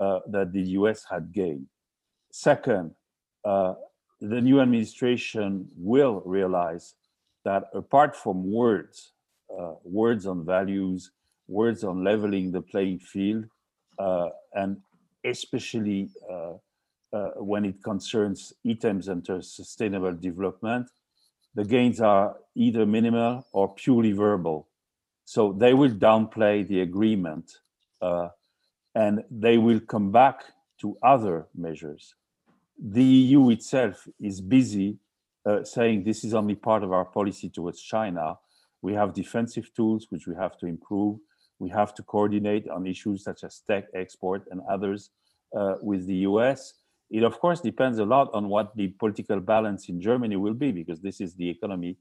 uh, 0.00 0.20
that 0.30 0.52
the 0.52 0.62
US 0.78 1.04
had 1.08 1.32
gained. 1.32 1.66
Second, 2.32 2.92
uh, 3.44 3.74
the 4.20 4.40
new 4.40 4.60
administration 4.60 5.68
will 5.76 6.22
realize 6.24 6.94
that 7.44 7.64
apart 7.74 8.16
from 8.16 8.50
words, 8.50 9.12
uh, 9.50 9.74
words 9.84 10.26
on 10.26 10.44
values, 10.44 11.10
words 11.48 11.84
on 11.84 12.04
leveling 12.04 12.52
the 12.52 12.60
playing 12.60 12.98
field, 12.98 13.44
uh, 13.98 14.28
and 14.54 14.78
especially 15.24 16.08
uh, 16.30 16.54
uh 17.12 17.30
when 17.36 17.64
it 17.64 17.82
concerns 17.82 18.52
items 18.66 19.08
under 19.08 19.42
sustainable 19.42 20.12
development, 20.12 20.88
the 21.54 21.64
gains 21.64 22.00
are 22.00 22.36
either 22.54 22.86
minimal 22.86 23.46
or 23.52 23.74
purely 23.74 24.12
verbal. 24.12 24.68
So 25.24 25.52
they 25.52 25.74
will 25.74 25.90
downplay 25.90 26.66
the 26.66 26.80
agreement 26.80 27.58
uh, 28.00 28.28
and 28.94 29.24
they 29.30 29.58
will 29.58 29.80
come 29.80 30.10
back 30.10 30.42
to 30.80 30.96
other 31.02 31.46
measures. 31.54 32.14
The 32.82 33.04
EU 33.04 33.50
itself 33.50 34.08
is 34.18 34.40
busy 34.40 34.98
uh, 35.46 35.64
saying 35.64 36.04
this 36.04 36.24
is 36.24 36.34
only 36.34 36.54
part 36.54 36.82
of 36.82 36.92
our 36.92 37.04
policy 37.04 37.48
towards 37.48 37.80
China. 37.80 38.36
We 38.82 38.94
have 38.94 39.14
defensive 39.14 39.72
tools 39.74 40.06
which 40.10 40.26
we 40.26 40.34
have 40.34 40.58
to 40.58 40.66
improve. 40.66 41.18
We 41.58 41.70
have 41.70 41.94
to 41.94 42.02
coordinate 42.02 42.68
on 42.68 42.86
issues 42.86 43.24
such 43.24 43.44
as 43.44 43.62
tech 43.68 43.84
export 43.94 44.44
and 44.50 44.60
others 44.68 45.10
uh, 45.56 45.74
with 45.82 46.06
the 46.06 46.16
US. 46.30 46.74
It, 47.10 47.22
of 47.22 47.38
course, 47.40 47.60
depends 47.60 47.98
a 47.98 48.04
lot 48.04 48.30
on 48.32 48.48
what 48.48 48.74
the 48.76 48.88
political 48.88 49.40
balance 49.40 49.88
in 49.88 50.00
Germany 50.00 50.36
will 50.36 50.54
be, 50.54 50.72
because 50.72 51.00
this 51.00 51.20
is 51.20 51.34
the 51.34 51.48
economy 51.48 51.96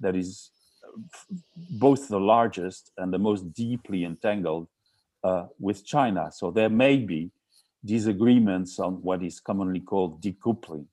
that 0.00 0.16
is 0.16 0.50
uh, 0.82 0.98
both 1.72 2.08
the 2.08 2.18
largest 2.18 2.90
and 2.96 3.12
the 3.12 3.18
most 3.18 3.52
deeply 3.52 4.04
entangled 4.04 4.68
uh, 5.22 5.46
with 5.58 5.84
China. 5.84 6.30
So 6.32 6.50
there 6.50 6.70
may 6.70 6.96
be 6.96 7.30
disagreements 7.84 8.78
on 8.78 8.94
what 9.02 9.22
is 9.22 9.40
commonly 9.40 9.80
called 9.80 10.22
decoupling 10.22 10.86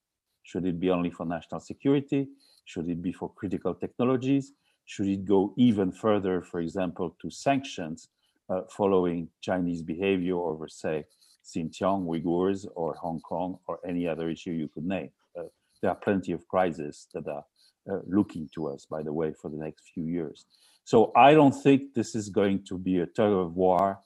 should 0.51 0.65
it 0.65 0.81
be 0.81 0.89
only 0.89 1.09
for 1.09 1.25
national 1.25 1.61
security? 1.61 2.27
Should 2.65 2.89
it 2.89 3.01
be 3.01 3.13
for 3.13 3.29
critical 3.33 3.73
technologies? 3.73 4.51
Should 4.85 5.07
it 5.07 5.23
go 5.23 5.53
even 5.55 5.93
further, 5.93 6.41
for 6.41 6.59
example, 6.59 7.15
to 7.21 7.29
sanctions 7.29 8.09
uh, 8.49 8.63
following 8.69 9.29
Chinese 9.39 9.81
behavior 9.81 10.35
over, 10.35 10.67
say, 10.67 11.05
Xinjiang, 11.45 12.05
Uyghurs, 12.05 12.67
or 12.75 12.95
Hong 12.95 13.21
Kong, 13.21 13.59
or 13.67 13.79
any 13.87 14.05
other 14.05 14.29
issue 14.29 14.51
you 14.51 14.67
could 14.67 14.83
name? 14.83 15.11
Uh, 15.39 15.43
there 15.81 15.91
are 15.91 15.95
plenty 15.95 16.33
of 16.33 16.45
crises 16.49 17.07
that 17.13 17.27
are 17.29 17.45
uh, 17.89 17.99
looking 18.05 18.49
to 18.53 18.67
us, 18.67 18.85
by 18.85 19.01
the 19.01 19.13
way, 19.13 19.31
for 19.31 19.49
the 19.49 19.57
next 19.57 19.83
few 19.93 20.03
years. 20.03 20.45
So 20.83 21.13
I 21.15 21.33
don't 21.33 21.57
think 21.63 21.93
this 21.93 22.13
is 22.13 22.27
going 22.27 22.65
to 22.65 22.77
be 22.77 22.99
a 22.99 23.05
tug 23.05 23.31
of 23.31 23.55
war 23.55 23.99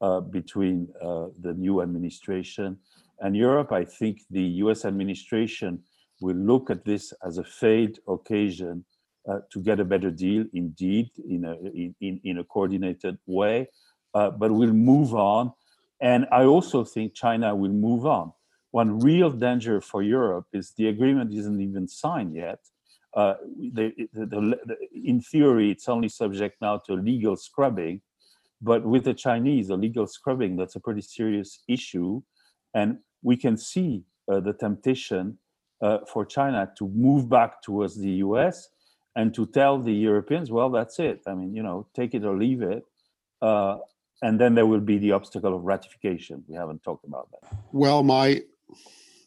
uh, 0.00 0.20
between 0.20 0.88
uh, 1.02 1.26
the 1.38 1.52
new 1.52 1.82
administration 1.82 2.78
and 3.20 3.36
Europe. 3.36 3.70
I 3.70 3.84
think 3.84 4.22
the 4.30 4.46
US 4.64 4.84
administration 4.84 5.82
will 6.20 6.36
look 6.36 6.70
at 6.70 6.84
this 6.84 7.12
as 7.24 7.38
a 7.38 7.44
fade 7.44 7.98
occasion 8.08 8.84
uh, 9.28 9.40
to 9.52 9.60
get 9.60 9.80
a 9.80 9.84
better 9.84 10.10
deal, 10.10 10.44
indeed, 10.52 11.10
in 11.28 11.44
a, 11.44 11.54
in, 12.00 12.20
in 12.24 12.38
a 12.38 12.44
coordinated 12.44 13.18
way, 13.26 13.68
uh, 14.14 14.30
but 14.30 14.50
we'll 14.50 14.72
move 14.72 15.14
on. 15.14 15.52
And 16.00 16.26
I 16.32 16.44
also 16.44 16.84
think 16.84 17.14
China 17.14 17.54
will 17.54 17.72
move 17.72 18.06
on. 18.06 18.32
One 18.70 19.00
real 19.00 19.30
danger 19.30 19.80
for 19.80 20.02
Europe 20.02 20.46
is 20.52 20.72
the 20.76 20.88
agreement 20.88 21.34
isn't 21.34 21.60
even 21.60 21.88
signed 21.88 22.34
yet. 22.34 22.60
Uh, 23.14 23.34
the, 23.72 23.92
the, 24.12 24.26
the, 24.64 24.76
in 24.94 25.20
theory, 25.20 25.70
it's 25.70 25.88
only 25.88 26.08
subject 26.08 26.56
now 26.62 26.78
to 26.86 26.94
legal 26.94 27.36
scrubbing, 27.36 28.00
but 28.62 28.84
with 28.84 29.04
the 29.04 29.14
Chinese, 29.14 29.70
a 29.70 29.76
legal 29.76 30.06
scrubbing, 30.06 30.56
that's 30.56 30.76
a 30.76 30.80
pretty 30.80 31.00
serious 31.00 31.62
issue. 31.68 32.22
And 32.72 32.98
we 33.22 33.36
can 33.36 33.56
see 33.56 34.04
uh, 34.30 34.40
the 34.40 34.52
temptation 34.52 35.38
uh, 35.80 35.98
for 36.06 36.24
China 36.24 36.70
to 36.78 36.88
move 36.88 37.28
back 37.28 37.62
towards 37.62 37.96
the 37.96 38.10
US 38.26 38.68
and 39.16 39.34
to 39.34 39.46
tell 39.46 39.78
the 39.78 39.92
Europeans, 39.92 40.50
well, 40.50 40.70
that's 40.70 40.98
it. 40.98 41.22
I 41.26 41.34
mean, 41.34 41.54
you 41.54 41.62
know, 41.62 41.86
take 41.94 42.14
it 42.14 42.24
or 42.24 42.36
leave 42.36 42.62
it. 42.62 42.84
Uh, 43.42 43.78
and 44.22 44.38
then 44.38 44.54
there 44.54 44.66
will 44.66 44.80
be 44.80 44.98
the 44.98 45.12
obstacle 45.12 45.54
of 45.54 45.62
ratification. 45.64 46.44
We 46.46 46.56
haven't 46.56 46.82
talked 46.82 47.04
about 47.04 47.28
that. 47.32 47.56
Well, 47.72 48.02
my 48.02 48.42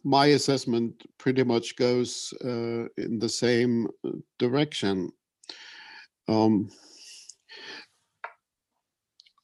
my 0.04 0.28
assessment 0.28 1.04
pretty 1.18 1.44
much 1.44 1.76
goes 1.76 2.34
uh, 2.44 2.88
in 2.98 3.20
the 3.20 3.30
same 3.30 3.88
uh, 4.06 4.12
direction. 4.38 5.12
Um, 6.28 6.70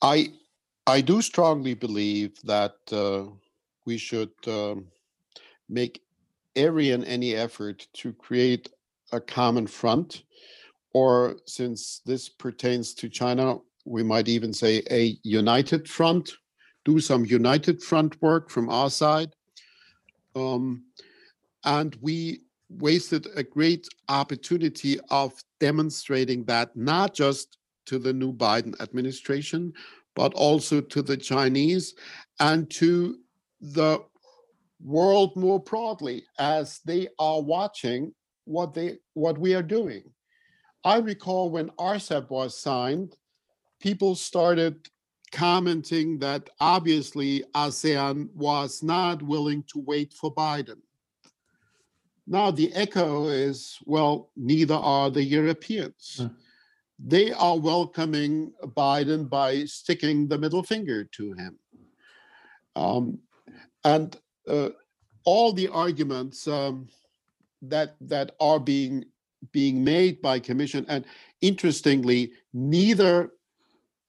I 0.02 0.30
I 0.86 1.02
do 1.02 1.22
strongly 1.22 1.74
believe 1.74 2.40
that 2.44 2.76
uh, 2.92 3.26
we 3.86 3.98
should 3.98 4.32
um, 4.48 4.88
make 5.68 6.02
every 6.60 6.92
and 6.92 7.06
any 7.06 7.36
effort 7.36 7.88
to 7.94 8.14
create 8.14 8.70
a 9.12 9.20
common 9.20 9.66
front, 9.66 10.24
or 10.94 11.38
since 11.46 12.02
this 12.06 12.30
pertains 12.30 12.94
to 12.96 13.10
China, 13.10 13.58
we 13.86 14.04
might 14.04 14.28
even 14.28 14.54
say 14.54 14.84
a 14.92 15.18
united 15.24 15.88
front, 15.88 16.32
do 16.86 17.00
some 17.00 17.26
united 17.26 17.82
front 17.82 18.22
work 18.22 18.50
from 18.50 18.70
our 18.70 18.90
side. 18.90 19.32
Um, 20.36 20.84
and 21.64 21.98
we 22.02 22.42
wasted 22.70 23.28
a 23.36 23.44
great 23.44 23.88
opportunity 24.10 25.00
of 25.10 25.34
demonstrating 25.60 26.44
that 26.46 26.76
not 26.76 27.14
just 27.14 27.58
to 27.88 27.98
the 27.98 28.14
new 28.14 28.32
Biden 28.32 28.80
administration, 28.80 29.74
but 30.16 30.34
also 30.34 30.82
to 30.82 31.02
the 31.02 31.18
Chinese 31.18 31.96
and 32.40 32.70
to 32.72 33.18
the 33.62 34.00
world 34.82 35.36
more 35.36 35.60
broadly 35.60 36.24
as 36.38 36.80
they 36.86 37.08
are 37.20 37.42
watching 37.42 38.14
what 38.46 38.74
they 38.74 38.98
what 39.14 39.38
we 39.38 39.54
are 39.54 39.64
doing. 39.64 40.04
I 40.84 40.98
recall 40.98 41.50
when 41.50 41.70
RCEP 41.72 42.30
was 42.30 42.58
signed, 42.58 43.16
people 43.80 44.16
started 44.16 44.88
commenting 45.32 46.18
that 46.20 46.50
obviously 46.60 47.44
ASEAN 47.54 48.30
was 48.34 48.82
not 48.82 49.22
willing 49.22 49.64
to 49.74 49.80
wait 49.80 50.14
for 50.14 50.34
Biden. 50.34 50.80
Now 52.26 52.52
the 52.52 52.74
echo 52.74 53.28
is 53.28 53.78
well, 53.86 54.32
neither 54.36 54.76
are 54.76 55.10
the 55.10 55.24
Europeans. 55.24 56.22
Mm. 56.22 56.36
They 57.02 57.32
are 57.32 57.58
welcoming 57.58 58.52
Biden 58.64 59.30
by 59.30 59.66
sticking 59.66 60.28
the 60.28 60.38
middle 60.38 60.64
finger 60.64 61.06
to 61.06 61.34
him. 61.34 61.60
Um, 62.76 63.20
and 63.84 64.18
uh, 64.50 64.70
all 65.24 65.54
the 65.54 65.68
arguments 65.68 66.48
um, 66.48 66.88
that 67.62 67.96
that 68.02 68.36
are 68.40 68.60
being 68.60 69.06
being 69.52 69.84
made 69.84 70.22
by 70.22 70.40
Commission, 70.40 70.86
and 70.90 71.06
interestingly, 71.42 72.32
neither 72.54 73.32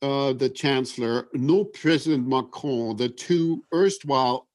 uh, 0.03 0.33
the 0.33 0.48
Chancellor 0.48 1.29
nor 1.33 1.64
President 1.66 2.26
Macron, 2.26 2.96
the 2.96 3.09
two 3.09 3.64
erstwhile 3.72 4.48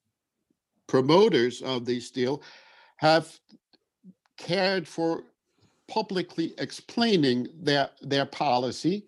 promoters 0.88 1.62
of 1.62 1.86
this 1.86 2.12
deal, 2.12 2.42
have 2.98 3.40
cared 4.38 4.88
for 4.88 5.24
publicly 5.88 6.54
explaining 6.58 7.48
their 7.62 7.90
their 8.02 8.26
policy. 8.26 9.06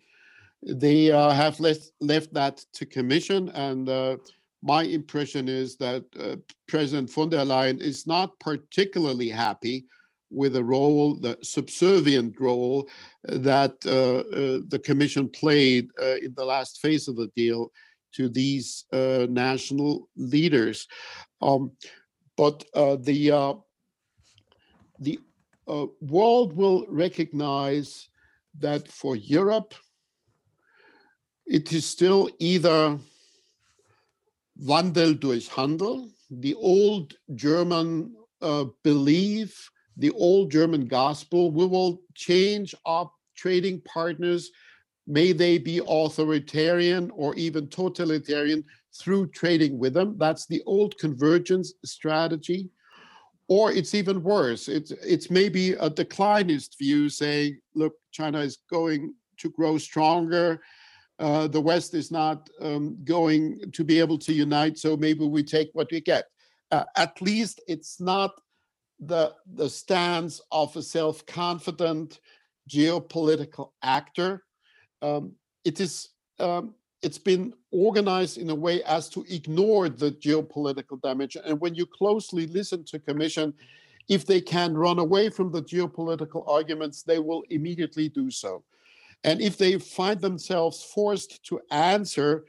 They 0.64 1.12
uh, 1.12 1.32
have 1.32 1.60
left 1.60 1.92
left 2.02 2.34
that 2.34 2.58
to 2.74 2.86
Commission, 2.86 3.50
and 3.50 3.90
uh, 3.90 4.18
my 4.68 4.84
impression 4.84 5.48
is 5.48 5.78
that 5.78 6.04
uh, 6.20 6.36
President 6.68 7.10
von 7.10 7.30
der 7.30 7.46
Leyen 7.46 7.80
is 7.80 8.06
not 8.06 8.38
particularly 8.40 9.30
happy 9.30 9.86
with 10.30 10.54
the 10.54 10.64
role, 10.64 11.16
the 11.16 11.38
subservient 11.42 12.38
role 12.38 12.90
that 13.24 13.76
uh, 13.86 14.20
uh, 14.36 14.60
the 14.68 14.80
Commission 14.84 15.30
played 15.30 15.88
uh, 16.02 16.18
in 16.22 16.34
the 16.36 16.44
last 16.44 16.82
phase 16.82 17.08
of 17.08 17.16
the 17.16 17.32
deal 17.34 17.72
to 18.12 18.28
these 18.28 18.84
uh, 18.92 19.26
national 19.30 20.10
leaders. 20.18 20.86
Um, 21.42 21.72
but 22.36 22.66
uh, 22.74 22.98
the 23.00 23.56
the 25.00 25.20
world 26.02 26.54
will 26.54 26.86
recognize 26.90 28.10
that 28.60 28.92
for 28.92 29.16
Europe, 29.16 29.74
it 31.46 31.72
is 31.72 31.86
still 31.86 32.30
either 32.40 32.98
Wandel 34.64 35.20
durch 35.20 35.48
Handel, 35.50 36.10
the 36.30 36.56
old 36.56 37.14
German 37.36 38.16
uh, 38.42 38.66
belief, 38.84 39.70
the 39.98 40.12
old 40.12 40.52
German 40.52 40.88
gospel. 40.88 41.52
We 41.52 41.66
will 41.66 42.02
change 42.16 42.74
our 42.86 43.10
trading 43.36 43.82
partners, 43.82 44.50
may 45.06 45.32
they 45.32 45.58
be 45.58 45.82
authoritarian 45.88 47.12
or 47.12 47.36
even 47.36 47.68
totalitarian, 47.70 48.64
through 49.00 49.28
trading 49.28 49.78
with 49.78 49.94
them. 49.94 50.18
That's 50.18 50.48
the 50.48 50.64
old 50.66 50.98
convergence 50.98 51.74
strategy. 51.86 52.70
Or 53.48 53.72
it's 53.72 53.96
even 53.96 54.24
worse. 54.24 54.68
It's 54.68 54.92
it's 54.92 55.30
maybe 55.30 55.74
a 55.74 55.90
declinist 55.90 56.78
view 56.78 57.10
saying, 57.10 57.60
look, 57.76 57.94
China 58.12 58.40
is 58.40 58.58
going 58.70 59.14
to 59.38 59.50
grow 59.52 59.78
stronger 59.78 60.62
uh, 61.20 61.48
the 61.48 61.62
West 61.62 61.94
is 61.94 62.12
not 62.12 62.50
um, 62.62 62.98
going 63.04 63.72
to 63.72 63.84
be 63.84 64.00
able 64.00 64.18
to 64.20 64.34
unite, 64.34 64.78
so 64.78 64.96
maybe 64.96 65.26
we 65.26 65.44
take 65.44 65.70
what 65.74 65.92
we 65.92 66.02
get. 66.02 66.26
Uh, 66.72 66.84
at 66.96 67.20
least 67.22 67.62
it's 67.68 68.00
not 68.00 68.40
the 69.00 69.34
the 69.54 69.70
stance 69.70 70.42
of 70.52 70.76
a 70.76 70.82
self-confident 70.82 72.20
geopolitical 72.70 73.72
actor. 73.82 74.44
Um, 75.02 75.34
it 75.64 75.80
is 75.80 76.10
um, 76.40 76.76
it's 77.02 77.18
been 77.18 77.54
organized 77.72 78.38
in 78.38 78.50
a 78.50 78.56
way 78.56 78.84
as 78.84 79.10
to 79.10 79.26
ignore 79.30 79.88
the 79.90 80.12
geopolitical 80.12 81.02
damage. 81.02 81.38
And 81.46 81.60
when 81.60 81.76
you 81.76 81.86
closely 81.86 82.48
listen 82.48 82.84
to 82.86 83.00
Commission, 83.00 83.54
if 84.10 84.26
they 84.26 84.42
can 84.42 84.76
run 84.76 85.00
away 85.00 85.30
from 85.30 85.52
the 85.52 85.62
geopolitical 85.62 86.44
arguments, 86.48 87.04
they 87.04 87.20
will 87.20 87.44
immediately 87.50 88.10
do 88.10 88.32
so. 88.32 88.64
And 89.24 89.42
if 89.42 89.58
they 89.58 89.78
find 89.80 90.22
themselves 90.22 90.84
forced 90.84 91.44
to 91.46 91.60
answer, 91.72 92.46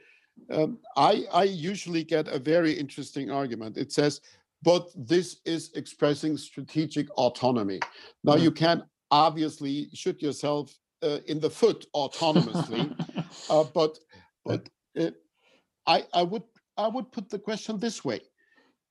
um, 0.51 0.77
I, 0.95 1.25
I 1.31 1.43
usually 1.43 2.03
get 2.03 2.27
a 2.27 2.39
very 2.39 2.71
interesting 2.73 3.31
argument. 3.31 3.77
It 3.77 3.91
says, 3.91 4.21
but 4.61 4.89
this 4.95 5.37
is 5.45 5.71
expressing 5.75 6.37
strategic 6.37 7.09
autonomy. 7.11 7.79
Now, 8.23 8.35
mm. 8.35 8.41
you 8.41 8.51
can 8.51 8.83
obviously 9.11 9.89
shoot 9.93 10.21
yourself 10.21 10.73
uh, 11.01 11.19
in 11.27 11.39
the 11.39 11.49
foot 11.49 11.85
autonomously, 11.95 12.93
uh, 13.49 13.63
but 13.73 13.97
but 14.45 14.69
uh, 14.99 15.11
I 15.87 16.05
I 16.13 16.23
would 16.23 16.43
I 16.77 16.87
would 16.87 17.11
put 17.11 17.29
the 17.29 17.39
question 17.39 17.79
this 17.79 18.03
way: 18.03 18.19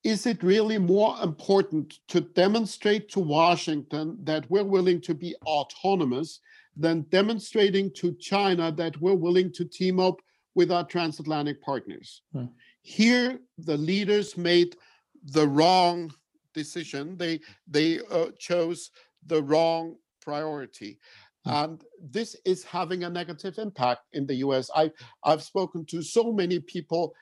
Is 0.04 0.26
it 0.26 0.42
really 0.42 0.78
more 0.78 1.16
important 1.22 1.98
to 2.08 2.20
demonstrate 2.22 3.10
to 3.10 3.20
Washington 3.20 4.16
that 4.24 4.50
we're 4.50 4.64
willing 4.64 5.02
to 5.02 5.14
be 5.14 5.34
autonomous 5.44 6.40
than 6.78 7.02
demonstrating 7.10 7.90
to 7.92 8.14
China 8.14 8.70
that 8.72 9.00
we're 9.00 9.14
willing 9.14 9.52
to 9.52 9.64
team 9.64 9.98
up 9.98 10.20
with 10.54 10.70
our 10.70 10.84
transatlantic 10.84 11.60
partners. 11.60 12.22
Hmm. 12.32 12.46
Here, 12.82 13.40
the 13.58 13.76
leaders 13.76 14.36
made 14.36 14.76
the 15.24 15.46
wrong 15.46 16.12
decision. 16.54 17.16
They 17.16 17.40
they 17.68 18.00
uh, 18.10 18.30
chose 18.38 18.90
the 19.26 19.42
wrong 19.42 19.96
priority. 20.22 20.98
Hmm. 21.44 21.50
And 21.50 21.84
this 22.00 22.36
is 22.44 22.64
having 22.64 23.04
a 23.04 23.10
negative 23.10 23.58
impact 23.58 24.02
in 24.12 24.26
the 24.26 24.36
US. 24.46 24.70
I, 24.74 24.90
I've 25.24 25.42
spoken 25.42 25.84
to 25.86 26.02
so 26.02 26.32
many 26.32 26.60
people, 26.60 27.14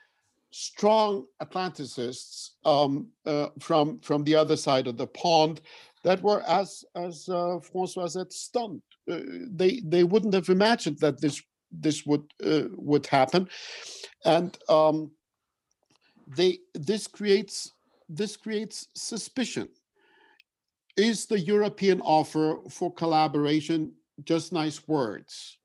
strong 0.51 1.25
Atlanticists 1.41 2.51
um, 2.65 3.07
uh, 3.25 3.49
from, 3.59 3.99
from 3.99 4.23
the 4.23 4.35
other 4.35 4.57
side 4.57 4.87
of 4.87 4.97
the 4.97 5.07
pond, 5.07 5.61
that 6.03 6.21
were, 6.21 6.41
as, 6.47 6.83
as 6.95 7.27
uh, 7.27 7.59
Francois 7.59 8.07
said, 8.07 8.31
stunned 8.31 8.81
uh, 9.09 9.19
they 9.49 9.81
they 9.85 10.03
wouldn't 10.03 10.33
have 10.33 10.49
imagined 10.49 10.99
that 10.99 11.21
this 11.21 11.41
this 11.71 12.05
would 12.05 12.23
uh, 12.43 12.67
would 12.75 13.05
happen, 13.07 13.49
and 14.25 14.57
um, 14.69 15.11
they 16.27 16.59
this 16.73 17.07
creates 17.07 17.73
this 18.09 18.37
creates 18.37 18.87
suspicion. 18.95 19.69
Is 20.95 21.27
the 21.27 21.39
European 21.39 22.01
offer 22.01 22.57
for 22.69 22.91
collaboration 22.91 23.93
just 24.23 24.51
nice 24.51 24.87
words? 24.87 25.57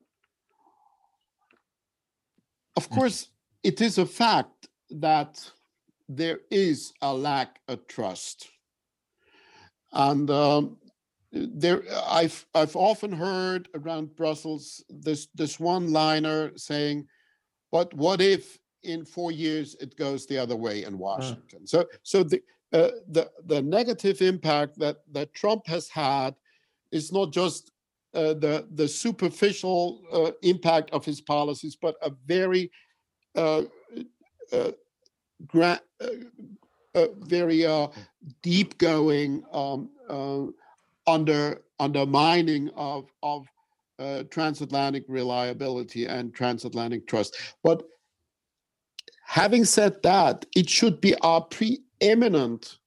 Of 2.76 2.90
course, 2.90 3.28
it 3.62 3.80
is 3.80 3.98
a 3.98 4.06
fact 4.06 4.68
that 4.90 5.50
there 6.08 6.40
is 6.50 6.92
a 7.00 7.14
lack 7.14 7.60
of 7.68 7.86
trust. 7.86 8.48
And 9.92 10.30
um, 10.30 10.78
there 11.32 11.82
I've 12.06 12.46
I've 12.54 12.76
often 12.76 13.12
heard 13.12 13.68
around 13.74 14.14
Brussels 14.16 14.84
this 14.88 15.28
this 15.34 15.58
one 15.58 15.92
liner 15.92 16.52
saying, 16.56 17.06
"But 17.70 17.92
what 17.94 18.20
if 18.20 18.58
in 18.82 19.04
four 19.04 19.32
years 19.32 19.74
it 19.80 19.96
goes 19.96 20.26
the 20.26 20.38
other 20.38 20.56
way 20.56 20.84
in 20.84 20.98
Washington?" 20.98 21.66
So 21.66 21.86
so 22.02 22.22
the 22.22 22.42
uh, 22.72 22.90
the 23.08 23.30
the 23.46 23.62
negative 23.62 24.20
impact 24.20 24.78
that 24.78 24.98
that 25.12 25.34
Trump 25.34 25.66
has 25.66 25.88
had 25.88 26.34
is 26.90 27.12
not 27.12 27.32
just 27.32 27.70
uh, 28.14 28.34
the 28.34 28.68
the 28.74 28.86
superficial 28.86 30.02
uh, 30.12 30.32
impact 30.42 30.90
of 30.90 31.04
his 31.04 31.20
policies, 31.20 31.76
but 31.80 31.96
a 32.02 32.10
very 32.26 32.70
uh, 33.34 33.62
uh, 34.52 34.72
gra- 35.46 35.80
uh, 36.94 37.06
very 37.20 37.66
deep 38.42 38.76
going 38.76 39.42
um, 39.52 39.88
under 41.06 41.62
undermining 41.78 42.70
of 42.76 43.10
of 43.22 43.46
uh, 43.98 44.24
transatlantic 44.30 45.04
reliability 45.08 46.06
and 46.06 46.34
transatlantic 46.34 47.06
trust. 47.06 47.36
But 47.62 47.82
having 49.24 49.64
said 49.64 50.02
that, 50.02 50.44
it 50.56 50.68
should 50.68 51.00
be 51.00 51.14
our 51.16 51.42
preeminent 51.42 52.78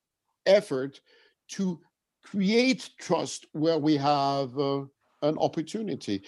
effort 0.46 1.00
to 1.48 1.80
create 2.22 2.90
trust 2.98 3.46
where 3.52 3.78
we 3.78 3.96
have 3.96 4.58
uh, 4.58 4.82
an 5.22 5.38
opportunity. 5.38 6.22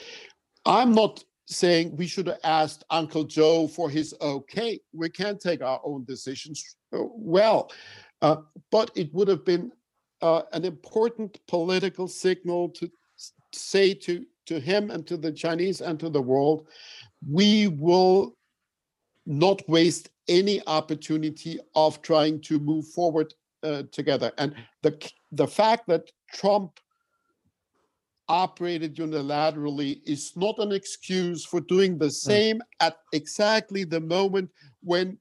I'm 0.65 0.93
not 0.93 1.23
saying 1.47 1.97
we 1.97 2.07
should 2.07 2.27
have 2.27 2.41
asked 2.45 2.85
Uncle 2.91 3.25
Joe 3.25 3.67
for 3.67 3.89
his 3.91 4.15
okay. 4.21 4.81
We 4.93 5.09
can 5.09 5.39
take 5.39 5.63
our 5.63 5.81
own 5.85 6.05
decisions 6.05 6.77
uh, 6.93 7.01
well, 7.11 7.71
uh, 8.23 8.37
but 8.71 8.91
it 8.95 9.13
would 9.15 9.29
have 9.29 9.45
been 9.45 9.73
uh, 10.23 10.43
an 10.53 10.65
important 10.65 11.39
political 11.47 12.09
signal 12.09 12.69
to 12.71 12.91
say 13.53 13.95
to, 13.95 14.25
to 14.47 14.61
him 14.61 14.91
and 14.91 15.07
to 15.07 15.17
the 15.17 15.33
Chinese 15.33 15.81
and 15.81 15.99
to 16.01 16.11
the 16.11 16.23
world, 16.23 16.67
we 17.29 17.69
will 17.69 18.37
not 19.27 19.67
waste 19.69 20.11
any 20.29 20.61
opportunity 20.67 21.59
of 21.75 22.01
trying 22.03 22.41
to 22.41 22.59
move 22.59 22.87
forward 22.89 23.33
uh, 23.63 23.83
together. 23.93 24.33
And 24.39 24.55
the 24.83 25.11
the 25.33 25.47
fact 25.47 25.87
that 25.89 26.11
Trump 26.33 26.79
operated 28.29 28.97
unilaterally 28.97 30.01
is 30.05 30.33
not 30.37 30.59
an 30.59 30.73
excuse 30.73 31.45
for 31.45 31.61
doing 31.61 31.99
the 31.99 32.07
hmm. 32.07 32.11
same 32.11 32.63
at 32.81 32.97
exactly 33.13 33.85
the 33.85 34.01
moment 34.01 34.51
when 34.83 35.19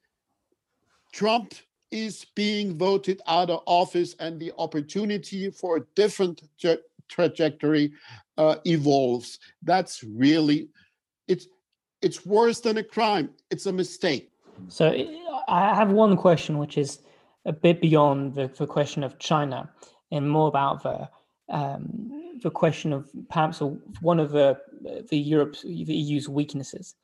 Trump 1.13 1.53
is 1.91 2.25
being 2.35 2.77
voted 2.77 3.21
out 3.27 3.49
of 3.49 3.63
office 3.65 4.15
and 4.19 4.39
the 4.39 4.51
opportunity 4.57 5.49
for 5.49 5.77
a 5.77 5.81
different 5.95 6.43
tra- 6.59 6.77
trajectory 7.07 7.93
uh, 8.37 8.55
evolves. 8.65 9.39
That's 9.63 10.03
really 10.03 10.69
it's 11.27 11.47
it's 12.01 12.25
worse 12.25 12.59
than 12.59 12.77
a 12.77 12.83
crime. 12.83 13.29
It's 13.49 13.65
a 13.65 13.73
mistake. 13.73 14.29
So 14.67 14.93
I 15.47 15.73
have 15.75 15.91
one 15.91 16.17
question, 16.17 16.57
which 16.57 16.77
is 16.77 16.99
a 17.45 17.53
bit 17.53 17.81
beyond 17.81 18.35
the, 18.35 18.47
the 18.47 18.67
question 18.67 19.03
of 19.03 19.17
China 19.19 19.69
and 20.11 20.29
more 20.29 20.47
about 20.47 20.83
the 20.83 21.09
um, 21.49 22.11
the 22.43 22.51
question 22.51 22.91
of 22.93 23.09
perhaps 23.29 23.61
one 24.01 24.19
of 24.19 24.31
the 24.31 24.59
the 25.09 25.17
Europe's 25.17 25.61
the 25.61 25.95
EU's 25.95 26.27
weaknesses, 26.27 26.95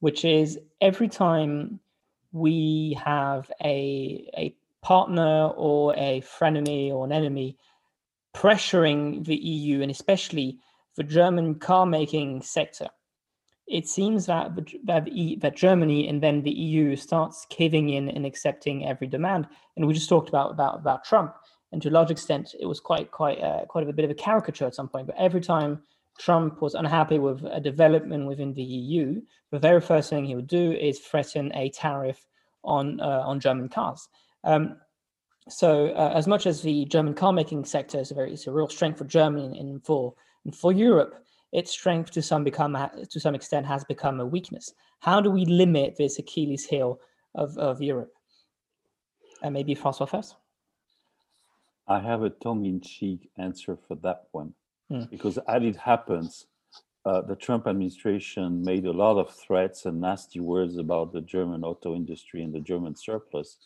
which 0.00 0.24
is 0.24 0.58
every 0.80 1.08
time 1.08 1.80
we 2.32 2.98
have 3.04 3.50
a 3.62 4.28
a 4.36 4.54
partner 4.82 5.48
or 5.48 5.94
a 5.96 6.22
frenemy 6.22 6.90
or 6.90 7.04
an 7.04 7.12
enemy 7.12 7.56
pressuring 8.34 9.24
the 9.24 9.36
EU 9.36 9.82
and 9.82 9.90
especially 9.90 10.58
the 10.96 11.02
German 11.02 11.56
car 11.56 11.86
making 11.86 12.42
sector 12.42 12.88
it 13.68 13.86
seems 13.86 14.26
that 14.26 14.56
that, 14.84 15.08
that 15.40 15.56
Germany 15.56 16.08
and 16.08 16.22
then 16.22 16.42
the 16.42 16.50
EU 16.50 16.96
starts 16.96 17.46
caving 17.50 17.90
in 17.90 18.08
and 18.08 18.24
accepting 18.24 18.86
every 18.86 19.06
demand. 19.06 19.46
And 19.76 19.86
we 19.86 19.94
just 19.94 20.08
talked 20.08 20.28
about 20.28 20.50
about 20.50 20.76
about 20.76 21.04
Trump, 21.04 21.34
and 21.70 21.82
to 21.82 21.90
a 21.90 21.90
large 21.90 22.10
extent, 22.10 22.54
it 22.58 22.66
was 22.66 22.80
quite 22.80 23.10
quite 23.10 23.40
uh, 23.40 23.66
quite 23.66 23.88
a 23.88 23.92
bit 23.92 24.04
of 24.04 24.10
a 24.10 24.14
caricature 24.14 24.66
at 24.66 24.74
some 24.74 24.88
point. 24.88 25.06
But 25.06 25.16
every 25.18 25.40
time 25.40 25.82
Trump 26.18 26.60
was 26.60 26.74
unhappy 26.74 27.18
with 27.18 27.44
a 27.44 27.60
development 27.60 28.26
within 28.26 28.52
the 28.52 28.62
EU, 28.62 29.20
the 29.50 29.58
very 29.58 29.80
first 29.80 30.10
thing 30.10 30.24
he 30.24 30.34
would 30.34 30.48
do 30.48 30.72
is 30.72 30.98
threaten 30.98 31.52
a 31.54 31.70
tariff 31.70 32.26
on 32.64 33.00
uh, 33.00 33.22
on 33.24 33.40
German 33.40 33.68
cars. 33.68 34.08
Um, 34.44 34.76
so, 35.48 35.88
uh, 35.88 36.12
as 36.14 36.26
much 36.26 36.46
as 36.46 36.60
the 36.60 36.84
German 36.86 37.14
car 37.14 37.32
making 37.32 37.64
sector 37.64 37.98
is 37.98 38.10
a 38.10 38.14
very 38.14 38.32
it's 38.32 38.46
a 38.46 38.52
real 38.52 38.68
strength 38.68 38.98
for 38.98 39.04
Germany 39.04 39.58
and, 39.58 39.84
for 39.84 40.14
and 40.44 40.54
for 40.54 40.72
Europe, 40.72 41.24
its 41.52 41.70
strength 41.70 42.10
to 42.12 42.22
some 42.22 42.44
become 42.44 42.76
to 43.10 43.20
some 43.20 43.34
extent 43.34 43.66
has 43.66 43.84
become 43.84 44.20
a 44.20 44.26
weakness. 44.26 44.72
How 45.00 45.20
do 45.20 45.30
we 45.30 45.44
limit 45.44 45.96
this 45.96 46.18
Achilles 46.18 46.64
heel 46.64 47.00
of, 47.34 47.56
of 47.56 47.80
Europe? 47.80 48.12
And 49.42 49.54
maybe 49.54 49.74
Francois 49.74 50.06
first. 50.06 50.34
I 51.86 52.00
have 52.00 52.22
a 52.22 52.30
tongue-in-cheek 52.30 53.30
answer 53.38 53.78
for 53.86 53.94
that 54.02 54.24
one, 54.32 54.52
mm. 54.90 55.10
because 55.10 55.38
as 55.48 55.62
it 55.62 55.76
happens, 55.76 56.46
uh, 57.04 57.22
the 57.22 57.36
Trump 57.36 57.66
administration 57.66 58.62
made 58.62 58.84
a 58.84 58.92
lot 58.92 59.18
of 59.18 59.34
threats 59.34 59.86
and 59.86 60.00
nasty 60.00 60.40
words 60.40 60.76
about 60.76 61.12
the 61.12 61.20
German 61.20 61.64
auto 61.64 61.94
industry 61.94 62.42
and 62.42 62.52
the 62.52 62.60
German 62.60 62.94
surplus, 62.94 63.56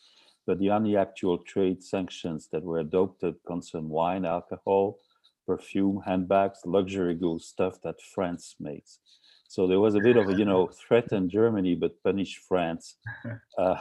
but 0.45 0.59
the 0.59 0.69
only 0.69 0.95
actual 0.95 1.37
trade 1.39 1.83
sanctions 1.83 2.47
that 2.51 2.63
were 2.63 2.79
adopted 2.79 3.35
concern 3.45 3.89
wine, 3.89 4.23
alcohol, 4.23 4.99
perfume, 5.45 6.01
handbags, 6.05 6.59
luxury 6.65 7.15
goods, 7.15 7.45
stuff 7.45 7.81
that 7.83 8.01
France 8.01 8.55
makes. 8.59 8.99
So 9.47 9.67
there 9.67 9.79
was 9.79 9.95
a 9.95 9.99
bit 9.99 10.17
of 10.17 10.29
a, 10.29 10.33
you 10.33 10.45
know, 10.45 10.67
threaten 10.87 11.29
Germany 11.29 11.75
but 11.75 12.01
punish 12.03 12.37
France, 12.47 12.95
uh, 13.57 13.75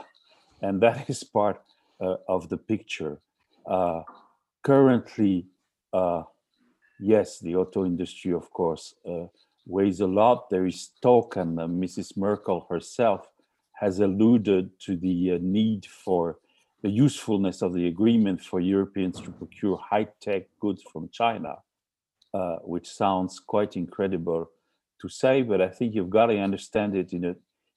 and 0.61 0.81
that 0.81 1.09
is 1.09 1.23
part 1.25 1.63
uh, 2.01 2.17
of 2.29 2.49
the 2.49 2.57
picture. 2.57 3.21
Uh, 3.65 4.03
currently, 4.63 5.47
uh, 5.93 6.23
yes, 7.03 7.39
the 7.41 7.57
auto 7.57 7.85
industry, 7.85 8.33
of 8.33 8.51
course, 8.51 8.95
uh, 9.09 9.27
weighs 9.67 10.01
a 10.01 10.07
lot. 10.07 10.49
There 10.51 10.67
is 10.67 10.91
talk, 11.03 11.37
and 11.37 11.59
uh, 11.59 11.67
Mrs. 11.67 12.17
Merkel 12.17 12.67
herself 12.71 13.29
has 13.75 13.99
alluded 13.99 14.71
to 14.81 14.97
the 14.97 15.39
need 15.41 15.87
for 15.87 16.39
the 16.83 16.91
usefulness 16.91 17.63
of 17.63 17.75
the 17.75 17.87
agreement 17.87 18.41
for 18.41 18.61
Europeans 18.61 19.21
to 19.21 19.31
procure 19.31 19.77
high-tech 19.77 20.45
goods 20.61 20.83
from 20.93 21.09
China, 21.13 21.57
uh, 22.35 22.57
which 22.63 22.89
sounds 22.89 23.39
quite 23.39 23.77
incredible 23.77 24.51
to 25.01 25.09
say, 25.09 25.43
but 25.43 25.61
I 25.61 25.69
think 25.69 25.95
you've 25.95 26.11
got 26.11 26.27
to 26.27 26.39
understand 26.39 26.97
it 26.97 27.13
in 27.13 27.25
a 27.25 27.35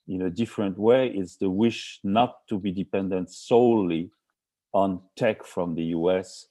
in 0.07 0.21
a 0.21 0.29
different 0.29 0.77
way. 0.77 1.07
It's 1.07 1.37
the 1.37 1.49
wish 1.49 1.99
not 2.03 2.47
to 2.49 2.59
be 2.59 2.71
dependent 2.71 3.31
solely 3.31 4.11
on 4.71 5.01
tech 5.15 5.43
from 5.43 5.73
the 5.73 5.85
US 5.97 6.45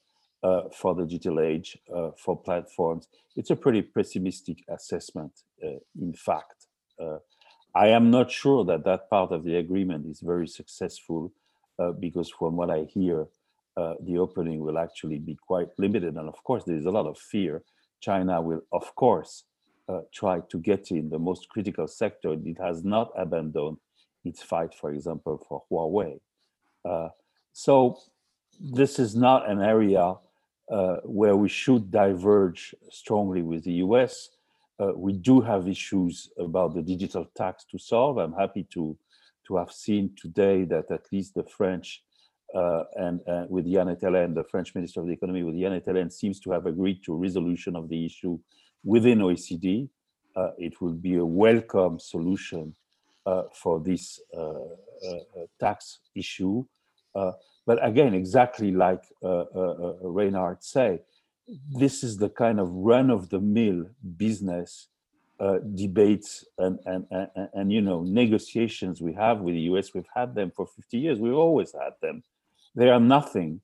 uh, 0.45 0.69
for 0.71 0.93
the 0.93 1.05
digital 1.05 1.39
age, 1.39 1.75
uh, 1.95 2.11
for 2.23 2.37
platforms. 2.37 3.07
It's 3.35 3.49
a 3.49 3.55
pretty 3.55 3.81
pessimistic 3.81 4.63
assessment, 4.67 5.31
uh, 5.63 5.79
in 5.99 6.13
fact. 6.13 6.67
Uh, 6.99 7.17
I 7.73 7.87
am 7.87 8.11
not 8.11 8.29
sure 8.29 8.63
that 8.65 8.83
that 8.85 9.09
part 9.09 9.31
of 9.31 9.43
the 9.43 9.55
agreement 9.55 10.05
is 10.05 10.19
very 10.19 10.47
successful 10.47 11.33
uh, 11.79 11.93
because 11.93 12.29
from 12.29 12.55
what 12.57 12.69
I 12.69 12.83
hear, 12.83 13.25
uh, 13.75 13.95
the 13.99 14.19
opening 14.19 14.59
will 14.59 14.77
actually 14.77 15.17
be 15.17 15.35
quite 15.35 15.69
limited. 15.79 16.15
And 16.15 16.29
of 16.29 16.43
course, 16.43 16.63
there 16.63 16.77
is 16.77 16.85
a 16.85 16.91
lot 16.91 17.07
of 17.07 17.17
fear. 17.17 17.63
China 17.99 18.39
will, 18.39 18.61
of 18.71 18.93
course, 18.93 19.45
try 20.13 20.41
to 20.51 20.59
get 20.59 20.91
in 20.91 21.09
the 21.09 21.19
most 21.19 21.49
critical 21.49 21.87
sector. 21.87 22.33
It 22.33 22.57
has 22.59 22.83
not 22.83 23.11
abandoned 23.17 23.77
its 24.23 24.43
fight, 24.43 24.73
for 24.73 24.91
example, 24.91 25.43
for 25.47 25.63
Huawei. 25.71 26.19
So 27.51 27.97
this 28.59 28.99
is 28.99 29.15
not 29.15 29.49
an 29.49 29.61
area 29.61 30.15
uh, 30.71 30.97
where 31.03 31.35
we 31.35 31.47
should 31.47 31.91
diverge 31.91 32.73
strongly 32.89 33.43
with 33.43 33.63
the 33.63 33.73
US. 33.73 34.29
Uh, 34.79 34.93
we 34.95 35.13
do 35.13 35.39
have 35.39 35.67
issues 35.67 36.31
about 36.39 36.73
the 36.73 36.81
digital 36.81 37.25
tax 37.35 37.65
to 37.65 37.77
solve. 37.77 38.17
I'm 38.17 38.33
happy 38.33 38.65
to 38.71 38.97
to 39.47 39.57
have 39.57 39.71
seen 39.71 40.09
today 40.19 40.65
that 40.65 40.89
at 40.89 41.05
least 41.11 41.35
the 41.35 41.43
French 41.43 42.01
uh, 42.55 42.83
and 42.95 43.21
uh, 43.27 43.45
with 43.47 43.67
Yann 43.67 43.87
Etelен, 43.87 44.33
the 44.33 44.43
French 44.43 44.73
Minister 44.73 45.01
of 45.01 45.05
the 45.05 45.13
Economy, 45.13 45.43
with 45.43 45.55
Yann 45.55 45.79
Etelen, 45.79 46.11
seems 46.11 46.39
to 46.39 46.51
have 46.51 46.65
agreed 46.65 47.03
to 47.03 47.13
a 47.13 47.17
resolution 47.17 47.75
of 47.75 47.87
the 47.87 48.03
issue 48.03 48.39
within 48.83 49.19
OECD. 49.19 49.87
Uh, 50.35 50.49
it 50.57 50.81
will 50.81 50.93
be 50.93 51.17
a 51.17 51.25
welcome 51.25 51.99
solution 51.99 52.75
uh, 53.27 53.43
for 53.53 53.79
this 53.79 54.19
tax 55.59 55.99
issue. 56.15 56.65
But 57.65 57.85
again, 57.85 58.13
exactly 58.13 58.71
like 58.71 59.03
Reinhard 59.21 60.63
say, 60.63 61.01
this 61.71 62.03
is 62.03 62.17
the 62.17 62.29
kind 62.29 62.59
of 62.59 62.69
run-of-the-mill 62.71 63.85
business 64.17 64.87
uh, 65.39 65.59
debates 65.73 66.45
and, 66.57 66.79
and, 66.85 67.05
and, 67.11 67.49
and, 67.53 67.71
you 67.71 67.81
know 67.81 68.03
negotiations 68.03 69.01
we 69.01 69.13
have 69.13 69.41
with 69.41 69.53
the 69.53 69.61
US. 69.61 69.93
We've 69.93 70.07
had 70.15 70.33
them 70.33 70.49
for 70.49 70.65
50 70.65 70.97
years. 70.97 71.19
We've 71.19 71.33
always 71.33 71.73
had 71.73 71.93
them. 72.01 72.23
They 72.73 72.89
are 72.89 73.01
nothing 73.01 73.59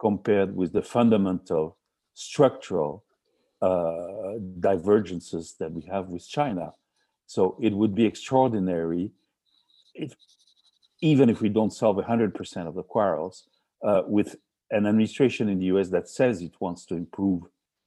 compared 0.00 0.56
with 0.56 0.72
the 0.72 0.82
fundamental 0.82 1.76
structural 2.14 3.04
uh, 3.62 4.38
divergences 4.58 5.54
that 5.60 5.70
we 5.72 5.82
have 5.82 6.08
with 6.08 6.28
China. 6.28 6.74
So 7.26 7.56
it 7.60 7.72
would 7.72 7.94
be 7.94 8.04
extraordinary 8.04 9.12
if, 9.94 10.12
even 11.02 11.28
if 11.28 11.40
we 11.42 11.50
don't 11.50 11.72
solve 11.72 11.96
100% 11.96 12.66
of 12.66 12.74
the 12.74 12.82
quarrels, 12.82 13.44
uh, 13.84 14.02
with 14.06 14.36
an 14.70 14.86
administration 14.86 15.48
in 15.48 15.58
the 15.58 15.66
US 15.66 15.88
that 15.90 16.08
says 16.08 16.40
it 16.40 16.54
wants 16.60 16.86
to 16.86 16.94
improve 16.94 17.42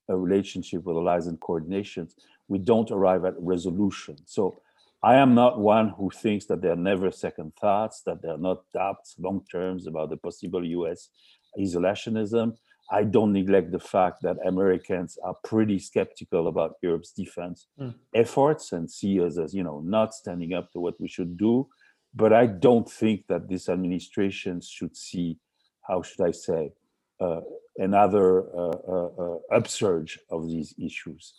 a 0.09 0.16
relationship 0.16 0.84
with 0.84 0.97
allies 0.97 1.26
and 1.26 1.39
coordinations, 1.39 2.16
we 2.47 2.59
don't 2.59 2.91
arrive 2.91 3.26
at 3.26 3.34
resolution. 3.39 4.18
So 4.26 4.61
I 5.01 5.16
am 5.16 5.34
not 5.34 5.59
one 5.59 5.89
who 5.89 6.09
thinks 6.09 6.45
that 6.45 6.61
there 6.61 6.74
are 6.74 6.88
never 6.91 7.09
second 7.11 7.53
thoughts, 7.55 8.01
that 8.05 8.22
there 8.22 8.34
are 8.34 8.45
not 8.49 8.63
doubts 8.74 9.16
long 9.18 9.43
terms 9.51 9.88
about 9.88 10.09
the 10.09 10.18
possible 10.18 10.63
US 10.66 11.09
isolationism. 11.57 12.55
I 12.91 13.03
don't 13.03 13.34
neglect 13.34 13.72
the 13.72 13.80
fact 13.80 14.22
that 14.22 14.38
Americans 14.45 15.18
are 15.24 15.36
pretty 15.43 15.80
skeptical 15.80 16.47
about 16.47 16.76
Europe's 16.84 17.11
defense 17.11 17.68
mm. 17.80 17.95
efforts 18.13 18.74
and 18.74 18.89
see 18.89 19.20
us 19.22 19.39
as, 19.39 19.55
you 19.55 19.63
know, 19.63 19.82
not 19.82 20.13
standing 20.13 20.53
up 20.53 20.72
to 20.74 20.80
what 20.80 20.99
we 20.99 21.07
should 21.07 21.36
do. 21.36 21.68
But 22.16 22.32
I 22.32 22.45
don't 22.47 22.89
think 22.89 23.28
that 23.28 23.49
this 23.49 23.68
administration 23.68 24.61
should 24.61 24.95
see, 24.95 25.38
how 25.82 26.01
should 26.01 26.22
I 26.22 26.32
say, 26.32 26.72
uh, 27.20 27.41
another 27.78 28.49
uh, 28.55 28.78
uh, 28.88 29.09
uh, 29.20 29.38
upsurge 29.51 30.20
of 30.32 30.47
these 30.47 30.74
issues. 30.78 31.34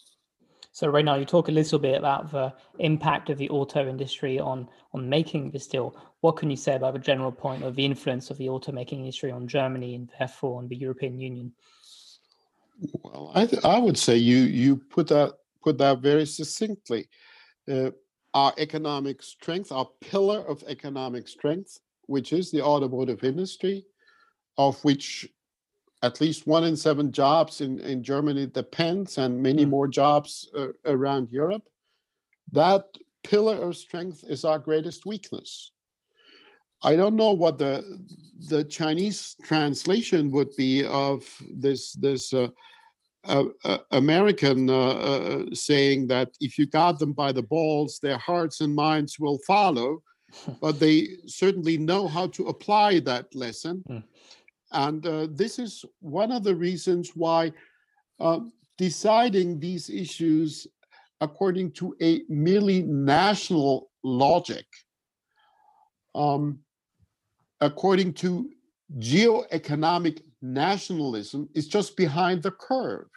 So 0.72 0.89
right 0.89 1.05
now, 1.05 1.14
you 1.14 1.24
talk 1.24 1.49
a 1.49 1.53
little 1.53 1.79
bit 1.79 1.97
about 1.97 2.31
the 2.31 2.53
impact 2.81 3.31
of 3.31 3.39
the 3.39 3.49
auto 3.49 3.89
industry 3.89 4.39
on 4.39 4.68
on 4.93 5.09
making 5.09 5.51
this 5.51 5.66
deal. 5.66 5.97
What 6.20 6.37
can 6.37 6.51
you 6.51 6.57
say 6.57 6.74
about 6.77 6.93
the 6.93 6.99
general 6.99 7.33
point 7.33 7.62
of 7.62 7.74
the 7.77 7.85
influence 7.85 8.31
of 8.31 8.37
the 8.37 8.49
automaking 8.49 8.99
industry 8.99 9.31
on 9.31 9.49
Germany 9.49 9.95
and 9.95 10.11
therefore 10.18 10.59
on 10.59 10.68
the 10.68 10.77
European 10.77 11.18
Union? 11.18 11.53
Well, 13.03 13.33
I 13.35 13.47
th- 13.47 13.64
I 13.64 13.79
would 13.79 13.97
say 13.97 14.16
you 14.18 14.37
you 14.37 14.77
put 14.77 15.09
that 15.09 15.33
put 15.62 15.79
that 15.79 16.01
very 16.01 16.27
succinctly. 16.27 17.09
Uh, 17.66 17.93
our 18.37 18.53
economic 18.59 19.22
strength, 19.22 19.72
our 19.72 19.89
pillar 20.03 20.41
of 20.47 20.62
economic 20.68 21.26
strength, 21.26 21.80
which 22.03 22.34
is 22.34 22.51
the 22.51 22.61
automotive 22.61 23.24
industry, 23.24 23.87
of 24.59 24.78
which 24.84 25.26
at 26.03 26.20
least 26.20 26.47
one 26.47 26.64
in 26.64 26.76
seven 26.76 27.11
jobs 27.11 27.62
in, 27.62 27.80
in 27.80 28.03
Germany 28.03 28.47
depends, 28.47 29.16
and 29.16 29.43
many 29.43 29.64
mm. 29.64 29.70
more 29.70 29.89
jobs 29.89 30.51
uh, 30.55 30.66
around 30.84 31.30
Europe. 31.30 31.62
That 32.53 32.84
pillar 33.24 33.57
of 33.57 33.74
strength 33.74 34.22
is 34.28 34.45
our 34.45 34.59
greatest 34.59 35.07
weakness. 35.07 35.72
I 36.82 36.95
don't 36.95 37.16
know 37.16 37.32
what 37.32 37.57
the 37.57 37.74
the 38.51 38.64
Chinese 38.64 39.34
translation 39.45 40.30
would 40.32 40.55
be 40.57 40.84
of 40.84 41.24
this 41.55 41.95
this 41.95 42.34
uh, 42.34 42.49
American 43.91 44.70
uh, 44.70 44.74
uh, 44.74 45.45
saying 45.53 46.07
that 46.09 46.31
if 46.41 46.59
you 46.59 46.66
got 46.66 46.99
them 46.99 47.12
by 47.12 47.33
the 47.33 47.43
balls, 47.43 47.99
their 48.01 48.18
hearts 48.18 48.61
and 48.61 48.74
minds 48.74 49.18
will 49.18 49.39
follow. 49.47 50.03
but 50.61 50.79
they 50.79 51.09
certainly 51.27 51.79
know 51.79 52.09
how 52.09 52.27
to 52.29 52.49
apply 52.49 53.01
that 53.01 53.35
lesson. 53.35 53.83
Mm. 53.89 54.03
And 54.72 55.07
uh, 55.07 55.29
this 55.31 55.59
is 55.59 55.85
one 56.01 56.33
of 56.33 56.43
the 56.43 56.55
reasons 56.55 57.12
why 57.14 57.53
uh, 58.20 58.41
deciding 58.77 59.61
these 59.61 59.89
issues 59.89 60.66
according 61.20 61.70
to 61.72 61.97
a 62.03 62.22
merely 62.29 62.83
national 62.83 63.91
logic, 64.03 64.66
um, 66.14 66.59
according 67.61 68.12
to 68.12 68.51
geoeconomic 68.99 70.22
nationalism, 70.43 71.49
is 71.55 71.68
just 71.68 71.97
behind 71.97 72.43
the 72.43 72.51
curve. 72.51 73.09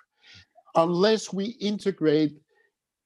Unless 0.83 1.33
we 1.33 1.45
integrate 1.59 2.39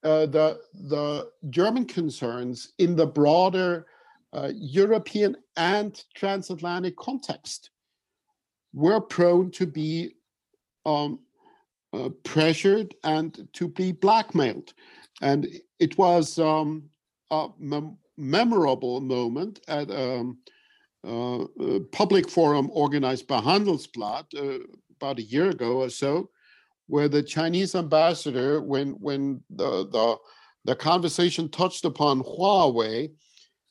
uh, 0.03 0.26
the, 0.28 0.59
the 0.74 1.30
German 1.49 1.86
concerns 1.86 2.74
in 2.78 2.95
the 2.95 3.05
broader 3.05 3.86
uh, 4.34 4.51
European 4.53 5.36
and 5.57 6.03
transatlantic 6.15 6.95
context 6.97 7.69
We're 8.74 9.01
prone 9.01 9.51
to 9.51 9.65
be 9.67 10.15
um, 10.86 11.19
uh, 11.93 12.09
pressured 12.24 12.95
and 13.03 13.47
to 13.53 13.67
be 13.67 13.91
blackmailed. 13.91 14.74
And 15.21 15.47
it 15.80 15.97
was 15.97 16.39
um, 16.39 16.89
a 17.30 17.49
mem- 17.59 17.97
memorable 18.17 18.99
moment 18.99 19.59
at 19.67 19.89
um, 19.91 20.39
uh, 21.05 21.45
a 21.59 21.80
public 21.91 22.30
forum 22.30 22.69
organized 22.74 23.28
by 23.28 23.39
Handelsblatt 23.39 24.26
uh, 24.36 24.59
about 24.97 25.19
a 25.19 25.24
year 25.24 25.49
ago 25.49 25.82
or 25.84 25.89
so, 25.89 26.30
where 26.88 27.08
the 27.08 27.24
Chinese 27.24 27.76
ambassador, 27.76 28.62
when 28.62 28.92
when 28.94 29.42
the 29.50 29.88
the, 29.88 30.18
the 30.66 30.76
conversation 30.76 31.50
touched 31.50 31.86
upon 31.86 32.24
Huawei, 32.24 33.12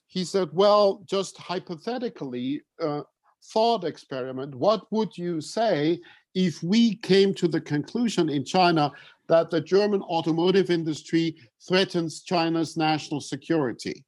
he 0.06 0.24
said, 0.24 0.48
"Well, 0.52 1.02
just 1.06 1.36
hypothetically, 1.38 2.62
uh, 2.80 3.02
thought 3.44 3.84
experiment. 3.84 4.54
What 4.54 4.90
would 4.92 5.16
you 5.16 5.40
say 5.40 6.00
if 6.34 6.62
we 6.62 6.96
came 6.96 7.34
to 7.34 7.48
the 7.48 7.60
conclusion 7.60 8.28
in 8.28 8.44
China 8.44 8.90
that 9.28 9.50
the 9.50 9.60
German 9.60 10.02
automotive 10.02 10.70
industry 10.70 11.36
threatens 11.66 12.22
China's 12.22 12.76
national 12.76 13.20
security? 13.20 14.04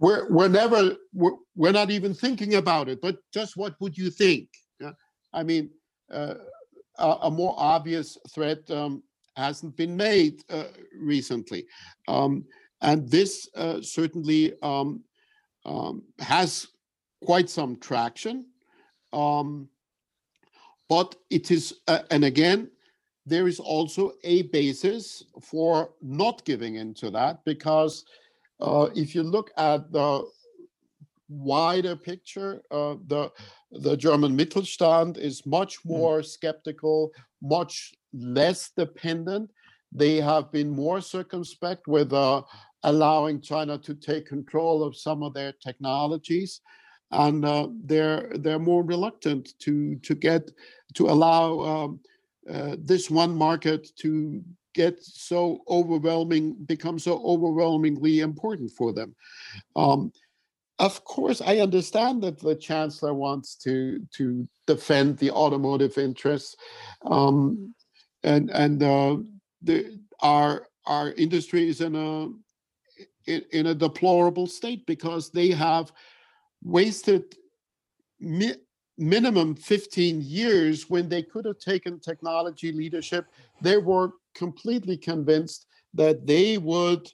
We're, 0.00 0.28
we're 0.30 0.48
never, 0.48 0.96
we're, 1.12 1.36
we're 1.54 1.72
not 1.72 1.90
even 1.90 2.12
thinking 2.12 2.54
about 2.54 2.88
it, 2.88 3.00
but 3.00 3.18
just 3.32 3.56
what 3.56 3.74
would 3.80 3.96
you 3.96 4.10
think? 4.10 4.48
I 5.32 5.42
mean, 5.42 5.70
uh, 6.12 6.34
a, 6.98 7.16
a, 7.22 7.30
more 7.30 7.54
obvious 7.56 8.18
threat 8.30 8.70
um, 8.70 9.02
hasn't 9.36 9.76
been 9.76 9.96
made 9.96 10.42
uh, 10.50 10.64
recently. 10.98 11.66
Um, 12.08 12.44
and 12.80 13.08
this 13.08 13.48
uh, 13.56 13.80
certainly 13.80 14.54
um, 14.62 15.04
um 15.64 16.02
has 16.18 16.66
quite 17.24 17.48
some 17.48 17.76
traction. 17.76 18.46
Um, 19.12 19.68
but 20.88 21.14
it 21.30 21.50
is, 21.50 21.74
uh, 21.88 22.00
and 22.10 22.24
again, 22.24 22.70
there 23.24 23.46
is 23.46 23.60
also 23.60 24.12
a 24.24 24.42
basis 24.42 25.22
for 25.40 25.94
not 26.02 26.44
giving 26.44 26.76
into 26.76 27.10
that 27.10 27.44
because 27.44 28.04
uh, 28.60 28.88
if 28.94 29.14
you 29.14 29.22
look 29.22 29.50
at 29.56 29.92
the 29.92 30.24
wider 31.28 31.96
picture, 31.96 32.62
uh, 32.70 32.96
the 33.06 33.30
the 33.72 33.96
German 33.96 34.36
Mittelstand 34.36 35.18
is 35.18 35.46
much 35.46 35.78
hmm. 35.82 35.88
more 35.90 36.20
mm. 36.20 36.26
skeptical, 36.26 37.10
much 37.42 37.92
less 38.12 38.70
dependent. 38.76 39.50
They 39.90 40.20
have 40.20 40.52
been 40.52 40.70
more 40.70 41.00
circumspect 41.00 41.86
with 41.86 42.12
uh, 42.12 42.42
allowing 42.82 43.40
China 43.40 43.78
to 43.78 43.94
take 43.94 44.26
control 44.26 44.82
of 44.82 44.96
some 44.96 45.22
of 45.22 45.34
their 45.34 45.52
technologies 45.52 46.60
and 47.12 47.44
uh, 47.44 47.68
they're 47.84 48.32
they're 48.36 48.58
more 48.58 48.82
reluctant 48.82 49.52
to 49.60 49.96
to 49.96 50.14
get 50.14 50.50
to 50.94 51.08
allow 51.08 51.60
um, 51.60 52.00
uh, 52.50 52.76
this 52.78 53.10
one 53.10 53.36
market 53.36 53.88
to 53.96 54.42
get 54.74 55.02
so 55.02 55.62
overwhelming 55.68 56.54
become 56.64 56.98
so 56.98 57.22
overwhelmingly 57.24 58.20
important 58.20 58.70
for 58.70 58.92
them 58.92 59.14
um, 59.76 60.10
of 60.82 61.04
course 61.04 61.40
i 61.40 61.58
understand 61.58 62.22
that 62.22 62.38
the 62.40 62.54
chancellor 62.54 63.14
wants 63.14 63.54
to 63.54 64.00
to 64.12 64.46
defend 64.66 65.16
the 65.18 65.30
automotive 65.30 65.96
interests 65.96 66.56
um, 67.06 67.74
and 68.24 68.50
and 68.50 68.82
uh, 68.82 69.16
the 69.62 69.98
our 70.20 70.66
our 70.86 71.12
industry 71.12 71.68
is 71.68 71.80
in 71.80 71.94
a 71.94 72.28
in, 73.26 73.42
in 73.52 73.66
a 73.68 73.74
deplorable 73.74 74.46
state 74.46 74.84
because 74.86 75.30
they 75.30 75.50
have 75.50 75.92
wasted 76.62 77.36
mi- 78.20 78.56
minimum 78.98 79.54
15 79.54 80.20
years 80.20 80.90
when 80.90 81.08
they 81.08 81.22
could 81.22 81.44
have 81.44 81.58
taken 81.58 82.00
technology 82.00 82.72
leadership. 82.72 83.26
They 83.60 83.78
were 83.78 84.12
completely 84.34 84.96
convinced 84.96 85.66
that 85.94 86.26
they 86.26 86.58
would 86.58 87.10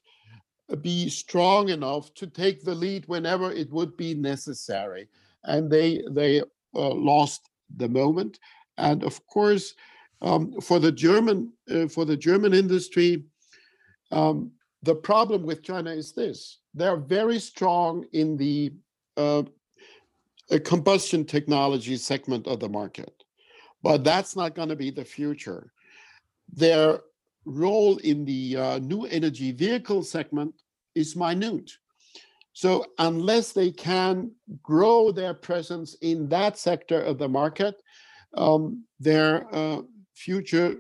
be 0.76 1.08
strong 1.08 1.70
enough 1.70 2.12
to 2.14 2.26
take 2.26 2.62
the 2.62 2.74
lead 2.74 3.04
whenever 3.06 3.50
it 3.50 3.70
would 3.72 3.96
be 3.96 4.14
necessary. 4.14 5.08
And 5.44 5.70
they 5.70 6.02
they 6.10 6.40
uh, 6.74 6.94
lost 6.94 7.48
the 7.76 7.88
moment. 7.88 8.38
And 8.76 9.02
of 9.02 9.26
course, 9.26 9.74
um, 10.20 10.60
for 10.60 10.78
the 10.78 10.92
German 10.92 11.52
uh, 11.70 11.88
for 11.88 12.04
the 12.04 12.16
German 12.16 12.54
industry, 12.54 13.24
um, 14.10 14.52
the 14.82 14.94
problem 14.94 15.44
with 15.44 15.62
China 15.62 15.90
is 15.90 16.12
this: 16.12 16.58
they're 16.74 16.96
very 16.96 17.38
strong 17.38 18.04
in 18.12 18.36
the 18.36 18.72
uh, 19.16 19.42
combustion 20.64 21.24
technology 21.24 21.96
segment 21.96 22.46
of 22.46 22.60
the 22.60 22.68
market. 22.68 23.24
But 23.82 24.04
that's 24.04 24.34
not 24.34 24.54
going 24.54 24.70
to 24.70 24.76
be 24.76 24.90
the 24.90 25.04
future. 25.04 25.72
Their 26.52 27.00
role 27.48 27.96
in 27.98 28.24
the 28.24 28.56
uh, 28.56 28.78
new 28.78 29.04
energy 29.04 29.52
vehicle 29.52 30.02
segment 30.02 30.54
is 30.94 31.16
minute. 31.16 31.72
So, 32.52 32.86
unless 32.98 33.52
they 33.52 33.70
can 33.70 34.32
grow 34.62 35.12
their 35.12 35.34
presence 35.34 35.94
in 36.00 36.28
that 36.28 36.58
sector 36.58 37.00
of 37.00 37.18
the 37.18 37.28
market, 37.28 37.80
um, 38.36 38.84
their 38.98 39.46
uh, 39.54 39.82
future 40.14 40.76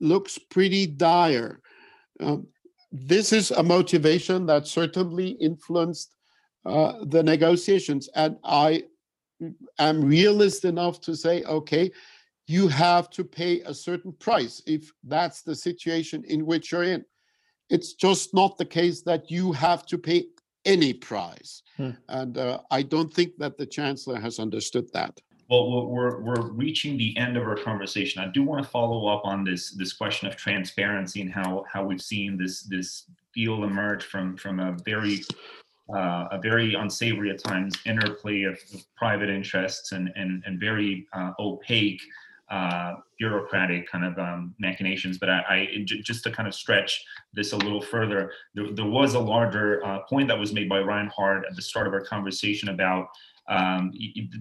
looks 0.00 0.38
pretty 0.38 0.86
dire. 0.86 1.60
Um, 2.20 2.46
this 2.90 3.32
is 3.32 3.50
a 3.50 3.62
motivation 3.62 4.46
that 4.46 4.66
certainly 4.66 5.30
influenced 5.32 6.16
uh, 6.64 7.04
the 7.04 7.22
negotiations. 7.22 8.08
And 8.14 8.36
I 8.42 8.84
am 9.78 10.04
realist 10.04 10.64
enough 10.64 11.00
to 11.02 11.14
say, 11.14 11.42
okay, 11.44 11.90
you 12.50 12.66
have 12.66 13.08
to 13.10 13.22
pay 13.22 13.60
a 13.60 13.72
certain 13.72 14.12
price 14.12 14.60
if 14.66 14.90
that's 15.04 15.42
the 15.42 15.54
situation 15.54 16.24
in 16.26 16.44
which 16.44 16.72
you're 16.72 16.82
in. 16.82 17.04
It's 17.68 17.92
just 17.94 18.34
not 18.34 18.58
the 18.58 18.64
case 18.64 19.02
that 19.02 19.30
you 19.30 19.52
have 19.52 19.86
to 19.86 19.96
pay 19.96 20.24
any 20.64 20.92
price. 20.92 21.62
Hmm. 21.76 21.90
And 22.08 22.36
uh, 22.36 22.58
I 22.72 22.82
don't 22.82 23.12
think 23.14 23.36
that 23.38 23.56
the 23.56 23.66
chancellor 23.66 24.18
has 24.18 24.40
understood 24.40 24.92
that. 24.94 25.20
Well, 25.48 25.86
we're, 25.86 26.20
we're 26.20 26.50
reaching 26.50 26.96
the 26.96 27.16
end 27.16 27.36
of 27.36 27.44
our 27.44 27.56
conversation. 27.56 28.20
I 28.20 28.28
do 28.28 28.42
want 28.42 28.64
to 28.64 28.68
follow 28.68 29.06
up 29.06 29.22
on 29.24 29.44
this 29.44 29.72
this 29.72 29.92
question 29.92 30.28
of 30.28 30.36
transparency 30.36 31.20
and 31.22 31.32
how 31.32 31.64
how 31.72 31.84
we've 31.84 32.02
seen 32.02 32.36
this 32.36 32.62
this 32.62 33.06
deal 33.34 33.64
emerge 33.64 34.04
from 34.04 34.36
from 34.36 34.60
a 34.60 34.76
very 34.84 35.22
uh, 35.92 36.28
a 36.30 36.38
very 36.40 36.74
unsavory 36.74 37.30
at 37.30 37.40
times 37.42 37.74
interplay 37.84 38.42
of, 38.42 38.54
of 38.74 38.80
private 38.96 39.28
interests 39.28 39.90
and 39.92 40.12
and, 40.14 40.42
and 40.46 40.60
very 40.60 41.06
uh, 41.12 41.32
opaque 41.40 42.02
uh, 42.50 42.94
bureaucratic 43.18 43.88
kind 43.88 44.04
of 44.04 44.18
um, 44.18 44.54
machinations. 44.58 45.18
But 45.18 45.30
I, 45.30 45.42
I 45.48 45.68
j- 45.84 46.02
just 46.02 46.24
to 46.24 46.30
kind 46.30 46.48
of 46.48 46.54
stretch 46.54 47.04
this 47.32 47.52
a 47.52 47.56
little 47.56 47.80
further, 47.80 48.32
there, 48.54 48.72
there 48.72 48.86
was 48.86 49.14
a 49.14 49.20
larger 49.20 49.84
uh, 49.86 50.00
point 50.08 50.28
that 50.28 50.38
was 50.38 50.52
made 50.52 50.68
by 50.68 50.80
Reinhard 50.80 51.44
at 51.48 51.54
the 51.54 51.62
start 51.62 51.86
of 51.86 51.92
our 51.92 52.00
conversation 52.00 52.70
about 52.70 53.08
um, 53.48 53.92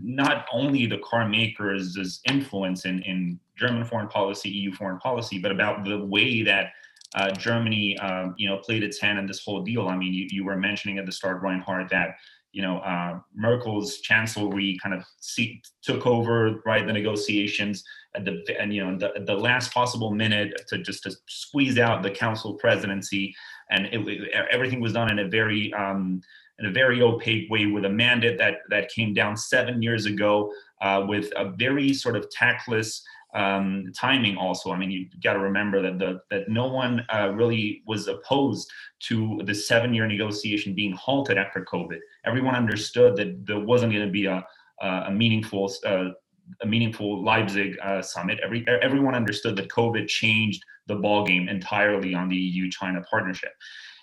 not 0.03 0.45
only 0.51 0.86
the 0.86 0.99
car 0.99 1.28
makers' 1.28 2.22
influence 2.28 2.86
in, 2.86 3.01
in 3.03 3.39
German 3.55 3.84
foreign 3.86 4.07
policy, 4.07 4.49
EU 4.49 4.72
foreign 4.72 4.99
policy, 4.99 5.39
but 5.39 5.51
about 5.51 5.84
the 5.84 6.05
way 6.05 6.43
that 6.43 6.72
uh, 7.16 7.32
Germany, 7.32 7.97
um, 7.99 8.36
you 8.38 8.47
know, 8.47 8.57
played 8.57 8.84
its 8.84 8.99
hand 8.99 9.18
in 9.18 9.26
this 9.26 9.43
whole 9.43 9.64
deal. 9.64 9.88
I 9.88 9.95
mean, 9.95 10.14
you, 10.14 10.28
you 10.30 10.45
were 10.45 10.57
mentioning 10.57 10.99
at 10.99 11.05
the 11.07 11.12
start, 11.12 11.41
Reinhard, 11.41 11.89
that 11.89 12.18
you 12.52 12.62
know 12.62 12.78
uh, 12.80 13.20
Merkel's 13.36 14.00
chancellery 14.00 14.78
kind 14.82 14.95
of 14.95 15.04
seat, 15.20 15.68
took 15.82 16.06
over 16.06 16.62
right 16.66 16.86
the 16.86 16.93
negotiations 16.93 17.84
at 18.16 18.26
the 18.26 18.43
and 18.60 18.74
you 18.74 18.84
know 18.84 18.97
the, 18.97 19.24
the 19.26 19.36
last 19.36 19.74
possible 19.74 20.12
minute 20.12 20.62
to 20.68 20.80
just 20.80 21.04
to 21.04 21.12
squeeze 21.28 21.78
out 21.78 22.04
the 22.04 22.12
council 22.12 22.54
presidency, 22.56 23.36
and 23.70 23.88
it, 23.88 24.30
everything 24.52 24.82
was 24.82 24.93
done 24.93 25.12
in 25.12 25.20
a 25.20 25.28
very 25.28 25.74
um, 25.74 26.22
in 26.60 26.66
a 26.66 26.72
very 26.72 27.02
opaque 27.02 27.50
way 27.50 27.66
with 27.66 27.86
a 27.86 27.89
mandate 27.89 28.38
that 28.38 28.58
that 28.70 28.89
came 28.89 29.14
down 29.14 29.38
seven 29.38 29.82
years 29.82 30.06
ago 30.06 30.52
uh, 30.82 31.04
with 31.08 31.32
a 31.36 31.52
very 31.52 31.93
sort 31.93 32.16
of 32.16 32.30
tactless 32.32 33.04
um, 33.34 33.91
timing 33.95 34.38
also. 34.38 34.71
I 34.71 34.77
mean, 34.77 34.91
you 34.91 35.07
got 35.23 35.34
to 35.34 35.39
remember 35.39 35.82
that 35.82 35.99
the 35.99 36.21
that 36.30 36.49
no 36.49 36.67
one 36.67 37.05
uh, 37.13 37.32
really 37.34 37.84
was 37.86 38.07
opposed 38.07 38.69
to 39.01 39.41
the 39.45 39.53
seven-year 39.53 40.07
negotiation 40.07 40.73
being 40.73 40.93
halted 40.93 41.38
after 41.38 41.63
COVID. 41.63 41.99
Everyone 42.25 42.55
understood 42.55 43.15
that 43.17 43.45
there 43.45 43.59
wasn't 43.59 43.93
going 43.93 44.05
to 44.05 44.11
be 44.11 44.25
a 44.25 44.45
a 44.82 45.11
meaningful 45.11 45.71
uh, 45.86 46.09
a 46.61 46.65
meaningful 46.65 47.23
Leipzig 47.23 47.77
uh, 47.84 48.01
summit. 48.01 48.39
Every 48.43 48.65
everyone 48.67 49.15
understood 49.15 49.55
that 49.57 49.69
COVID 49.69 50.07
changed 50.07 50.63
the 50.88 50.95
ballgame 50.95 51.49
entirely 51.49 52.15
on 52.15 52.30
the 52.30 52.36
EU-China 52.36 53.01
partnership. 53.09 53.51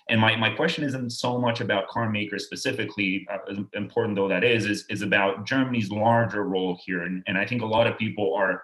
And 0.09 0.21
my, 0.21 0.35
my 0.37 0.49
question 0.49 0.85
isn't 0.85 1.09
so 1.09 1.37
much 1.37 1.59
about 1.59 1.89
car 1.89 2.09
makers 2.09 2.45
specifically, 2.45 3.27
uh, 3.29 3.61
important 3.73 4.15
though 4.15 4.29
that 4.29 4.43
is, 4.43 4.65
is, 4.65 4.85
is 4.89 5.01
about 5.01 5.45
Germany's 5.45 5.91
larger 5.91 6.45
role 6.45 6.79
here. 6.85 7.03
And, 7.03 7.23
and 7.27 7.37
I 7.37 7.45
think 7.45 7.61
a 7.61 7.65
lot 7.65 7.87
of 7.87 7.97
people 7.97 8.33
are 8.33 8.63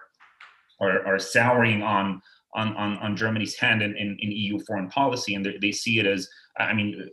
are, 0.84 1.06
are 1.06 1.18
souring 1.18 1.82
on, 1.82 2.20
on, 2.54 2.76
on, 2.76 2.98
on 2.98 3.16
Germany's 3.16 3.56
hand 3.56 3.82
in, 3.82 3.96
in, 3.96 4.16
in 4.20 4.30
EU 4.30 4.58
foreign 4.60 4.88
policy, 4.88 5.34
and 5.34 5.46
they 5.60 5.72
see 5.72 5.98
it 5.98 6.06
as 6.06 6.28
I 6.56 6.72
mean, 6.72 7.08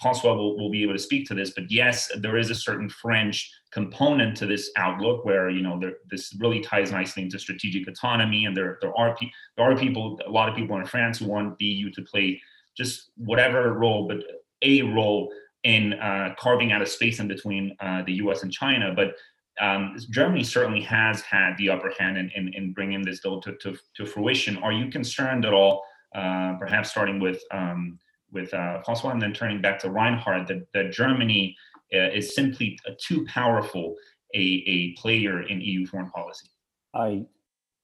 Francois 0.00 0.34
will, 0.34 0.56
will 0.56 0.70
be 0.70 0.82
able 0.82 0.94
to 0.94 0.98
speak 0.98 1.26
to 1.28 1.34
this, 1.34 1.50
but 1.50 1.70
yes, 1.70 2.10
there 2.16 2.38
is 2.38 2.50
a 2.50 2.54
certain 2.54 2.88
French 2.88 3.52
component 3.72 4.36
to 4.38 4.46
this 4.46 4.70
outlook 4.76 5.24
where 5.24 5.50
you 5.50 5.60
know 5.60 5.78
there, 5.78 5.94
this 6.10 6.34
really 6.40 6.60
ties 6.60 6.90
nicely 6.90 7.22
into 7.22 7.38
strategic 7.38 7.86
autonomy, 7.86 8.46
and 8.46 8.56
there 8.56 8.78
there 8.80 8.96
are 8.96 9.16
there 9.56 9.70
are 9.70 9.76
people, 9.76 10.18
a 10.26 10.30
lot 10.30 10.48
of 10.48 10.56
people 10.56 10.78
in 10.78 10.86
France 10.86 11.18
who 11.18 11.26
want 11.26 11.58
the 11.58 11.66
EU 11.66 11.90
to 11.90 12.02
play 12.02 12.40
just 12.76 13.10
whatever 13.16 13.74
role, 13.74 14.08
but 14.08 14.18
a 14.62 14.82
role 14.82 15.30
in 15.64 15.92
uh, 15.94 16.34
carving 16.38 16.72
out 16.72 16.80
a 16.80 16.86
space 16.86 17.20
in 17.20 17.28
between 17.28 17.76
uh, 17.80 18.02
the 18.06 18.14
U.S. 18.14 18.42
and 18.42 18.50
China. 18.50 18.94
But 18.96 19.12
um, 19.60 19.96
Germany 20.10 20.42
certainly 20.42 20.80
has 20.82 21.20
had 21.20 21.56
the 21.58 21.68
upper 21.68 21.92
hand 21.98 22.16
in, 22.16 22.30
in, 22.34 22.52
in 22.54 22.72
bringing 22.72 23.02
this 23.02 23.20
deal 23.20 23.40
to, 23.42 23.54
to, 23.56 23.76
to, 23.96 24.06
fruition. 24.06 24.56
Are 24.58 24.72
you 24.72 24.90
concerned 24.90 25.44
at 25.44 25.52
all, 25.52 25.82
uh, 26.14 26.54
perhaps 26.58 26.90
starting 26.90 27.20
with 27.20 27.42
um, 27.52 27.98
with 28.32 28.54
uh, 28.54 28.80
Francois 28.84 29.10
and 29.10 29.20
then 29.20 29.32
turning 29.32 29.60
back 29.60 29.78
to 29.80 29.90
Reinhard, 29.90 30.46
that, 30.48 30.66
that 30.72 30.92
Germany 30.92 31.56
uh, 31.92 32.10
is 32.10 32.34
simply 32.34 32.78
too 32.98 33.26
powerful 33.26 33.96
a, 34.34 34.38
a 34.38 34.92
player 34.92 35.42
in 35.42 35.60
EU 35.60 35.84
foreign 35.86 36.10
policy? 36.10 36.46
I, 36.94 37.24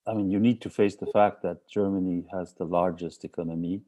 I 0.07 0.15
mean, 0.15 0.31
you 0.31 0.39
need 0.39 0.61
to 0.63 0.71
face 0.71 0.95
the 0.95 1.07
fact 1.07 1.43
that 1.43 1.69
Germany 1.69 2.25
has 2.33 2.55
the 2.55 2.65
largest 2.65 3.25
economy, 3.25 3.83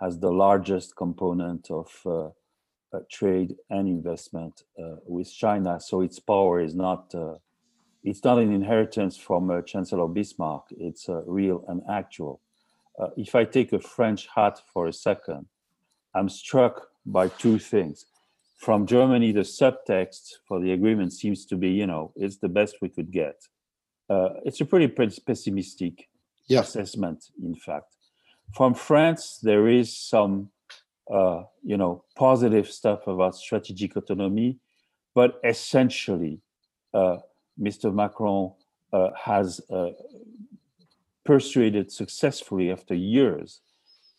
has 0.00 0.18
the 0.18 0.32
largest 0.32 0.96
component 0.96 1.70
of 1.70 1.88
uh, 2.06 2.28
trade 3.10 3.56
and 3.70 3.88
investment 3.88 4.64
uh, 4.78 4.96
with 5.06 5.32
China. 5.32 5.80
So 5.80 6.00
its 6.00 6.18
power 6.18 6.60
is 6.60 6.74
not 6.74 7.14
uh, 7.14 7.34
it's 8.02 8.24
not 8.24 8.38
an 8.38 8.52
inheritance 8.52 9.16
from 9.16 9.62
Chancellor 9.66 10.08
Bismarck. 10.08 10.64
It's 10.70 11.06
real 11.26 11.64
and 11.68 11.82
actual. 11.90 12.40
if 13.16 13.34
I 13.34 13.44
take 13.44 13.72
a 13.74 13.78
French 13.78 14.28
hat 14.34 14.62
for 14.72 14.86
a 14.88 14.92
second, 14.92 15.46
I'm 16.14 16.28
struck 16.28 16.88
by 17.04 17.28
two 17.28 17.58
things. 17.58 18.06
From 18.56 18.86
Germany, 18.86 19.32
the 19.32 19.40
subtext 19.40 20.34
for 20.46 20.60
the 20.60 20.72
agreement 20.72 21.12
seems 21.12 21.46
to 21.46 21.56
be, 21.56 21.70
you 21.70 21.86
know, 21.86 22.12
it's 22.16 22.36
the 22.36 22.48
best 22.48 22.76
we 22.82 22.90
could 22.90 23.10
get. 23.10 23.48
Uh, 24.08 24.30
it's 24.44 24.60
a 24.60 24.66
pretty 24.66 24.88
pessimistic 24.88 26.08
yeah. 26.46 26.60
assessment, 26.60 27.30
in 27.42 27.54
fact. 27.54 27.96
From 28.54 28.74
France, 28.74 29.38
there 29.42 29.68
is 29.68 29.96
some 29.96 30.50
uh, 31.12 31.42
you 31.62 31.76
know, 31.76 32.04
positive 32.16 32.68
stuff 32.68 33.06
about 33.06 33.34
strategic 33.34 33.96
autonomy, 33.96 34.58
but 35.14 35.40
essentially, 35.44 36.40
uh, 36.94 37.16
Mr. 37.60 37.92
Macron 37.92 38.52
uh, 38.92 39.10
has 39.16 39.60
uh, 39.70 39.90
persuaded 41.24 41.90
successfully 41.92 42.70
after 42.70 42.94
years 42.94 43.60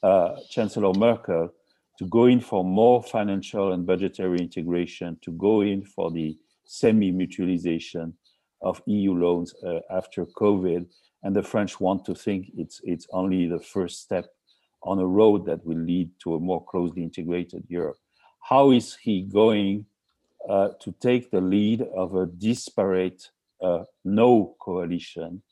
uh, 0.04 0.36
Chancellor 0.50 0.94
Merkel 0.94 1.54
to 1.98 2.06
go 2.06 2.26
in 2.26 2.40
for 2.40 2.64
more 2.64 3.04
financial 3.04 3.74
and 3.74 3.86
budgetary 3.86 4.40
integration, 4.40 5.18
to 5.22 5.32
go 5.32 5.62
in 5.62 5.84
for 5.84 6.10
the 6.12 6.38
semi-mutualization 6.66 8.14
of 8.62 8.82
EU 8.86 9.14
loans 9.14 9.54
uh, 9.64 9.80
after 9.92 10.26
COVID, 10.26 10.86
and 11.24 11.36
the 11.36 11.44
French 11.44 11.80
want 11.80 12.04
to 12.06 12.16
think 12.16 12.48
it's 12.58 12.82
it's 12.84 13.08
only 13.12 13.48
the 13.48 13.60
first 13.60 14.02
step 14.02 14.26
on 14.84 15.00
a 15.00 15.06
road 15.06 15.46
that 15.46 15.66
will 15.66 15.78
lead 15.78 16.10
to 16.24 16.36
a 16.36 16.40
more 16.40 16.64
closely 16.66 17.04
integrated 17.04 17.64
Europe. 17.68 17.98
How 18.42 18.72
is 18.72 18.96
he 18.96 19.22
going 19.22 19.86
uh, 20.50 20.70
to 20.80 20.92
take 21.00 21.30
the 21.30 21.42
lead 21.42 21.82
of 21.96 22.16
a 22.16 22.26
disparate 22.26 23.30
uh, 23.62 23.84
no 24.04 24.56
coalition 24.60 25.44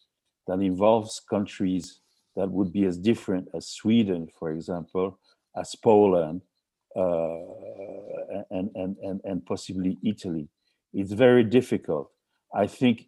that 0.47 0.59
involves 0.61 1.21
countries 1.29 1.99
that 2.35 2.49
would 2.49 2.73
be 2.73 2.85
as 2.85 2.97
different 2.97 3.47
as 3.53 3.67
Sweden, 3.67 4.27
for 4.39 4.51
example, 4.51 5.19
as 5.55 5.75
Poland, 5.75 6.41
uh, 6.95 7.37
and, 8.49 8.71
and, 8.73 8.97
and, 9.03 9.21
and 9.23 9.45
possibly 9.45 9.97
Italy? 10.03 10.47
It's 10.93 11.11
very 11.11 11.43
difficult. 11.43 12.11
I 12.53 12.65
think 12.65 13.05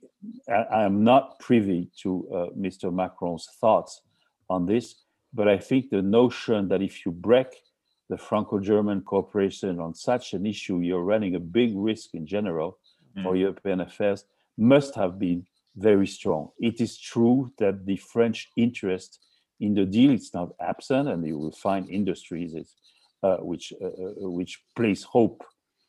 I, 0.47 0.83
am 0.83 1.03
not 1.03 1.39
privy 1.39 1.89
to 2.03 2.27
uh, 2.31 2.35
Mr. 2.55 2.93
Macron's 2.93 3.47
thoughts 3.59 4.01
on 4.49 4.67
this, 4.67 4.95
but 5.33 5.47
I 5.47 5.57
think 5.57 5.89
the 5.89 6.01
notion 6.01 6.67
that 6.69 6.81
if 6.81 7.05
you 7.05 7.11
break 7.11 7.47
the 8.09 8.17
Franco-German 8.17 9.01
cooperation 9.01 9.79
on 9.79 9.93
such 9.93 10.33
an 10.33 10.45
issue, 10.45 10.79
you're 10.79 11.03
running 11.03 11.35
a 11.35 11.39
big 11.39 11.71
risk 11.75 12.13
in 12.13 12.25
general 12.25 12.77
mm. 13.17 13.23
for 13.23 13.35
European 13.35 13.81
affairs 13.81 14.25
must 14.57 14.95
have 14.95 15.17
been 15.17 15.45
very 15.75 16.07
strong. 16.07 16.49
It 16.59 16.81
is 16.81 16.97
true 16.97 17.51
that 17.57 17.85
the 17.85 17.95
French 17.95 18.49
interest 18.57 19.19
in 19.59 19.73
the 19.73 19.85
deal 19.85 20.11
is 20.11 20.33
not 20.33 20.49
absent, 20.59 21.07
and 21.07 21.25
you 21.25 21.37
will 21.37 21.51
find 21.53 21.89
industries 21.89 22.53
uh, 23.23 23.37
which 23.37 23.71
uh, 23.81 23.85
uh, 23.85 24.29
which 24.29 24.59
place 24.75 25.03
hope 25.03 25.43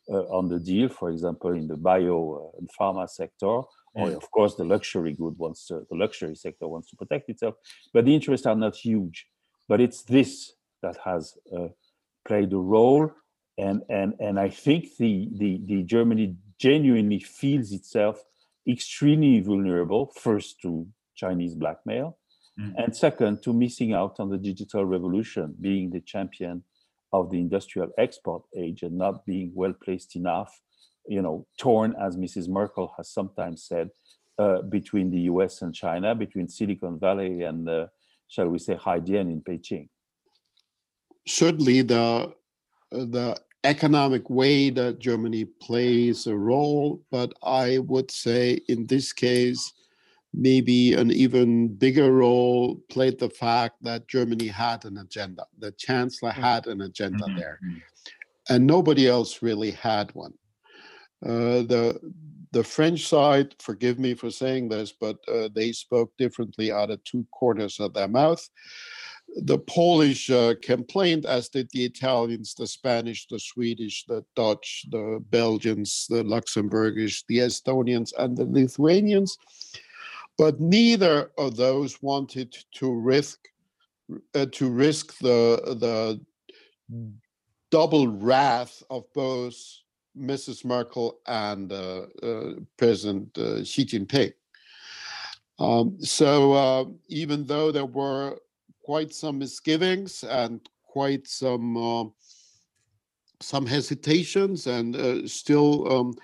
uh, 0.08 0.24
on 0.38 0.48
the 0.48 0.60
deal. 0.60 0.88
For 0.88 1.10
example, 1.10 1.50
in 1.50 1.66
the 1.66 1.76
bio 1.76 2.52
uh, 2.54 2.58
and 2.58 2.68
pharma 2.78 3.08
sector, 3.08 3.62
or 3.94 4.10
of 4.10 4.30
course 4.30 4.54
the 4.54 4.64
luxury 4.64 5.12
good 5.12 5.36
wants 5.38 5.66
to, 5.66 5.86
the 5.90 5.96
luxury 5.96 6.34
sector 6.34 6.66
wants 6.68 6.88
to 6.90 6.96
protect 6.96 7.28
itself 7.28 7.54
but 7.92 8.04
the 8.04 8.14
interests 8.14 8.46
are 8.46 8.56
not 8.56 8.74
huge 8.74 9.26
but 9.68 9.80
it's 9.80 10.02
this 10.02 10.52
that 10.82 10.96
has 11.04 11.34
uh, 11.56 11.68
played 12.26 12.52
a 12.52 12.56
role 12.56 13.10
and 13.58 13.82
and 13.88 14.14
and 14.18 14.38
i 14.40 14.48
think 14.48 14.96
the 14.98 15.28
the, 15.36 15.60
the 15.66 15.82
germany 15.82 16.36
genuinely 16.58 17.18
feels 17.18 17.72
itself 17.72 18.22
extremely 18.68 19.40
vulnerable 19.40 20.12
first 20.16 20.60
to 20.60 20.86
chinese 21.14 21.54
blackmail 21.54 22.16
mm. 22.58 22.72
and 22.78 22.96
second 22.96 23.42
to 23.42 23.52
missing 23.52 23.92
out 23.92 24.18
on 24.20 24.30
the 24.30 24.38
digital 24.38 24.84
revolution 24.84 25.54
being 25.60 25.90
the 25.90 26.00
champion 26.00 26.62
of 27.12 27.30
the 27.30 27.38
industrial 27.38 27.90
export 27.98 28.42
age 28.56 28.82
and 28.82 28.96
not 28.96 29.26
being 29.26 29.52
well 29.54 29.74
placed 29.84 30.16
enough 30.16 30.60
you 31.06 31.22
know, 31.22 31.46
torn, 31.58 31.94
as 32.00 32.16
Mrs. 32.16 32.48
Merkel 32.48 32.92
has 32.96 33.10
sometimes 33.10 33.64
said, 33.64 33.90
uh, 34.38 34.62
between 34.62 35.10
the 35.10 35.20
US 35.32 35.62
and 35.62 35.74
China, 35.74 36.14
between 36.14 36.48
Silicon 36.48 36.98
Valley 36.98 37.42
and, 37.42 37.68
uh, 37.68 37.86
shall 38.28 38.48
we 38.48 38.58
say, 38.58 38.74
Haidian 38.74 39.30
in 39.30 39.42
Beijing. 39.42 39.88
Certainly, 41.26 41.82
the 41.82 42.34
the 42.90 43.40
economic 43.64 44.28
way 44.28 44.70
that 44.70 44.98
Germany 44.98 45.44
plays 45.44 46.26
a 46.26 46.36
role, 46.36 47.00
but 47.10 47.32
I 47.42 47.78
would 47.78 48.10
say 48.10 48.60
in 48.68 48.86
this 48.86 49.12
case, 49.12 49.72
maybe 50.34 50.94
an 50.94 51.10
even 51.10 51.68
bigger 51.68 52.12
role 52.12 52.76
played 52.90 53.18
the 53.18 53.30
fact 53.30 53.76
that 53.82 54.08
Germany 54.08 54.48
had 54.48 54.84
an 54.84 54.98
agenda. 54.98 55.46
The 55.58 55.72
chancellor 55.72 56.32
mm. 56.32 56.42
had 56.42 56.66
an 56.66 56.80
agenda 56.82 57.24
mm-hmm. 57.24 57.38
there. 57.38 57.60
And 58.48 58.66
nobody 58.66 59.08
else 59.08 59.42
really 59.42 59.70
had 59.70 60.12
one. 60.14 60.34
Uh, 61.24 61.62
the 61.62 62.00
the 62.52 62.62
French 62.62 63.06
side, 63.06 63.54
forgive 63.60 63.98
me 63.98 64.12
for 64.14 64.30
saying 64.30 64.68
this, 64.68 64.92
but 64.92 65.16
uh, 65.26 65.48
they 65.54 65.72
spoke 65.72 66.12
differently 66.18 66.70
out 66.70 66.90
of 66.90 67.02
two 67.04 67.26
corners 67.32 67.80
of 67.80 67.94
their 67.94 68.08
mouth. 68.08 68.46
The 69.36 69.58
Polish 69.58 70.28
uh, 70.28 70.54
complained, 70.60 71.24
as 71.24 71.48
did 71.48 71.70
the 71.72 71.86
Italians, 71.86 72.54
the 72.54 72.66
Spanish, 72.66 73.26
the 73.26 73.38
Swedish, 73.38 74.04
the 74.06 74.22
Dutch, 74.36 74.84
the 74.90 75.24
Belgians, 75.30 76.06
the 76.10 76.22
Luxembourgish, 76.22 77.24
the 77.28 77.38
Estonians, 77.38 78.12
and 78.18 78.36
the 78.36 78.44
Lithuanians. 78.44 79.38
But 80.36 80.60
neither 80.60 81.30
of 81.38 81.56
those 81.56 82.02
wanted 82.02 82.54
to 82.74 82.92
risk 82.92 83.38
uh, 84.34 84.46
to 84.52 84.68
risk 84.68 85.18
the 85.18 85.76
the 85.80 86.20
double 87.70 88.08
wrath 88.08 88.82
of 88.90 89.04
both 89.14 89.56
Mrs. 90.18 90.64
Merkel 90.64 91.18
and 91.26 91.72
uh, 91.72 92.06
uh, 92.22 92.54
President 92.76 93.36
uh, 93.38 93.64
Xi 93.64 93.84
Jinping. 93.84 94.32
Um, 95.58 95.96
so 96.00 96.52
uh, 96.52 96.84
even 97.08 97.46
though 97.46 97.70
there 97.70 97.86
were 97.86 98.38
quite 98.82 99.12
some 99.14 99.38
misgivings 99.38 100.24
and 100.24 100.60
quite 100.82 101.26
some 101.28 101.76
uh, 101.76 102.04
some 103.40 103.66
hesitations, 103.66 104.68
and 104.68 104.94
uh, 104.94 105.26
still 105.26 105.92
um, 105.92 106.14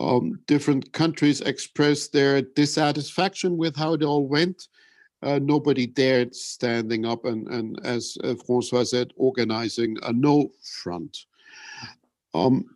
um, 0.00 0.40
different 0.46 0.90
countries 0.92 1.42
expressed 1.42 2.12
their 2.12 2.40
dissatisfaction 2.40 3.58
with 3.58 3.76
how 3.76 3.92
it 3.94 4.02
all 4.02 4.26
went. 4.26 4.68
nobody 5.22 5.86
dared 5.86 6.34
standing 6.34 7.04
up 7.04 7.24
and, 7.24 7.48
and 7.48 7.78
as 7.84 8.16
Francois 8.46 8.84
said, 8.84 9.12
organizing 9.16 9.96
a 10.02 10.12
no 10.12 10.50
front. 10.82 11.26
Um, 12.34 12.66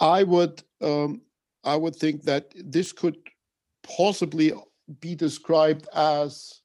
I 0.00 0.22
would 0.22 0.62
um, 0.80 1.22
I 1.64 1.76
would 1.76 1.96
think 1.96 2.22
that 2.24 2.52
this 2.56 2.92
could 2.92 3.16
possibly 3.82 4.52
be 5.00 5.14
described 5.14 5.88
as 5.94 6.62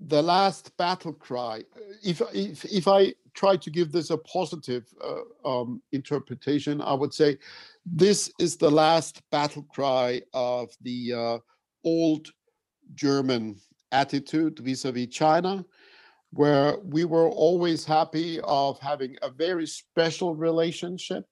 the 0.00 0.22
last 0.22 0.76
battle 0.76 1.12
cry. 1.12 1.64
If 2.04 2.22
if 2.32 2.64
if 2.64 2.88
I 2.88 3.14
try 3.34 3.56
to 3.56 3.70
give 3.70 3.92
this 3.92 4.10
a 4.10 4.18
positive 4.18 4.84
uh, 5.04 5.48
um, 5.48 5.82
interpretation, 5.92 6.80
I 6.80 6.94
would 6.94 7.14
say 7.14 7.38
this 7.86 8.32
is 8.38 8.56
the 8.56 8.70
last 8.70 9.22
battle 9.30 9.64
cry 9.70 10.22
of 10.32 10.70
the 10.82 11.12
uh, 11.14 11.38
old 11.84 12.28
German 12.94 13.56
attitude 13.92 14.58
vis-a-vis 14.58 15.08
China, 15.08 15.64
where 16.32 16.78
we 16.80 17.04
were 17.04 17.28
always 17.28 17.84
happy 17.84 18.40
of 18.40 18.78
having 18.80 19.16
a 19.22 19.30
very 19.30 19.66
special 19.66 20.34
relationship 20.34 21.24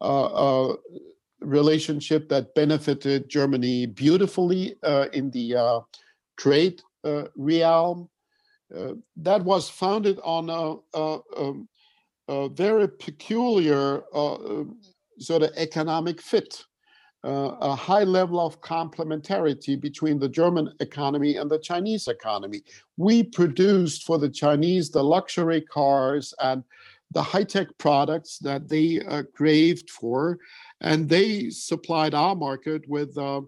uh, 0.00 0.74
relationship 1.40 2.28
that 2.28 2.54
benefited 2.54 3.28
Germany 3.28 3.86
beautifully 3.86 4.76
uh, 4.82 5.06
in 5.12 5.30
the 5.30 5.56
uh, 5.56 5.80
trade 6.36 6.82
realm. 7.36 8.08
that 9.16 9.44
was 9.44 9.70
founded 9.70 10.18
on 10.24 10.50
a, 10.50 10.98
a, 10.98 11.20
um, 11.36 11.68
a 12.28 12.48
very 12.48 12.88
peculiar 12.88 14.02
sort 15.18 15.42
of 15.42 15.50
economic 15.56 16.20
fit. 16.20 16.64
Uh, 17.24 17.56
a 17.60 17.74
high 17.74 18.04
level 18.04 18.38
of 18.38 18.60
complementarity 18.60 19.80
between 19.80 20.16
the 20.16 20.28
German 20.28 20.72
economy 20.78 21.38
and 21.38 21.50
the 21.50 21.58
Chinese 21.58 22.06
economy. 22.06 22.62
We 22.96 23.24
produced 23.24 24.04
for 24.04 24.16
the 24.16 24.28
Chinese 24.28 24.90
the 24.90 25.02
luxury 25.02 25.62
cars 25.62 26.32
and 26.40 26.62
the 27.16 27.22
high 27.22 27.44
tech 27.44 27.68
products 27.78 28.36
that 28.40 28.68
they 28.68 29.00
uh, 29.00 29.22
craved 29.34 29.88
for, 29.88 30.38
and 30.82 31.08
they 31.08 31.48
supplied 31.48 32.12
our 32.12 32.36
market 32.36 32.86
with 32.88 33.16
uh, 33.16 33.40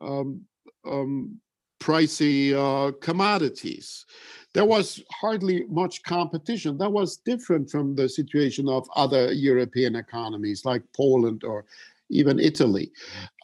um, 0.00 0.40
um, 0.86 1.38
pricey 1.82 2.54
uh, 2.54 2.92
commodities. 3.02 4.06
There 4.54 4.64
was 4.64 5.02
hardly 5.20 5.66
much 5.68 6.02
competition. 6.04 6.78
That 6.78 6.90
was 6.90 7.18
different 7.18 7.70
from 7.70 7.94
the 7.94 8.08
situation 8.08 8.70
of 8.70 8.88
other 8.96 9.30
European 9.34 9.96
economies 9.96 10.64
like 10.64 10.82
Poland 10.96 11.44
or 11.44 11.66
even 12.08 12.40
Italy. 12.40 12.90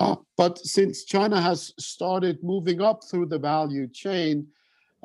Uh, 0.00 0.16
but 0.38 0.56
since 0.56 1.04
China 1.04 1.38
has 1.38 1.74
started 1.78 2.42
moving 2.42 2.80
up 2.80 3.00
through 3.04 3.26
the 3.26 3.38
value 3.38 3.88
chain, 3.88 4.46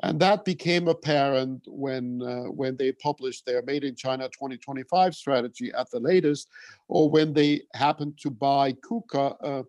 and 0.02 0.20
that 0.20 0.44
became 0.44 0.88
apparent 0.88 1.62
when 1.66 2.22
uh, 2.22 2.50
when 2.50 2.76
they 2.76 2.92
published 2.92 3.46
their 3.46 3.62
Made 3.62 3.84
in 3.84 3.94
China 3.94 4.28
2025 4.28 5.14
strategy 5.14 5.72
at 5.72 5.90
the 5.90 6.00
latest, 6.00 6.48
or 6.88 7.10
when 7.10 7.32
they 7.32 7.62
happened 7.74 8.18
to 8.18 8.30
buy 8.30 8.72
KUKA, 8.72 9.36
uh, 9.42 9.62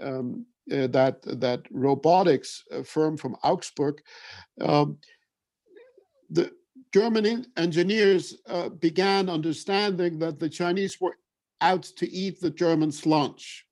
um, 0.00 0.46
uh, 0.72 0.88
that 0.88 1.22
that 1.40 1.62
robotics 1.70 2.64
uh, 2.72 2.82
firm 2.82 3.16
from 3.16 3.36
Augsburg. 3.44 4.02
Um, 4.60 4.98
the 6.30 6.50
German 6.92 7.46
engineers 7.56 8.34
uh, 8.48 8.68
began 8.68 9.28
understanding 9.28 10.18
that 10.18 10.40
the 10.40 10.48
Chinese 10.48 11.00
were 11.00 11.16
out 11.60 11.84
to 11.84 12.10
eat 12.10 12.40
the 12.40 12.50
Germans' 12.50 13.06
lunch. 13.06 13.64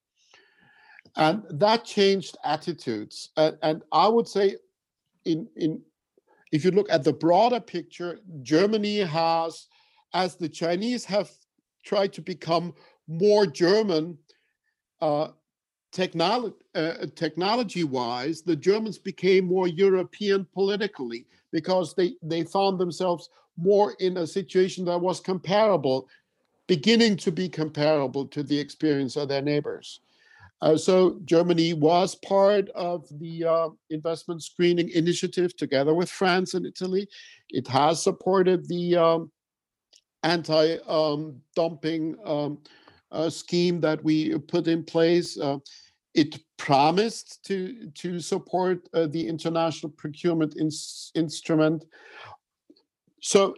And 1.16 1.44
that 1.50 1.84
changed 1.84 2.36
attitudes. 2.44 3.30
And, 3.36 3.57
and 3.62 3.82
I 3.90 4.09
would 4.09 4.28
say 4.28 4.57
in, 5.24 5.48
in 5.57 5.82
if 6.57 6.64
you 6.64 6.70
look 6.70 6.90
at 6.90 7.04
the 7.04 7.12
broader 7.12 7.61
picture, 7.61 8.18
Germany 8.40 9.00
has, 9.00 9.66
as 10.14 10.36
the 10.36 10.48
Chinese 10.48 11.04
have 11.04 11.30
tried 11.84 12.14
to 12.14 12.22
become 12.22 12.72
more 13.07 13.46
German 13.46 14.16
uh, 15.02 15.28
technolo- 15.92 16.54
uh, 16.74 17.07
technology 17.14 17.84
wise, 17.84 18.40
the 18.40 18.57
Germans 18.57 18.96
became 18.96 19.44
more 19.44 19.68
European 19.68 20.46
politically 20.54 21.26
because 21.52 21.94
they, 21.94 22.14
they 22.22 22.42
found 22.42 22.78
themselves 22.78 23.28
more 23.59 23.92
in 24.00 24.16
a 24.16 24.26
situation 24.26 24.86
that 24.86 24.98
was 24.98 25.20
comparable, 25.20 26.09
beginning 26.66 27.18
to 27.18 27.30
be 27.30 27.50
comparable 27.50 28.24
to 28.28 28.42
the 28.42 28.59
experience 28.59 29.16
of 29.16 29.28
their 29.28 29.42
neighbors. 29.42 30.00
Uh, 30.62 30.76
so 30.76 31.20
Germany 31.24 31.74
was 31.74 32.14
part 32.16 32.68
of 32.70 33.07
the 33.18 33.44
uh, 33.44 33.68
investment 33.90 34.42
screening 34.42 34.88
initiative 34.90 35.57
together 35.57 35.94
with 35.94 36.11
France 36.11 36.54
and 36.54 36.64
Italy. 36.66 37.07
It 37.50 37.68
has 37.68 38.02
supported 38.02 38.66
the 38.66 38.96
um, 38.96 39.30
anti-dumping 40.22 42.16
um, 42.24 42.30
um, 42.30 42.59
uh, 43.12 43.30
scheme 43.30 43.80
that 43.80 44.02
we 44.02 44.36
put 44.38 44.66
in 44.66 44.82
place. 44.82 45.38
Uh, 45.38 45.59
it 46.14 46.38
promised 46.57 47.44
to 47.44 47.90
to 47.90 48.18
support 48.18 48.88
uh, 48.94 49.07
the 49.07 49.28
international 49.28 49.92
procurement 49.92 50.57
ins- 50.57 51.12
instrument. 51.14 51.84
So 53.20 53.54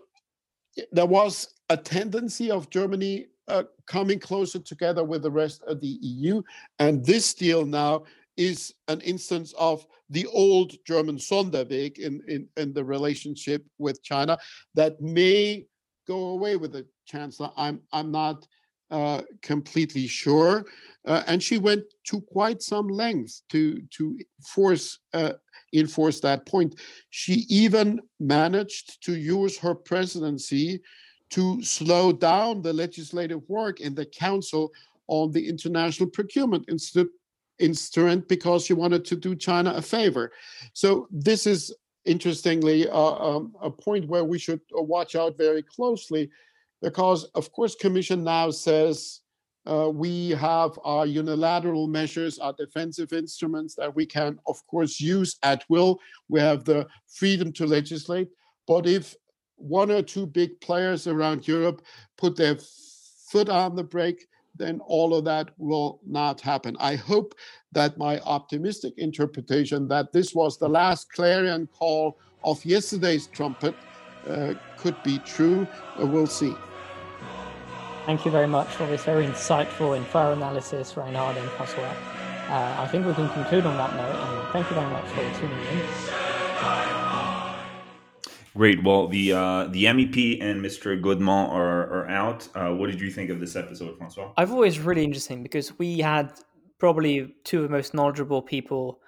there 0.92 1.06
was 1.06 1.54
a 1.70 1.76
tendency 1.76 2.50
of 2.50 2.70
Germany 2.70 3.26
uh, 3.48 3.64
coming 3.86 4.18
closer 4.18 4.58
together 4.58 5.04
with 5.04 5.22
the 5.22 5.30
rest 5.30 5.62
of 5.64 5.80
the 5.80 5.98
EU. 6.00 6.42
And 6.78 7.04
this 7.04 7.34
deal 7.34 7.64
now 7.64 8.04
is 8.36 8.74
an 8.86 9.00
instance 9.00 9.52
of 9.58 9.86
the 10.10 10.26
old 10.26 10.72
German 10.86 11.16
Sonderweg 11.16 11.98
in, 11.98 12.22
in, 12.28 12.48
in 12.56 12.72
the 12.72 12.84
relationship 12.84 13.64
with 13.78 14.02
China 14.02 14.38
that 14.74 15.00
may 15.00 15.66
go 16.06 16.28
away 16.30 16.56
with 16.56 16.72
the 16.72 16.86
chancellor. 17.04 17.50
I'm, 17.56 17.80
I'm 17.92 18.10
not 18.10 18.46
uh, 18.90 19.22
completely 19.42 20.06
sure. 20.06 20.64
Uh, 21.04 21.22
and 21.26 21.42
she 21.42 21.58
went 21.58 21.82
to 22.04 22.20
quite 22.22 22.62
some 22.62 22.88
length 22.88 23.42
to, 23.50 23.82
to 23.90 24.18
force 24.46 25.00
uh, 25.12 25.32
enforce 25.74 26.20
that 26.20 26.46
point. 26.46 26.80
She 27.10 27.44
even 27.50 28.00
managed 28.18 29.02
to 29.04 29.14
use 29.14 29.58
her 29.58 29.74
presidency 29.74 30.80
to 31.30 31.62
slow 31.62 32.12
down 32.12 32.62
the 32.62 32.72
legislative 32.72 33.42
work 33.48 33.80
in 33.80 33.94
the 33.94 34.06
Council 34.06 34.72
on 35.08 35.30
the 35.32 35.48
International 35.48 36.08
Procurement 36.08 36.68
instrument 37.58 38.28
because 38.28 38.64
she 38.64 38.72
wanted 38.72 39.04
to 39.04 39.16
do 39.16 39.34
China 39.34 39.72
a 39.74 39.82
favor. 39.82 40.32
So 40.72 41.08
this 41.10 41.46
is 41.46 41.74
interestingly 42.04 42.88
uh, 42.88 42.96
um, 42.98 43.54
a 43.60 43.70
point 43.70 44.08
where 44.08 44.24
we 44.24 44.38
should 44.38 44.60
uh, 44.76 44.82
watch 44.82 45.14
out 45.14 45.36
very 45.36 45.62
closely 45.62 46.30
because 46.80 47.24
of 47.34 47.52
course 47.52 47.74
commission 47.74 48.24
now 48.24 48.50
says 48.50 49.20
uh, 49.66 49.90
we 49.92 50.30
have 50.30 50.78
our 50.84 51.04
unilateral 51.04 51.88
measures, 51.88 52.38
our 52.38 52.54
defensive 52.54 53.12
instruments 53.12 53.74
that 53.74 53.94
we 53.94 54.06
can 54.06 54.38
of 54.46 54.64
course 54.66 54.98
use 54.98 55.36
at 55.42 55.64
will. 55.68 55.98
We 56.28 56.40
have 56.40 56.64
the 56.64 56.86
freedom 57.08 57.52
to 57.54 57.66
legislate. 57.66 58.28
But 58.66 58.86
if 58.86 59.14
one 59.58 59.90
or 59.90 60.02
two 60.02 60.26
big 60.26 60.60
players 60.60 61.06
around 61.06 61.46
Europe 61.46 61.82
put 62.16 62.36
their 62.36 62.56
foot 63.30 63.48
on 63.48 63.76
the 63.76 63.84
brake, 63.84 64.26
then 64.56 64.80
all 64.86 65.14
of 65.14 65.24
that 65.24 65.50
will 65.58 66.00
not 66.06 66.40
happen. 66.40 66.76
I 66.80 66.96
hope 66.96 67.34
that 67.72 67.98
my 67.98 68.18
optimistic 68.20 68.94
interpretation 68.96 69.88
that 69.88 70.12
this 70.12 70.34
was 70.34 70.58
the 70.58 70.68
last 70.68 71.12
clarion 71.12 71.66
call 71.66 72.18
of 72.44 72.64
yesterday's 72.64 73.26
trumpet 73.26 73.74
uh, 74.28 74.54
could 74.76 75.00
be 75.02 75.18
true. 75.20 75.66
Uh, 76.00 76.06
we'll 76.06 76.26
see. 76.26 76.54
Thank 78.06 78.24
you 78.24 78.30
very 78.30 78.48
much 78.48 78.68
for 78.68 78.86
this 78.86 79.04
very 79.04 79.26
insightful 79.26 79.96
and 79.96 80.06
thorough 80.06 80.32
analysis, 80.32 80.96
Reinhard 80.96 81.36
and 81.36 81.48
Francois. 81.50 81.94
Uh, 82.48 82.76
I 82.78 82.88
think 82.88 83.06
we 83.06 83.12
can 83.12 83.28
conclude 83.30 83.66
on 83.66 83.76
that 83.76 83.94
note, 83.94 84.16
and 84.16 84.52
thank 84.52 84.68
you 84.70 84.74
very 84.74 84.90
much 84.90 85.04
for 85.08 85.38
tuning 85.38 85.58
in. 85.66 87.17
Great. 88.58 88.82
Well, 88.82 89.08
the 89.08 89.32
uh, 89.32 89.64
the 89.68 89.84
MEP 89.84 90.42
and 90.42 90.62
Mr. 90.62 91.00
Godement 91.00 91.50
are, 91.50 91.82
are 91.94 92.08
out. 92.08 92.48
Uh, 92.54 92.74
what 92.74 92.90
did 92.90 93.00
you 93.00 93.10
think 93.10 93.30
of 93.30 93.40
this 93.40 93.56
episode, 93.56 93.96
Francois? 93.96 94.32
I've 94.36 94.52
always 94.52 94.78
really 94.80 95.04
interesting 95.04 95.42
because 95.42 95.78
we 95.78 95.98
had 96.00 96.32
probably 96.78 97.34
two 97.44 97.58
of 97.58 97.62
the 97.64 97.70
most 97.70 97.94
knowledgeable 97.94 98.42
people 98.42 99.00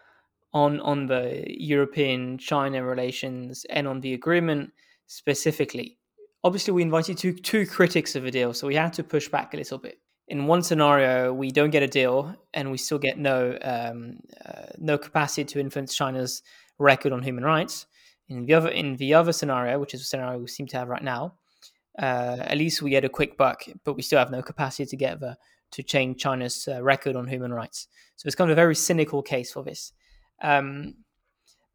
on 0.55 0.81
on 0.81 1.07
the 1.07 1.45
European 1.49 2.39
China 2.39 2.85
relations 2.85 3.67
and 3.71 3.87
on 3.87 4.01
the 4.01 4.15
agreement 4.15 4.73
specifically 5.07 5.99
obviously 6.45 6.73
we 6.73 6.83
invited 6.83 7.19
two 7.19 7.33
two 7.33 7.67
critics 7.67 8.17
of 8.17 8.23
the 8.23 8.31
deal, 8.31 8.53
so 8.53 8.67
we 8.67 8.75
had 8.75 8.93
to 8.95 9.05
push 9.05 9.29
back 9.29 9.55
a 9.55 9.57
little 9.57 9.79
bit. 9.79 9.99
In 10.29 10.47
one 10.47 10.63
scenario, 10.63 11.33
we 11.33 11.51
don't 11.51 11.71
get 11.71 11.83
a 11.83 11.89
deal, 11.89 12.35
and 12.55 12.71
we 12.71 12.79
still 12.79 12.99
get 12.99 13.19
no 13.19 13.59
um, 13.63 14.19
uh, 14.47 14.67
no 14.79 14.99
capacity 14.99 15.45
to 15.45 15.61
influence 15.61 15.95
China's 15.95 16.43
record 16.79 17.13
on 17.13 17.23
human 17.23 17.45
rights. 17.45 17.87
In 18.31 18.47
the 18.47 18.55
other 18.55 18.69
in 18.69 18.97
the 18.97 19.13
other 19.15 19.33
scenario, 19.33 19.79
which 19.81 19.93
is 19.93 20.01
a 20.01 20.05
scenario 20.05 20.39
we 20.39 20.47
seem 20.47 20.69
to 20.69 20.77
have 20.79 20.89
right 20.89 21.03
now, 21.03 21.35
uh, 21.99 22.37
at 22.41 22.57
least 22.57 22.81
we 22.81 22.91
get 22.91 23.05
a 23.05 23.09
quick 23.09 23.37
buck, 23.37 23.65
but 23.85 23.95
we 23.95 24.03
still 24.03 24.21
have 24.21 24.31
no 24.31 24.41
capacity 24.41 24.87
to 24.87 24.97
get 24.97 25.19
the 25.19 25.37
to 25.73 25.83
change 25.83 26.23
China's 26.23 26.69
uh, 26.69 26.83
record 26.83 27.17
on 27.17 27.27
human 27.27 27.53
rights. 27.53 27.89
So 28.17 28.27
it's 28.27 28.37
kind 28.37 28.51
of 28.51 28.55
a 28.55 28.63
very 28.63 28.75
cynical 28.75 29.23
case 29.23 29.53
for 29.53 29.63
this. 29.65 29.93
Um, 30.43 30.95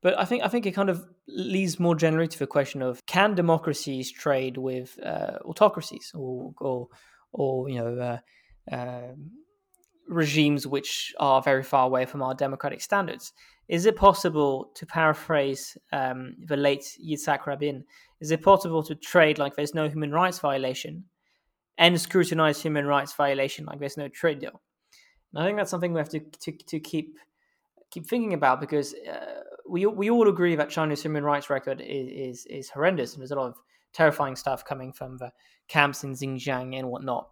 but 0.01 0.17
I 0.19 0.25
think 0.25 0.43
I 0.43 0.47
think 0.47 0.65
it 0.65 0.71
kind 0.71 0.89
of 0.89 1.05
leads 1.27 1.79
more 1.79 1.95
generally 1.95 2.27
to 2.27 2.39
the 2.39 2.47
question 2.47 2.81
of 2.81 3.05
can 3.05 3.35
democracies 3.35 4.11
trade 4.11 4.57
with 4.57 4.97
uh, 5.03 5.39
autocracies 5.43 6.11
or 6.15 6.53
or, 6.61 6.87
or 7.33 7.69
you 7.69 7.79
know 7.79 8.19
uh, 8.71 8.73
uh, 8.73 9.13
regimes 10.07 10.67
which 10.67 11.13
are 11.19 11.41
very 11.41 11.63
far 11.63 11.85
away 11.85 12.05
from 12.05 12.21
our 12.21 12.33
democratic 12.33 12.81
standards? 12.81 13.33
Is 13.67 13.85
it 13.85 13.95
possible 13.95 14.71
to 14.75 14.85
paraphrase 14.85 15.77
um, 15.91 16.35
the 16.45 16.57
late 16.57 16.85
Yitzhak 17.03 17.45
Rabin? 17.45 17.83
Is 18.21 18.31
it 18.31 18.43
possible 18.43 18.83
to 18.83 18.95
trade 18.95 19.39
like 19.39 19.55
there's 19.55 19.73
no 19.73 19.89
human 19.89 20.11
rights 20.11 20.39
violation 20.39 21.05
and 21.77 21.99
scrutinize 21.99 22.61
human 22.61 22.85
rights 22.85 23.13
violation 23.13 23.65
like 23.65 23.79
there's 23.79 23.97
no 23.97 24.07
trade 24.07 24.39
deal? 24.39 24.61
And 25.33 25.43
I 25.43 25.45
think 25.45 25.57
that's 25.57 25.71
something 25.71 25.93
we 25.93 25.99
have 25.99 26.09
to 26.09 26.19
to, 26.19 26.51
to 26.51 26.79
keep 26.79 27.17
keep 27.91 28.07
thinking 28.07 28.33
about 28.33 28.61
because 28.61 28.93
uh, 28.93 29.41
we 29.67 29.85
we 29.85 30.09
all 30.09 30.29
agree 30.29 30.55
that 30.55 30.69
China's 30.69 31.01
human 31.01 31.23
rights 31.23 31.49
record 31.49 31.81
is, 31.81 32.43
is, 32.43 32.45
is 32.45 32.69
horrendous, 32.69 33.13
and 33.13 33.21
there's 33.21 33.31
a 33.31 33.35
lot 33.35 33.47
of 33.47 33.55
terrifying 33.93 34.35
stuff 34.35 34.63
coming 34.63 34.91
from 34.91 35.17
the 35.17 35.31
camps 35.67 36.03
in 36.03 36.13
Xinjiang 36.13 36.77
and 36.77 36.89
whatnot. 36.89 37.29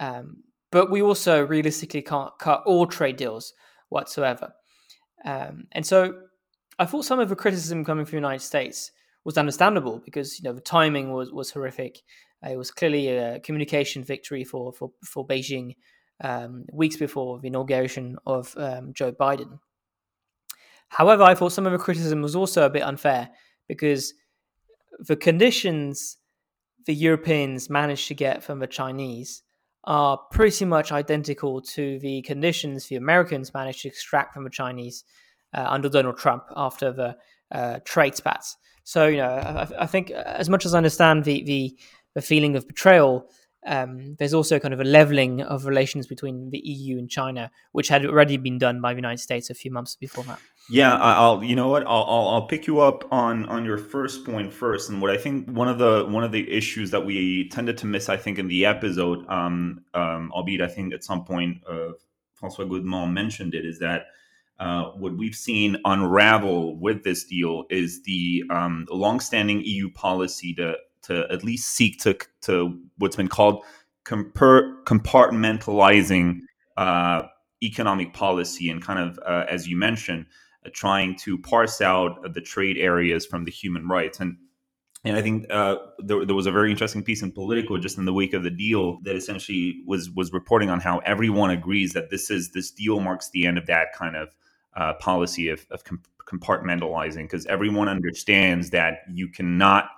Um, 0.00 0.44
but 0.70 0.90
we 0.90 1.02
also 1.02 1.44
realistically 1.44 2.02
can't 2.02 2.32
cut 2.38 2.62
all 2.66 2.86
trade 2.86 3.16
deals 3.16 3.52
whatsoever. 3.88 4.52
Um, 5.24 5.66
and 5.72 5.84
so 5.84 6.14
I 6.78 6.86
thought 6.86 7.04
some 7.04 7.20
of 7.20 7.28
the 7.28 7.36
criticism 7.36 7.84
coming 7.84 8.04
from 8.04 8.12
the 8.12 8.26
United 8.26 8.44
States 8.44 8.92
was 9.24 9.36
understandable 9.36 10.00
because 10.04 10.38
you 10.38 10.44
know 10.44 10.52
the 10.52 10.60
timing 10.60 11.12
was 11.12 11.32
was 11.32 11.50
horrific. 11.50 12.02
It 12.48 12.56
was 12.56 12.70
clearly 12.70 13.08
a 13.08 13.40
communication 13.40 14.04
victory 14.04 14.44
for 14.44 14.72
for 14.72 14.92
for 15.04 15.26
Beijing 15.26 15.74
um, 16.22 16.66
weeks 16.72 16.96
before 16.96 17.40
the 17.40 17.48
inauguration 17.48 18.16
of 18.26 18.54
um, 18.56 18.92
Joe 18.94 19.12
Biden. 19.12 19.58
However, 20.88 21.22
I 21.22 21.34
thought 21.34 21.52
some 21.52 21.66
of 21.66 21.72
the 21.72 21.78
criticism 21.78 22.22
was 22.22 22.34
also 22.34 22.64
a 22.64 22.70
bit 22.70 22.82
unfair 22.82 23.30
because 23.68 24.14
the 25.00 25.16
conditions 25.16 26.16
the 26.86 26.94
Europeans 26.94 27.68
managed 27.68 28.08
to 28.08 28.14
get 28.14 28.42
from 28.42 28.60
the 28.60 28.66
Chinese 28.66 29.42
are 29.88 30.18
pretty 30.30 30.66
much 30.66 30.92
identical 30.92 31.62
to 31.62 31.98
the 32.00 32.20
conditions 32.20 32.86
the 32.86 32.96
Americans 32.96 33.54
managed 33.54 33.80
to 33.80 33.88
extract 33.88 34.34
from 34.34 34.44
the 34.44 34.50
Chinese 34.50 35.02
uh, 35.54 35.64
under 35.66 35.88
Donald 35.88 36.18
Trump 36.18 36.44
after 36.54 36.92
the 36.92 37.16
uh, 37.52 37.78
trade 37.86 38.14
spats. 38.14 38.58
So, 38.84 39.06
you 39.06 39.16
know, 39.16 39.30
I, 39.30 39.66
I, 39.84 39.86
think 39.86 40.10
as 40.10 40.50
much 40.50 40.66
as 40.66 40.74
I 40.74 40.76
understand 40.76 41.24
the, 41.24 41.42
the, 41.42 41.78
the 42.14 42.20
feeling 42.20 42.54
of 42.54 42.68
betrayal, 42.68 43.30
um, 43.66 44.14
there's 44.18 44.34
also 44.34 44.58
kind 44.58 44.72
of 44.72 44.80
a 44.80 44.84
leveling 44.84 45.42
of 45.42 45.66
relations 45.66 46.06
between 46.06 46.50
the 46.50 46.58
EU 46.58 46.98
and 46.98 47.10
China, 47.10 47.50
which 47.72 47.88
had 47.88 48.06
already 48.06 48.36
been 48.36 48.58
done 48.58 48.80
by 48.80 48.92
the 48.92 48.98
United 48.98 49.18
States 49.18 49.50
a 49.50 49.54
few 49.54 49.70
months 49.70 49.96
before 49.96 50.24
that. 50.24 50.38
Yeah, 50.70 50.94
I'll. 50.96 51.42
You 51.42 51.56
know 51.56 51.68
what? 51.68 51.86
I'll, 51.86 52.28
I'll, 52.28 52.46
pick 52.46 52.66
you 52.66 52.80
up 52.80 53.10
on 53.10 53.46
on 53.48 53.64
your 53.64 53.78
first 53.78 54.24
point 54.24 54.52
first, 54.52 54.90
and 54.90 55.00
what 55.00 55.10
I 55.10 55.16
think 55.16 55.48
one 55.48 55.66
of 55.66 55.78
the 55.78 56.06
one 56.08 56.24
of 56.24 56.30
the 56.30 56.50
issues 56.50 56.90
that 56.90 57.04
we 57.04 57.48
tended 57.48 57.78
to 57.78 57.86
miss, 57.86 58.08
I 58.08 58.18
think, 58.18 58.38
in 58.38 58.48
the 58.48 58.66
episode, 58.66 59.26
um, 59.28 59.84
um, 59.94 60.30
albeit 60.32 60.60
I 60.60 60.66
think 60.68 60.92
at 60.92 61.02
some 61.02 61.24
point 61.24 61.62
uh, 61.66 61.92
Francois 62.34 62.66
Godement 62.66 63.12
mentioned 63.12 63.54
it, 63.54 63.64
is 63.64 63.78
that 63.78 64.08
uh, 64.60 64.90
what 64.90 65.16
we've 65.16 65.34
seen 65.34 65.76
unravel 65.84 66.78
with 66.78 67.02
this 67.02 67.24
deal 67.24 67.64
is 67.70 68.02
the 68.02 68.44
um, 68.50 68.86
longstanding 68.90 69.62
EU 69.64 69.90
policy 69.92 70.52
to 70.54 70.76
to 71.08 71.26
at 71.30 71.44
least 71.44 71.68
seek 71.68 72.00
to 72.00 72.16
to 72.42 72.78
what's 72.98 73.16
been 73.16 73.28
called 73.28 73.64
compartmentalizing 74.06 76.40
uh, 76.76 77.22
economic 77.62 78.12
policy 78.14 78.70
and 78.70 78.82
kind 78.82 78.98
of 78.98 79.20
uh, 79.26 79.44
as 79.48 79.68
you 79.68 79.76
mentioned 79.76 80.26
uh, 80.64 80.70
trying 80.72 81.16
to 81.16 81.38
parse 81.38 81.80
out 81.80 82.34
the 82.34 82.40
trade 82.40 82.78
areas 82.78 83.26
from 83.26 83.44
the 83.44 83.50
human 83.50 83.88
rights. 83.88 84.20
And 84.20 84.36
and 85.04 85.16
I 85.16 85.22
think 85.22 85.46
uh, 85.48 85.76
there, 85.98 86.26
there, 86.26 86.34
was 86.34 86.46
a 86.46 86.52
very 86.52 86.72
interesting 86.72 87.04
piece 87.04 87.22
in 87.22 87.30
Politico 87.30 87.78
just 87.78 87.98
in 87.98 88.04
the 88.04 88.12
wake 88.12 88.34
of 88.34 88.42
the 88.42 88.50
deal 88.50 88.98
that 89.04 89.14
essentially 89.14 89.80
was 89.86 90.10
was 90.10 90.32
reporting 90.32 90.70
on 90.70 90.80
how 90.80 90.98
everyone 90.98 91.50
agrees 91.50 91.92
that 91.92 92.10
this 92.10 92.30
is 92.30 92.50
this 92.50 92.72
deal 92.72 92.98
marks 92.98 93.30
the 93.30 93.46
end 93.46 93.58
of 93.58 93.66
that 93.66 93.92
kind 93.94 94.16
of 94.16 94.34
uh, 94.76 94.94
policy 94.94 95.48
of, 95.48 95.64
of 95.70 95.84
compartmentalizing 96.28 97.22
because 97.22 97.46
everyone 97.46 97.88
understands 97.88 98.70
that 98.70 98.98
you 99.12 99.28
cannot 99.28 99.88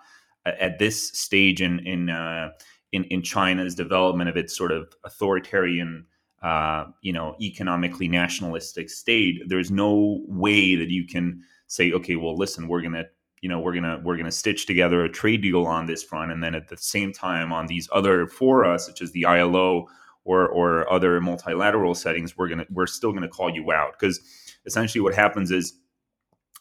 at 0.47 0.79
this 0.79 1.09
stage 1.13 1.61
in 1.61 1.81
in 1.81 2.11
uh, 2.11 2.51
in, 2.93 3.05
in 3.05 3.23
China's 3.23 3.75
development 3.75 4.29
of 4.29 4.37
its 4.37 4.57
sort 4.57 4.73
of 4.73 4.93
authoritarian, 5.05 6.07
uh, 6.43 6.87
you 7.03 7.13
know, 7.13 7.37
economically 7.41 8.09
nationalistic 8.09 8.91
state, 8.91 9.43
there's 9.47 9.71
no 9.71 10.23
way 10.27 10.75
that 10.75 10.89
you 10.89 11.07
can 11.07 11.43
say, 11.67 11.93
okay, 11.93 12.17
well, 12.17 12.37
listen, 12.37 12.67
we're 12.67 12.83
gonna, 12.83 13.05
you 13.43 13.49
know, 13.49 13.61
we're 13.61 13.75
gonna 13.75 14.01
we're 14.05 14.17
gonna 14.17 14.33
stitch 14.33 14.67
together 14.67 15.05
a 15.05 15.09
trade 15.09 15.43
deal 15.43 15.67
on 15.67 15.87
this 15.87 16.03
front, 16.03 16.33
and 16.33 16.43
then 16.43 16.55
at 16.55 16.69
the 16.69 16.77
same 16.77 17.13
time 17.13 17.53
on 17.53 17.67
these 17.67 17.89
other 17.93 18.27
fora, 18.27 18.79
such 18.79 19.03
as 19.03 19.13
the 19.13 19.25
ILO 19.25 19.87
or 20.25 20.49
or 20.49 20.91
other 20.93 21.21
multilateral 21.21 21.95
settings, 21.95 22.37
we're 22.37 22.49
gonna 22.49 22.67
we're 22.71 22.87
still 22.87 23.13
gonna 23.13 23.29
call 23.29 23.51
you 23.51 23.71
out. 23.73 23.93
Because 23.99 24.21
essentially 24.67 25.01
what 25.01 25.15
happens 25.15 25.51
is 25.51 25.75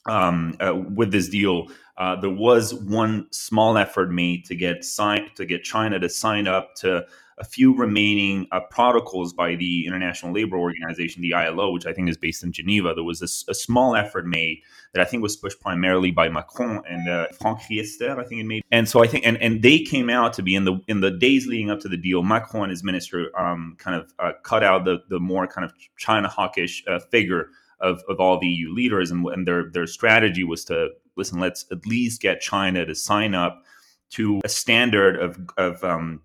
um, 0.06 0.56
uh, 0.60 0.76
with 0.76 1.12
this 1.12 1.30
deal, 1.30 1.68
uh, 1.98 2.16
there 2.20 2.30
was 2.30 2.74
one 2.74 3.28
small 3.32 3.78
effort 3.78 4.12
made 4.12 4.46
to 4.46 4.56
get 4.56 4.86
sign 4.86 5.30
to 5.36 5.46
get 5.46 5.64
China 5.64 6.00
to 6.00 6.10
sign 6.10 6.48
up 6.48 6.76
to 6.76 7.06
a 7.40 7.44
few 7.44 7.76
remaining 7.76 8.48
uh, 8.52 8.60
protocols 8.70 9.34
by 9.34 9.56
the 9.56 9.86
International 9.88 10.34
Labor 10.34 10.58
Organization, 10.58 11.22
the 11.22 11.34
ILO, 11.34 11.72
which 11.72 11.86
I 11.86 11.94
think 11.94 12.10
is 12.10 12.18
based 12.18 12.44
in 12.44 12.52
Geneva. 12.52 12.94
There 12.94 13.04
was 13.04 13.22
a, 13.22 13.52
a 13.52 13.56
small 13.56 13.96
effort 13.96 14.28
made 14.28 14.62
that 14.94 15.02
I 15.02 15.06
think 15.06 15.24
was 15.24 15.38
pushed 15.38 15.60
primarily 15.62 16.12
by 16.12 16.28
Macron 16.28 16.84
and 16.88 17.08
uh, 17.08 17.28
Franck 17.40 17.60
Riester, 17.62 18.18
I 18.20 18.26
think 18.26 18.42
it 18.42 18.46
made. 18.46 18.64
And 18.72 18.90
so 18.90 19.02
I 19.02 19.08
think, 19.08 19.26
and, 19.26 19.38
and 19.42 19.62
they 19.62 19.80
came 19.80 20.10
out 20.10 20.34
to 20.34 20.44
be 20.44 20.54
in 20.54 20.66
the 20.66 20.80
in 20.88 21.00
the 21.00 21.12
days 21.12 21.48
leading 21.48 21.70
up 21.70 21.80
to 21.82 21.88
the 21.88 21.98
deal. 21.98 22.24
Macron 22.24 22.64
and 22.64 22.72
his 22.72 22.84
minister 22.84 23.32
um, 23.40 23.76
kind 23.80 23.96
of 23.96 24.14
uh, 24.20 24.32
cut 24.44 24.64
out 24.64 24.84
the 24.84 25.02
the 25.10 25.20
more 25.20 25.48
kind 25.48 25.64
of 25.64 25.74
China 25.98 26.28
hawkish 26.28 26.84
uh, 26.88 27.00
figure 27.00 27.50
of, 27.82 28.02
of 28.10 28.20
all 28.20 28.40
the 28.40 28.48
EU 28.48 28.74
leaders, 28.74 29.12
and, 29.12 29.26
and 29.28 29.48
their 29.48 29.70
their 29.72 29.88
strategy 29.88 30.44
was 30.44 30.66
to 30.66 30.90
listen. 31.16 31.40
Let's 31.40 31.66
at 31.72 31.86
least 31.86 32.22
get 32.22 32.42
China 32.42 32.86
to 32.86 32.96
sign 32.96 33.36
up 33.36 33.64
to 34.12 34.42
a 34.44 34.50
standard 34.50 35.18
of 35.18 35.40
of, 35.58 35.84
um, 35.84 36.22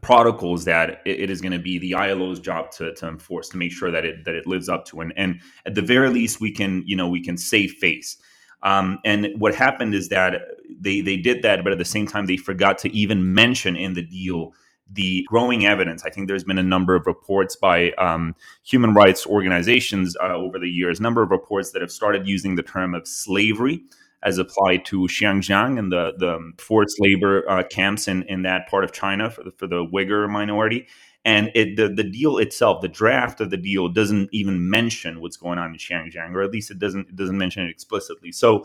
protocols 0.00 0.64
that 0.64 1.02
it, 1.04 1.20
it 1.20 1.30
is 1.30 1.40
going 1.40 1.52
to 1.52 1.58
be 1.58 1.78
the 1.78 1.92
ILO's 1.92 2.40
job 2.40 2.70
to, 2.70 2.94
to 2.94 3.08
enforce 3.08 3.48
to 3.50 3.58
make 3.58 3.72
sure 3.72 3.90
that 3.90 4.04
it 4.04 4.24
that 4.24 4.34
it 4.34 4.46
lives 4.46 4.68
up 4.68 4.84
to, 4.86 5.00
and 5.00 5.12
and 5.16 5.40
at 5.66 5.74
the 5.74 5.82
very 5.82 6.08
least 6.08 6.40
we 6.40 6.50
can 6.50 6.82
you 6.86 6.96
know 6.96 7.08
we 7.08 7.22
can 7.22 7.36
save 7.36 7.72
face. 7.72 8.16
Um, 8.62 9.00
and 9.04 9.28
what 9.38 9.54
happened 9.54 9.94
is 9.94 10.08
that 10.08 10.42
they 10.80 11.00
they 11.00 11.16
did 11.16 11.42
that, 11.42 11.64
but 11.64 11.72
at 11.72 11.78
the 11.78 11.84
same 11.84 12.06
time 12.06 12.26
they 12.26 12.36
forgot 12.36 12.78
to 12.78 12.94
even 12.94 13.34
mention 13.34 13.76
in 13.76 13.94
the 13.94 14.02
deal 14.02 14.52
the 14.92 15.24
growing 15.28 15.66
evidence. 15.66 16.04
I 16.04 16.10
think 16.10 16.28
there's 16.28 16.44
been 16.44 16.58
a 16.58 16.62
number 16.62 16.94
of 16.94 17.06
reports 17.06 17.56
by 17.56 17.92
um, 17.92 18.34
human 18.62 18.94
rights 18.94 19.26
organizations 19.26 20.16
uh, 20.22 20.34
over 20.34 20.58
the 20.58 20.68
years, 20.68 21.00
a 21.00 21.02
number 21.02 21.22
of 21.22 21.30
reports 21.30 21.72
that 21.72 21.82
have 21.82 21.90
started 21.90 22.28
using 22.28 22.56
the 22.56 22.62
term 22.62 22.94
of 22.94 23.06
slavery 23.06 23.82
as 24.22 24.38
applied 24.38 24.84
to 24.84 25.00
Xinjiang 25.00 25.78
and 25.78 25.90
the, 25.90 26.12
the 26.18 26.52
forced 26.58 26.96
labor 27.00 27.48
uh, 27.50 27.64
camps 27.64 28.06
in, 28.06 28.22
in 28.24 28.42
that 28.42 28.68
part 28.68 28.84
of 28.84 28.92
China 28.92 29.30
for 29.30 29.42
the, 29.42 29.50
for 29.52 29.66
the 29.66 29.84
Uyghur 29.84 30.30
minority. 30.30 30.86
And 31.24 31.50
it, 31.54 31.76
the, 31.76 31.88
the 31.88 32.04
deal 32.04 32.38
itself, 32.38 32.82
the 32.82 32.88
draft 32.88 33.40
of 33.40 33.50
the 33.50 33.56
deal, 33.56 33.88
doesn't 33.88 34.28
even 34.32 34.68
mention 34.68 35.20
what's 35.20 35.36
going 35.36 35.58
on 35.58 35.70
in 35.70 35.76
Xinjiang, 35.76 36.34
or 36.34 36.42
at 36.42 36.50
least 36.50 36.70
it 36.70 36.78
doesn't 36.78 37.08
it 37.08 37.16
doesn't 37.16 37.38
mention 37.38 37.64
it 37.64 37.70
explicitly. 37.70 38.32
So 38.32 38.64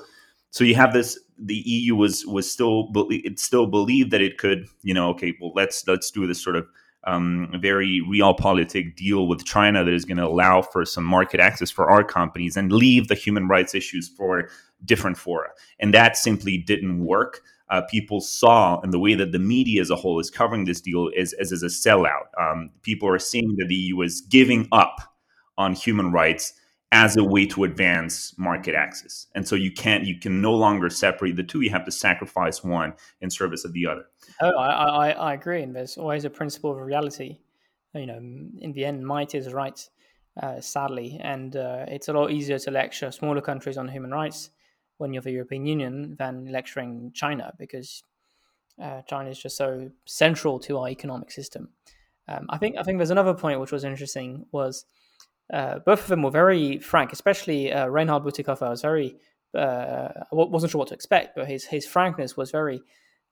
so 0.51 0.63
you 0.63 0.75
have 0.75 0.93
this 0.93 1.19
the 1.37 1.55
EU 1.55 1.95
was 1.95 2.25
was 2.25 2.51
still 2.51 2.89
it 3.09 3.39
still 3.39 3.67
believed 3.67 4.11
that 4.11 4.21
it 4.21 4.37
could 4.37 4.67
you 4.81 4.93
know 4.93 5.09
okay 5.09 5.35
well 5.39 5.51
let's 5.55 5.87
let's 5.87 6.09
do 6.11 6.25
this 6.25 6.41
sort 6.41 6.55
of 6.55 6.67
um, 7.07 7.49
very 7.61 8.01
realpolitik 8.07 8.95
deal 8.95 9.27
with 9.27 9.45
China 9.45 9.83
that 9.83 9.93
is 9.93 10.03
going 10.03 10.17
to 10.17 10.27
allow 10.27 10.61
for 10.61 10.83
some 10.85 11.05
market 11.05 11.39
access 11.39 11.71
for 11.71 11.89
our 11.89 12.03
companies 12.03 12.57
and 12.57 12.71
leave 12.71 13.07
the 13.07 13.15
human 13.15 13.47
rights 13.47 13.73
issues 13.73 14.09
for 14.09 14.49
different 14.83 15.17
fora. 15.17 15.49
And 15.79 15.93
that 15.93 16.17
simply 16.17 16.57
didn't 16.57 17.05
work. 17.05 17.41
Uh, 17.69 17.81
people 17.89 18.19
saw 18.19 18.79
and 18.81 18.93
the 18.93 18.99
way 18.99 19.13
that 19.15 19.31
the 19.31 19.39
media 19.39 19.81
as 19.81 19.89
a 19.89 19.95
whole 19.95 20.19
is 20.19 20.29
covering 20.29 20.65
this 20.65 20.81
deal 20.81 21.09
is, 21.15 21.33
is 21.39 21.51
as 21.51 21.63
a 21.63 21.67
sellout. 21.67 22.27
Um, 22.39 22.71
people 22.81 23.07
are 23.07 23.19
seeing 23.19 23.55
that 23.57 23.67
the 23.67 23.75
EU 23.75 24.01
is 24.01 24.21
giving 24.21 24.67
up 24.71 24.97
on 25.57 25.73
human 25.73 26.11
rights 26.11 26.53
as 26.91 27.17
a 27.17 27.23
way 27.23 27.45
to 27.45 27.65
advance 27.65 28.33
market 28.37 28.73
access. 28.73 29.27
And 29.35 29.45
so 29.45 29.55
you 29.55 29.71
can't, 29.71 30.05
you 30.05 30.19
can 30.19 30.41
no 30.41 30.53
longer 30.53 30.89
separate 30.89 31.35
the 31.35 31.43
two. 31.43 31.61
You 31.61 31.69
have 31.71 31.85
to 31.85 31.91
sacrifice 31.91 32.63
one 32.63 32.93
in 33.19 33.29
service 33.29 33.65
of 33.65 33.73
the 33.73 33.87
other. 33.87 34.05
Oh, 34.41 34.57
I, 34.57 34.69
I, 34.69 35.09
I 35.11 35.33
agree. 35.33 35.63
And 35.63 35.75
there's 35.75 35.97
always 35.97 36.23
a 36.23 36.29
principle 36.29 36.71
of 36.71 36.77
reality. 36.77 37.39
You 37.93 38.05
know, 38.05 38.17
in 38.17 38.71
the 38.73 38.85
end, 38.85 39.05
might 39.05 39.35
is 39.35 39.51
right, 39.51 39.89
uh, 40.41 40.61
sadly. 40.61 41.19
And 41.21 41.55
uh, 41.57 41.85
it's 41.87 42.07
a 42.07 42.13
lot 42.13 42.31
easier 42.31 42.59
to 42.59 42.71
lecture 42.71 43.11
smaller 43.11 43.41
countries 43.41 43.77
on 43.77 43.87
human 43.89 44.11
rights 44.11 44.51
when 44.97 45.13
you're 45.13 45.23
the 45.23 45.31
European 45.31 45.65
Union 45.65 46.15
than 46.17 46.51
lecturing 46.51 47.11
China 47.13 47.53
because 47.57 48.03
uh, 48.81 49.01
China 49.03 49.29
is 49.29 49.39
just 49.39 49.57
so 49.57 49.89
central 50.05 50.59
to 50.59 50.77
our 50.77 50.89
economic 50.89 51.31
system. 51.31 51.69
Um, 52.27 52.45
I 52.49 52.57
think 52.57 52.75
I 52.77 52.83
think 52.83 52.97
there's 52.97 53.09
another 53.09 53.33
point 53.33 53.59
which 53.59 53.71
was 53.71 53.83
interesting 53.83 54.45
was 54.51 54.85
uh, 55.53 55.79
both 55.79 56.01
of 56.01 56.07
them 56.07 56.23
were 56.23 56.31
very 56.31 56.79
frank, 56.79 57.13
especially 57.13 57.71
uh, 57.71 57.87
Reinhard 57.87 58.23
Bütikofer 58.23 58.69
was 58.69 58.81
very 58.81 59.15
uh, 59.57 60.09
wasn't 60.31 60.71
sure 60.71 60.79
what 60.79 60.89
to 60.89 60.93
expect, 60.93 61.35
but 61.35 61.47
his 61.47 61.65
his 61.65 61.85
frankness 61.85 62.35
was 62.35 62.51
very 62.51 62.81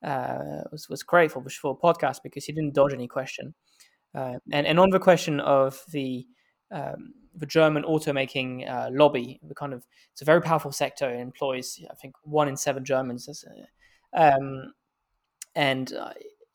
uh, 0.04 0.64
was 0.72 0.88
was 0.90 1.04
great 1.04 1.32
for 1.32 1.44
for 1.50 1.78
podcast 1.78 2.20
because 2.24 2.46
he 2.46 2.54
didn't 2.54 2.74
dodge 2.74 2.94
any 2.94 3.08
question. 3.08 3.54
Uh, 4.14 4.36
and 4.52 4.66
and 4.66 4.80
on 4.80 4.92
the 4.92 5.00
question 5.00 5.40
of 5.42 5.84
the 5.90 6.26
um, 6.72 7.14
the 7.36 7.46
German 7.46 7.84
automaking 7.84 8.70
uh, 8.70 8.90
lobby, 8.92 9.40
the 9.44 9.56
kind 9.56 9.74
of 9.74 9.86
it's 10.14 10.22
a 10.22 10.26
very 10.26 10.42
powerful 10.42 10.72
sector. 10.72 11.14
It 11.14 11.20
employs 11.20 11.80
I 11.92 11.96
think 11.96 12.16
one 12.24 12.48
in 12.48 12.56
seven 12.56 12.86
Germans, 12.86 13.46
um, 14.14 14.74
and 15.54 15.94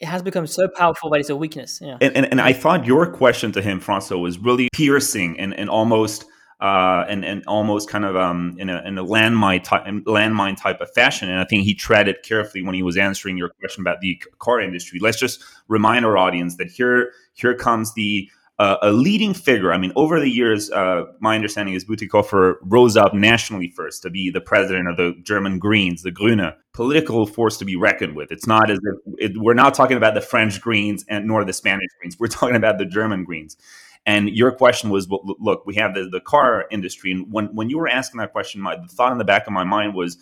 it 0.01 0.07
has 0.07 0.22
become 0.22 0.46
so 0.46 0.66
powerful 0.66 1.11
that 1.11 1.20
it's 1.20 1.30
a 1.30 1.36
weakness. 1.36 1.78
Yeah. 1.82 1.98
And, 2.01 2.16
and, 2.16 2.26
and 2.30 2.40
I 2.40 2.55
thought 2.55 2.86
your 2.86 3.07
question 3.07 3.53
to 3.53 3.62
him, 3.62 3.80
Francois, 3.80 4.16
was 4.16 4.38
really 4.38 4.68
piercing 4.72 5.38
and, 5.38 5.55
and 5.55 5.68
almost 5.68 6.24
uh, 6.61 7.07
and, 7.09 7.24
and 7.24 7.42
almost 7.46 7.88
kind 7.88 8.05
of 8.05 8.16
um, 8.16 8.55
in 8.59 8.68
a, 8.68 8.82
in 8.84 8.98
a 8.98 9.05
landmine 9.05 9.64
type 9.64 9.84
landmine 10.05 10.61
type 10.61 10.80
of 10.80 10.92
fashion. 10.92 11.30
And 11.30 11.38
I 11.38 11.44
think 11.44 11.64
he 11.64 11.74
treaded 11.74 12.22
carefully 12.22 12.62
when 12.62 12.74
he 12.74 12.82
was 12.82 12.98
answering 12.98 13.38
your 13.38 13.48
question 13.48 13.82
about 13.82 14.01
the 14.01 14.22
car 14.38 14.61
industry. 14.61 14.98
Let's 15.01 15.18
just 15.18 15.42
remind 15.68 16.05
our 16.05 16.18
audience 16.18 16.57
that 16.57 16.70
here 16.70 17.12
here 17.32 17.55
comes 17.55 17.94
the 17.94 18.28
uh, 18.61 18.76
a 18.82 18.92
leading 18.92 19.32
figure. 19.32 19.72
I 19.72 19.78
mean, 19.78 19.90
over 19.96 20.20
the 20.20 20.28
years, 20.28 20.70
uh, 20.70 21.04
my 21.18 21.34
understanding 21.34 21.74
is 21.74 21.86
Bütikofer 21.86 22.56
rose 22.61 22.94
up 22.94 23.14
nationally 23.14 23.72
first 23.74 24.02
to 24.02 24.11
be 24.11 24.30
the 24.30 24.42
president 24.42 24.86
of 24.86 24.98
the 24.98 25.14
German 25.22 25.58
Greens, 25.58 26.02
the 26.02 26.12
Grüne, 26.12 26.54
political 26.74 27.24
force 27.24 27.56
to 27.56 27.64
be 27.64 27.74
reckoned 27.74 28.14
with. 28.14 28.30
It's 28.30 28.46
not 28.46 28.70
as 28.70 28.78
if 28.78 29.30
it, 29.30 29.32
we're 29.36 29.54
not 29.54 29.72
talking 29.72 29.96
about 29.96 30.12
the 30.12 30.20
French 30.20 30.61
Greens 30.61 31.06
and 31.08 31.26
nor 31.26 31.42
the 31.42 31.54
Spanish 31.54 31.88
Greens. 31.98 32.18
We're 32.20 32.26
talking 32.26 32.54
about 32.54 32.76
the 32.76 32.84
German 32.84 33.24
Greens. 33.24 33.56
And 34.04 34.28
your 34.28 34.52
question 34.52 34.90
was, 34.90 35.08
well, 35.08 35.22
look, 35.38 35.64
we 35.64 35.76
have 35.76 35.94
the, 35.94 36.11
the 36.11 36.20
car 36.20 36.66
industry, 36.70 37.12
and 37.12 37.32
when 37.32 37.46
when 37.54 37.70
you 37.70 37.78
were 37.78 37.88
asking 37.88 38.18
that 38.18 38.32
question, 38.32 38.61
my 38.61 38.76
the 38.76 38.88
thought 38.88 39.12
in 39.12 39.18
the 39.18 39.24
back 39.24 39.46
of 39.46 39.54
my 39.54 39.64
mind 39.64 39.94
was 39.94 40.18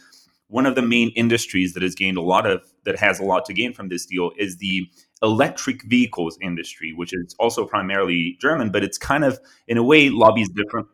one 0.47 0.64
of 0.64 0.74
the 0.74 0.82
main 0.82 1.11
industries 1.11 1.74
that 1.74 1.82
has 1.82 1.95
gained 1.95 2.16
a 2.16 2.22
lot 2.22 2.47
of 2.47 2.62
that 2.84 2.99
has 2.99 3.20
a 3.20 3.24
lot 3.24 3.45
to 3.47 3.53
gain 3.53 3.72
from 3.72 3.89
this 3.89 4.07
deal 4.07 4.30
is 4.39 4.57
the 4.59 4.89
electric 5.23 5.83
vehicles 5.83 6.39
industry, 6.41 6.93
which 6.93 7.12
is 7.12 7.35
also 7.39 7.64
primarily 7.64 8.37
German, 8.41 8.71
but 8.71 8.85
it's 8.85 8.99
kind 8.99 9.25
of 9.25 9.41
in 9.66 9.77
a 9.77 9.83
way 9.83 10.11
lobbies 10.11 10.49
different. 10.49 10.87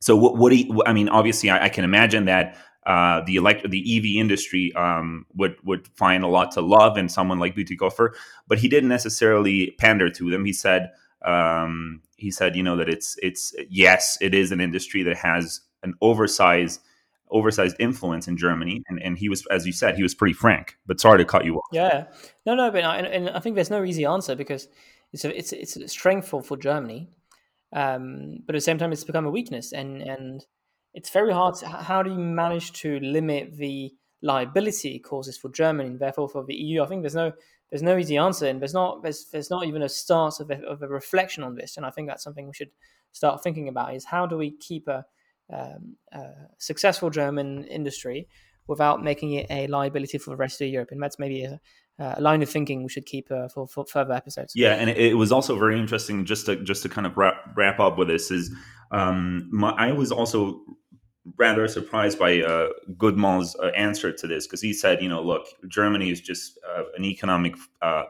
So 0.00 0.16
what? 0.16 0.36
What 0.36 0.50
do 0.50 0.56
you, 0.56 0.82
I 0.86 0.92
mean? 0.92 1.08
Obviously, 1.08 1.50
I, 1.50 1.64
I 1.64 1.68
can 1.68 1.84
imagine 1.84 2.26
that 2.26 2.56
uh, 2.86 3.20
the 3.26 3.36
elect 3.36 3.68
the 3.68 3.96
EV 3.96 4.20
industry 4.20 4.72
um, 4.74 5.26
would 5.34 5.56
would 5.64 5.88
find 5.88 6.24
a 6.24 6.28
lot 6.28 6.52
to 6.52 6.60
love 6.60 6.96
in 6.96 7.08
someone 7.08 7.38
like 7.38 7.56
Bütikofer, 7.56 8.10
but 8.46 8.58
he 8.58 8.68
didn't 8.68 8.88
necessarily 8.88 9.72
pander 9.78 10.08
to 10.10 10.30
them. 10.30 10.44
He 10.44 10.52
said 10.52 10.92
um, 11.24 12.00
he 12.16 12.30
said 12.30 12.56
you 12.56 12.62
know 12.62 12.76
that 12.76 12.88
it's 12.88 13.16
it's 13.22 13.54
yes, 13.68 14.16
it 14.20 14.34
is 14.34 14.52
an 14.52 14.60
industry 14.60 15.02
that 15.02 15.16
has 15.16 15.60
an 15.82 15.94
oversized 16.00 16.80
oversized 17.30 17.76
influence 17.78 18.28
in 18.28 18.36
Germany. 18.36 18.82
And, 18.88 19.00
and 19.02 19.18
he 19.18 19.28
was, 19.28 19.46
as 19.50 19.66
you 19.66 19.72
said, 19.72 19.96
he 19.96 20.02
was 20.02 20.14
pretty 20.14 20.34
frank. 20.34 20.76
But 20.86 21.00
sorry 21.00 21.18
to 21.18 21.24
cut 21.24 21.44
you 21.44 21.56
off. 21.56 21.66
Yeah, 21.72 22.06
no, 22.46 22.54
no, 22.54 22.70
but 22.70 22.84
and, 22.84 23.06
and 23.06 23.30
I 23.30 23.40
think 23.40 23.54
there's 23.54 23.70
no 23.70 23.84
easy 23.84 24.04
answer 24.04 24.34
because 24.34 24.68
it's 25.12 25.24
a, 25.24 25.36
it's 25.36 25.52
it's 25.52 25.76
a 25.76 25.88
strengthful 25.88 26.42
for 26.42 26.56
Germany, 26.56 27.08
um, 27.72 28.38
but 28.46 28.54
at 28.54 28.58
the 28.58 28.62
same 28.62 28.78
time 28.78 28.92
it's 28.92 29.04
become 29.04 29.26
a 29.26 29.30
weakness, 29.30 29.72
and 29.72 30.02
and 30.02 30.44
it's 30.94 31.10
very 31.10 31.32
hard. 31.32 31.54
To, 31.56 31.68
how 31.68 32.02
do 32.02 32.10
you 32.10 32.18
manage 32.18 32.72
to 32.82 32.98
limit 33.00 33.56
the 33.56 33.92
liability 34.20 34.96
it 34.96 35.00
causes 35.00 35.38
for 35.38 35.48
Germany 35.50 35.90
and 35.90 36.00
therefore 36.00 36.28
for 36.28 36.44
the 36.44 36.54
EU? 36.54 36.82
I 36.82 36.86
think 36.86 37.02
there's 37.02 37.14
no 37.14 37.32
there's 37.70 37.82
no 37.82 37.96
easy 37.96 38.16
answer, 38.16 38.46
and 38.46 38.60
there's 38.60 38.74
not 38.74 39.02
there's 39.02 39.26
there's 39.26 39.50
not 39.50 39.66
even 39.66 39.82
a 39.82 39.88
start 39.88 40.40
of 40.40 40.50
a, 40.50 40.60
of 40.62 40.82
a 40.82 40.88
reflection 40.88 41.42
on 41.42 41.54
this. 41.54 41.76
And 41.76 41.86
I 41.86 41.90
think 41.90 42.08
that's 42.08 42.24
something 42.24 42.46
we 42.46 42.54
should 42.54 42.70
start 43.12 43.42
thinking 43.42 43.68
about: 43.68 43.94
is 43.94 44.04
how 44.04 44.26
do 44.26 44.36
we 44.36 44.50
keep 44.50 44.88
a 44.88 45.04
um, 45.52 45.96
successful 46.58 47.10
German 47.10 47.64
industry 47.64 48.28
without 48.68 49.02
making 49.02 49.32
it 49.32 49.46
a 49.50 49.66
liability 49.66 50.18
for 50.18 50.30
the 50.30 50.36
rest 50.36 50.60
of 50.60 50.68
Europe. 50.68 50.90
And 50.92 51.02
that's 51.02 51.18
maybe 51.18 51.42
a, 51.44 51.58
a 51.98 52.20
line 52.20 52.42
of 52.42 52.50
thinking 52.50 52.82
we 52.82 52.90
should 52.90 53.06
keep 53.06 53.30
uh, 53.30 53.48
for, 53.48 53.66
for, 53.66 53.84
further 53.86 54.12
episodes. 54.12 54.52
Yeah, 54.54 54.74
and 54.74 54.90
it, 54.90 55.14
was 55.14 55.32
also 55.32 55.58
very 55.58 55.78
interesting 55.80 56.24
just 56.24 56.46
to 56.46 56.56
just 56.56 56.82
to 56.82 56.88
kind 56.88 57.06
of 57.06 57.16
wrap, 57.16 57.34
wrap 57.56 57.80
up 57.80 57.98
with 57.98 58.08
this 58.08 58.30
is 58.30 58.54
um, 58.92 59.48
my, 59.50 59.70
I 59.70 59.92
was 59.92 60.12
also 60.12 60.60
rather 61.36 61.68
surprised 61.68 62.18
by 62.18 62.40
uh, 62.40 62.68
uh, 63.02 63.66
answer 63.76 64.12
to 64.12 64.26
this 64.26 64.46
because 64.46 64.62
he 64.62 64.72
said, 64.72 65.02
you 65.02 65.08
know, 65.08 65.20
look, 65.20 65.46
Germany 65.68 66.10
is 66.10 66.20
just 66.20 66.58
uh, 66.66 66.84
an 66.96 67.04
economic 67.04 67.54
uh, 67.82 68.04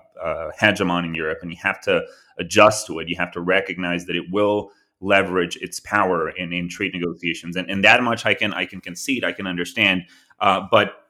hegemon 0.61 1.05
in 1.05 1.15
Europe, 1.15 1.39
and 1.43 1.51
you 1.51 1.59
have 1.63 1.81
to 1.83 2.03
adjust 2.39 2.87
to 2.87 2.99
it. 2.99 3.09
You 3.09 3.17
have 3.17 3.33
to 3.33 3.41
recognize 3.41 4.05
that 4.07 4.17
it 4.17 4.27
will 4.31 4.71
leverage 5.01 5.57
its 5.57 5.81
power 5.81 6.31
in, 6.31 6.53
in 6.53 6.69
trade 6.69 6.93
negotiations. 6.93 7.57
And, 7.57 7.71
and 7.71 7.85
that 7.85 8.03
much 8.03 8.27
I 8.27 8.35
can 8.35 8.53
I 8.53 8.67
can 8.67 8.81
concede, 8.81 9.25
I 9.25 9.33
can 9.33 9.47
understand. 9.47 10.05
Uh, 10.41 10.63
but 10.71 11.05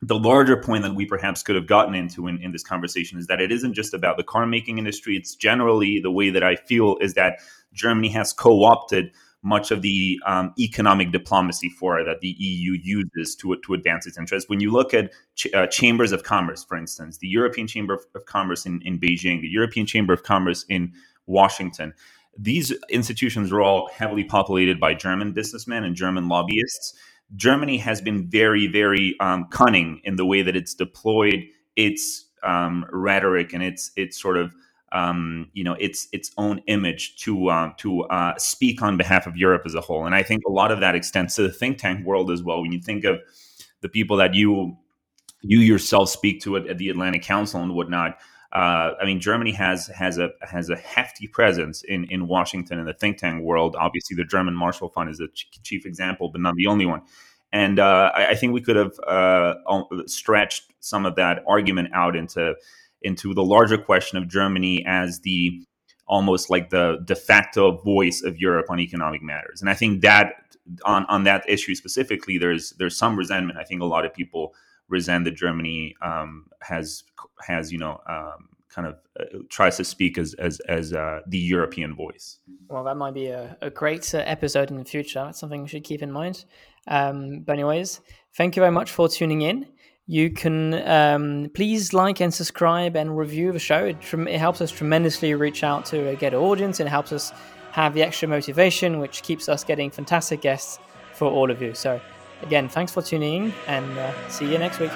the 0.00 0.18
larger 0.18 0.56
point 0.56 0.84
that 0.84 0.94
we 0.94 1.04
perhaps 1.04 1.42
could 1.42 1.56
have 1.56 1.66
gotten 1.66 1.94
into 1.94 2.28
in, 2.28 2.40
in 2.40 2.52
this 2.52 2.62
conversation 2.62 3.18
is 3.18 3.26
that 3.26 3.40
it 3.40 3.50
isn't 3.50 3.74
just 3.74 3.94
about 3.94 4.16
the 4.16 4.22
car 4.22 4.46
making 4.46 4.78
industry. 4.78 5.16
It's 5.16 5.34
generally 5.34 6.00
the 6.00 6.10
way 6.10 6.30
that 6.30 6.44
I 6.44 6.54
feel 6.54 6.96
is 7.00 7.14
that 7.14 7.40
Germany 7.72 8.08
has 8.10 8.32
co 8.32 8.64
opted 8.64 9.12
much 9.42 9.70
of 9.70 9.82
the 9.82 10.18
um, 10.26 10.52
economic 10.58 11.12
diplomacy 11.12 11.68
for 11.68 12.02
that 12.04 12.20
the 12.20 12.34
EU 12.38 12.76
uses 12.82 13.36
to, 13.36 13.56
to 13.64 13.74
advance 13.74 14.06
its 14.06 14.18
interests. 14.18 14.48
When 14.50 14.60
you 14.60 14.72
look 14.72 14.92
at 14.92 15.12
ch- 15.36 15.52
uh, 15.54 15.66
chambers 15.68 16.10
of 16.10 16.24
commerce, 16.24 16.64
for 16.64 16.76
instance, 16.76 17.18
the 17.18 17.28
European 17.28 17.66
Chamber 17.68 17.94
of, 17.94 18.04
of 18.14 18.26
Commerce 18.26 18.66
in, 18.66 18.80
in 18.84 18.98
Beijing, 18.98 19.40
the 19.40 19.48
European 19.48 19.86
Chamber 19.86 20.12
of 20.12 20.24
Commerce 20.24 20.64
in 20.68 20.92
Washington, 21.26 21.94
these 22.38 22.72
institutions 22.88 23.52
are 23.52 23.60
all 23.60 23.90
heavily 23.92 24.24
populated 24.24 24.78
by 24.78 24.94
German 24.94 25.32
businessmen 25.32 25.84
and 25.84 25.96
German 25.96 26.28
lobbyists. 26.28 26.94
Germany 27.34 27.76
has 27.78 28.00
been 28.00 28.28
very, 28.30 28.68
very 28.68 29.16
um, 29.20 29.46
cunning 29.50 30.00
in 30.04 30.16
the 30.16 30.24
way 30.24 30.42
that 30.42 30.56
it's 30.56 30.72
deployed 30.72 31.44
its 31.76 32.26
um, 32.44 32.86
rhetoric 32.92 33.52
and 33.52 33.62
its 33.62 33.90
its 33.96 34.20
sort 34.20 34.36
of 34.36 34.54
um, 34.92 35.50
you 35.52 35.64
know 35.64 35.74
its 35.74 36.08
its 36.12 36.30
own 36.38 36.62
image 36.68 37.16
to 37.16 37.48
uh, 37.48 37.72
to 37.78 38.04
uh, 38.04 38.38
speak 38.38 38.80
on 38.82 38.96
behalf 38.96 39.26
of 39.26 39.36
Europe 39.36 39.62
as 39.66 39.74
a 39.74 39.80
whole. 39.80 40.06
And 40.06 40.14
I 40.14 40.22
think 40.22 40.42
a 40.46 40.52
lot 40.52 40.70
of 40.70 40.80
that 40.80 40.94
extends 40.94 41.34
to 41.34 41.42
the 41.42 41.52
think 41.52 41.78
tank 41.78 42.06
world 42.06 42.30
as 42.30 42.42
well. 42.42 42.62
When 42.62 42.72
you 42.72 42.80
think 42.80 43.04
of 43.04 43.18
the 43.80 43.88
people 43.88 44.16
that 44.18 44.34
you 44.34 44.76
you 45.42 45.58
yourself 45.58 46.08
speak 46.08 46.40
to 46.42 46.56
at, 46.56 46.66
at 46.68 46.78
the 46.78 46.88
Atlantic 46.88 47.22
Council 47.22 47.60
and 47.60 47.74
whatnot, 47.74 48.18
uh, 48.52 48.94
I 49.00 49.04
mean, 49.04 49.20
Germany 49.20 49.52
has 49.52 49.88
has 49.88 50.18
a 50.18 50.30
has 50.40 50.70
a 50.70 50.76
hefty 50.76 51.26
presence 51.28 51.82
in 51.82 52.04
in 52.04 52.28
Washington 52.28 52.78
in 52.78 52.86
the 52.86 52.94
think 52.94 53.18
tank 53.18 53.42
world. 53.42 53.76
Obviously, 53.78 54.16
the 54.16 54.24
German 54.24 54.54
Marshall 54.54 54.88
Fund 54.88 55.10
is 55.10 55.20
a 55.20 55.28
ch- 55.28 55.48
chief 55.62 55.84
example, 55.84 56.30
but 56.30 56.40
not 56.40 56.54
the 56.56 56.66
only 56.66 56.86
one. 56.86 57.02
And 57.52 57.78
uh, 57.78 58.10
I, 58.14 58.28
I, 58.28 58.34
think 58.34 58.52
we 58.52 58.60
could 58.60 58.76
have 58.76 58.92
uh, 59.06 59.54
stretched 60.06 60.72
some 60.80 61.06
of 61.06 61.16
that 61.16 61.42
argument 61.46 61.90
out 61.94 62.16
into 62.16 62.54
into 63.02 63.34
the 63.34 63.44
larger 63.44 63.78
question 63.78 64.18
of 64.18 64.28
Germany 64.28 64.84
as 64.86 65.20
the 65.20 65.62
almost 66.06 66.48
like 66.48 66.70
the 66.70 67.00
de 67.04 67.14
facto 67.14 67.72
voice 67.82 68.22
of 68.22 68.38
Europe 68.38 68.66
on 68.70 68.80
economic 68.80 69.22
matters. 69.22 69.60
And 69.60 69.68
I 69.68 69.74
think 69.74 70.00
that 70.02 70.56
on 70.84 71.04
on 71.06 71.24
that 71.24 71.44
issue 71.48 71.74
specifically, 71.74 72.38
there's 72.38 72.70
there's 72.78 72.96
some 72.96 73.16
resentment. 73.16 73.58
I 73.58 73.64
think 73.64 73.82
a 73.82 73.86
lot 73.86 74.06
of 74.06 74.14
people 74.14 74.54
Resende 74.92 75.34
Germany 75.34 75.94
um, 76.02 76.46
has 76.62 77.04
has 77.46 77.72
you 77.72 77.78
know 77.78 78.00
um, 78.08 78.48
kind 78.68 78.86
of 78.86 78.96
uh, 79.18 79.38
tries 79.48 79.76
to 79.76 79.84
speak 79.84 80.18
as 80.18 80.34
as 80.34 80.60
as 80.60 80.92
uh, 80.92 81.20
the 81.26 81.38
European 81.38 81.94
voice. 81.94 82.38
Well, 82.68 82.84
that 82.84 82.96
might 82.96 83.14
be 83.14 83.26
a, 83.26 83.56
a 83.60 83.70
great 83.70 84.14
uh, 84.14 84.18
episode 84.18 84.70
in 84.70 84.76
the 84.76 84.84
future. 84.84 85.22
That's 85.24 85.38
something 85.38 85.62
we 85.62 85.68
should 85.68 85.84
keep 85.84 86.02
in 86.02 86.12
mind. 86.12 86.44
Um, 86.86 87.40
but 87.40 87.52
anyways, 87.54 88.00
thank 88.34 88.56
you 88.56 88.60
very 88.60 88.72
much 88.72 88.90
for 88.90 89.08
tuning 89.08 89.42
in. 89.42 89.66
You 90.06 90.30
can 90.30 90.74
um, 90.88 91.50
please 91.52 91.92
like 91.92 92.20
and 92.20 92.32
subscribe 92.32 92.96
and 92.96 93.16
review 93.16 93.52
the 93.52 93.58
show. 93.58 93.84
It, 93.84 93.98
it 94.14 94.38
helps 94.38 94.62
us 94.62 94.70
tremendously 94.70 95.34
reach 95.34 95.62
out 95.62 95.84
to 95.86 96.08
a 96.08 96.26
an 96.26 96.34
audience. 96.34 96.80
and 96.80 96.88
helps 96.88 97.12
us 97.12 97.32
have 97.72 97.92
the 97.92 98.02
extra 98.02 98.26
motivation, 98.26 99.00
which 99.00 99.22
keeps 99.22 99.50
us 99.50 99.64
getting 99.64 99.90
fantastic 99.90 100.40
guests 100.40 100.78
for 101.12 101.30
all 101.30 101.50
of 101.50 101.60
you. 101.60 101.74
So. 101.74 102.00
Again, 102.42 102.68
thanks 102.68 102.92
for 102.92 103.02
tuning 103.02 103.46
in 103.46 103.54
and 103.66 103.98
uh, 103.98 104.28
see 104.28 104.50
you 104.50 104.58
next 104.58 104.78
week. 104.78 104.92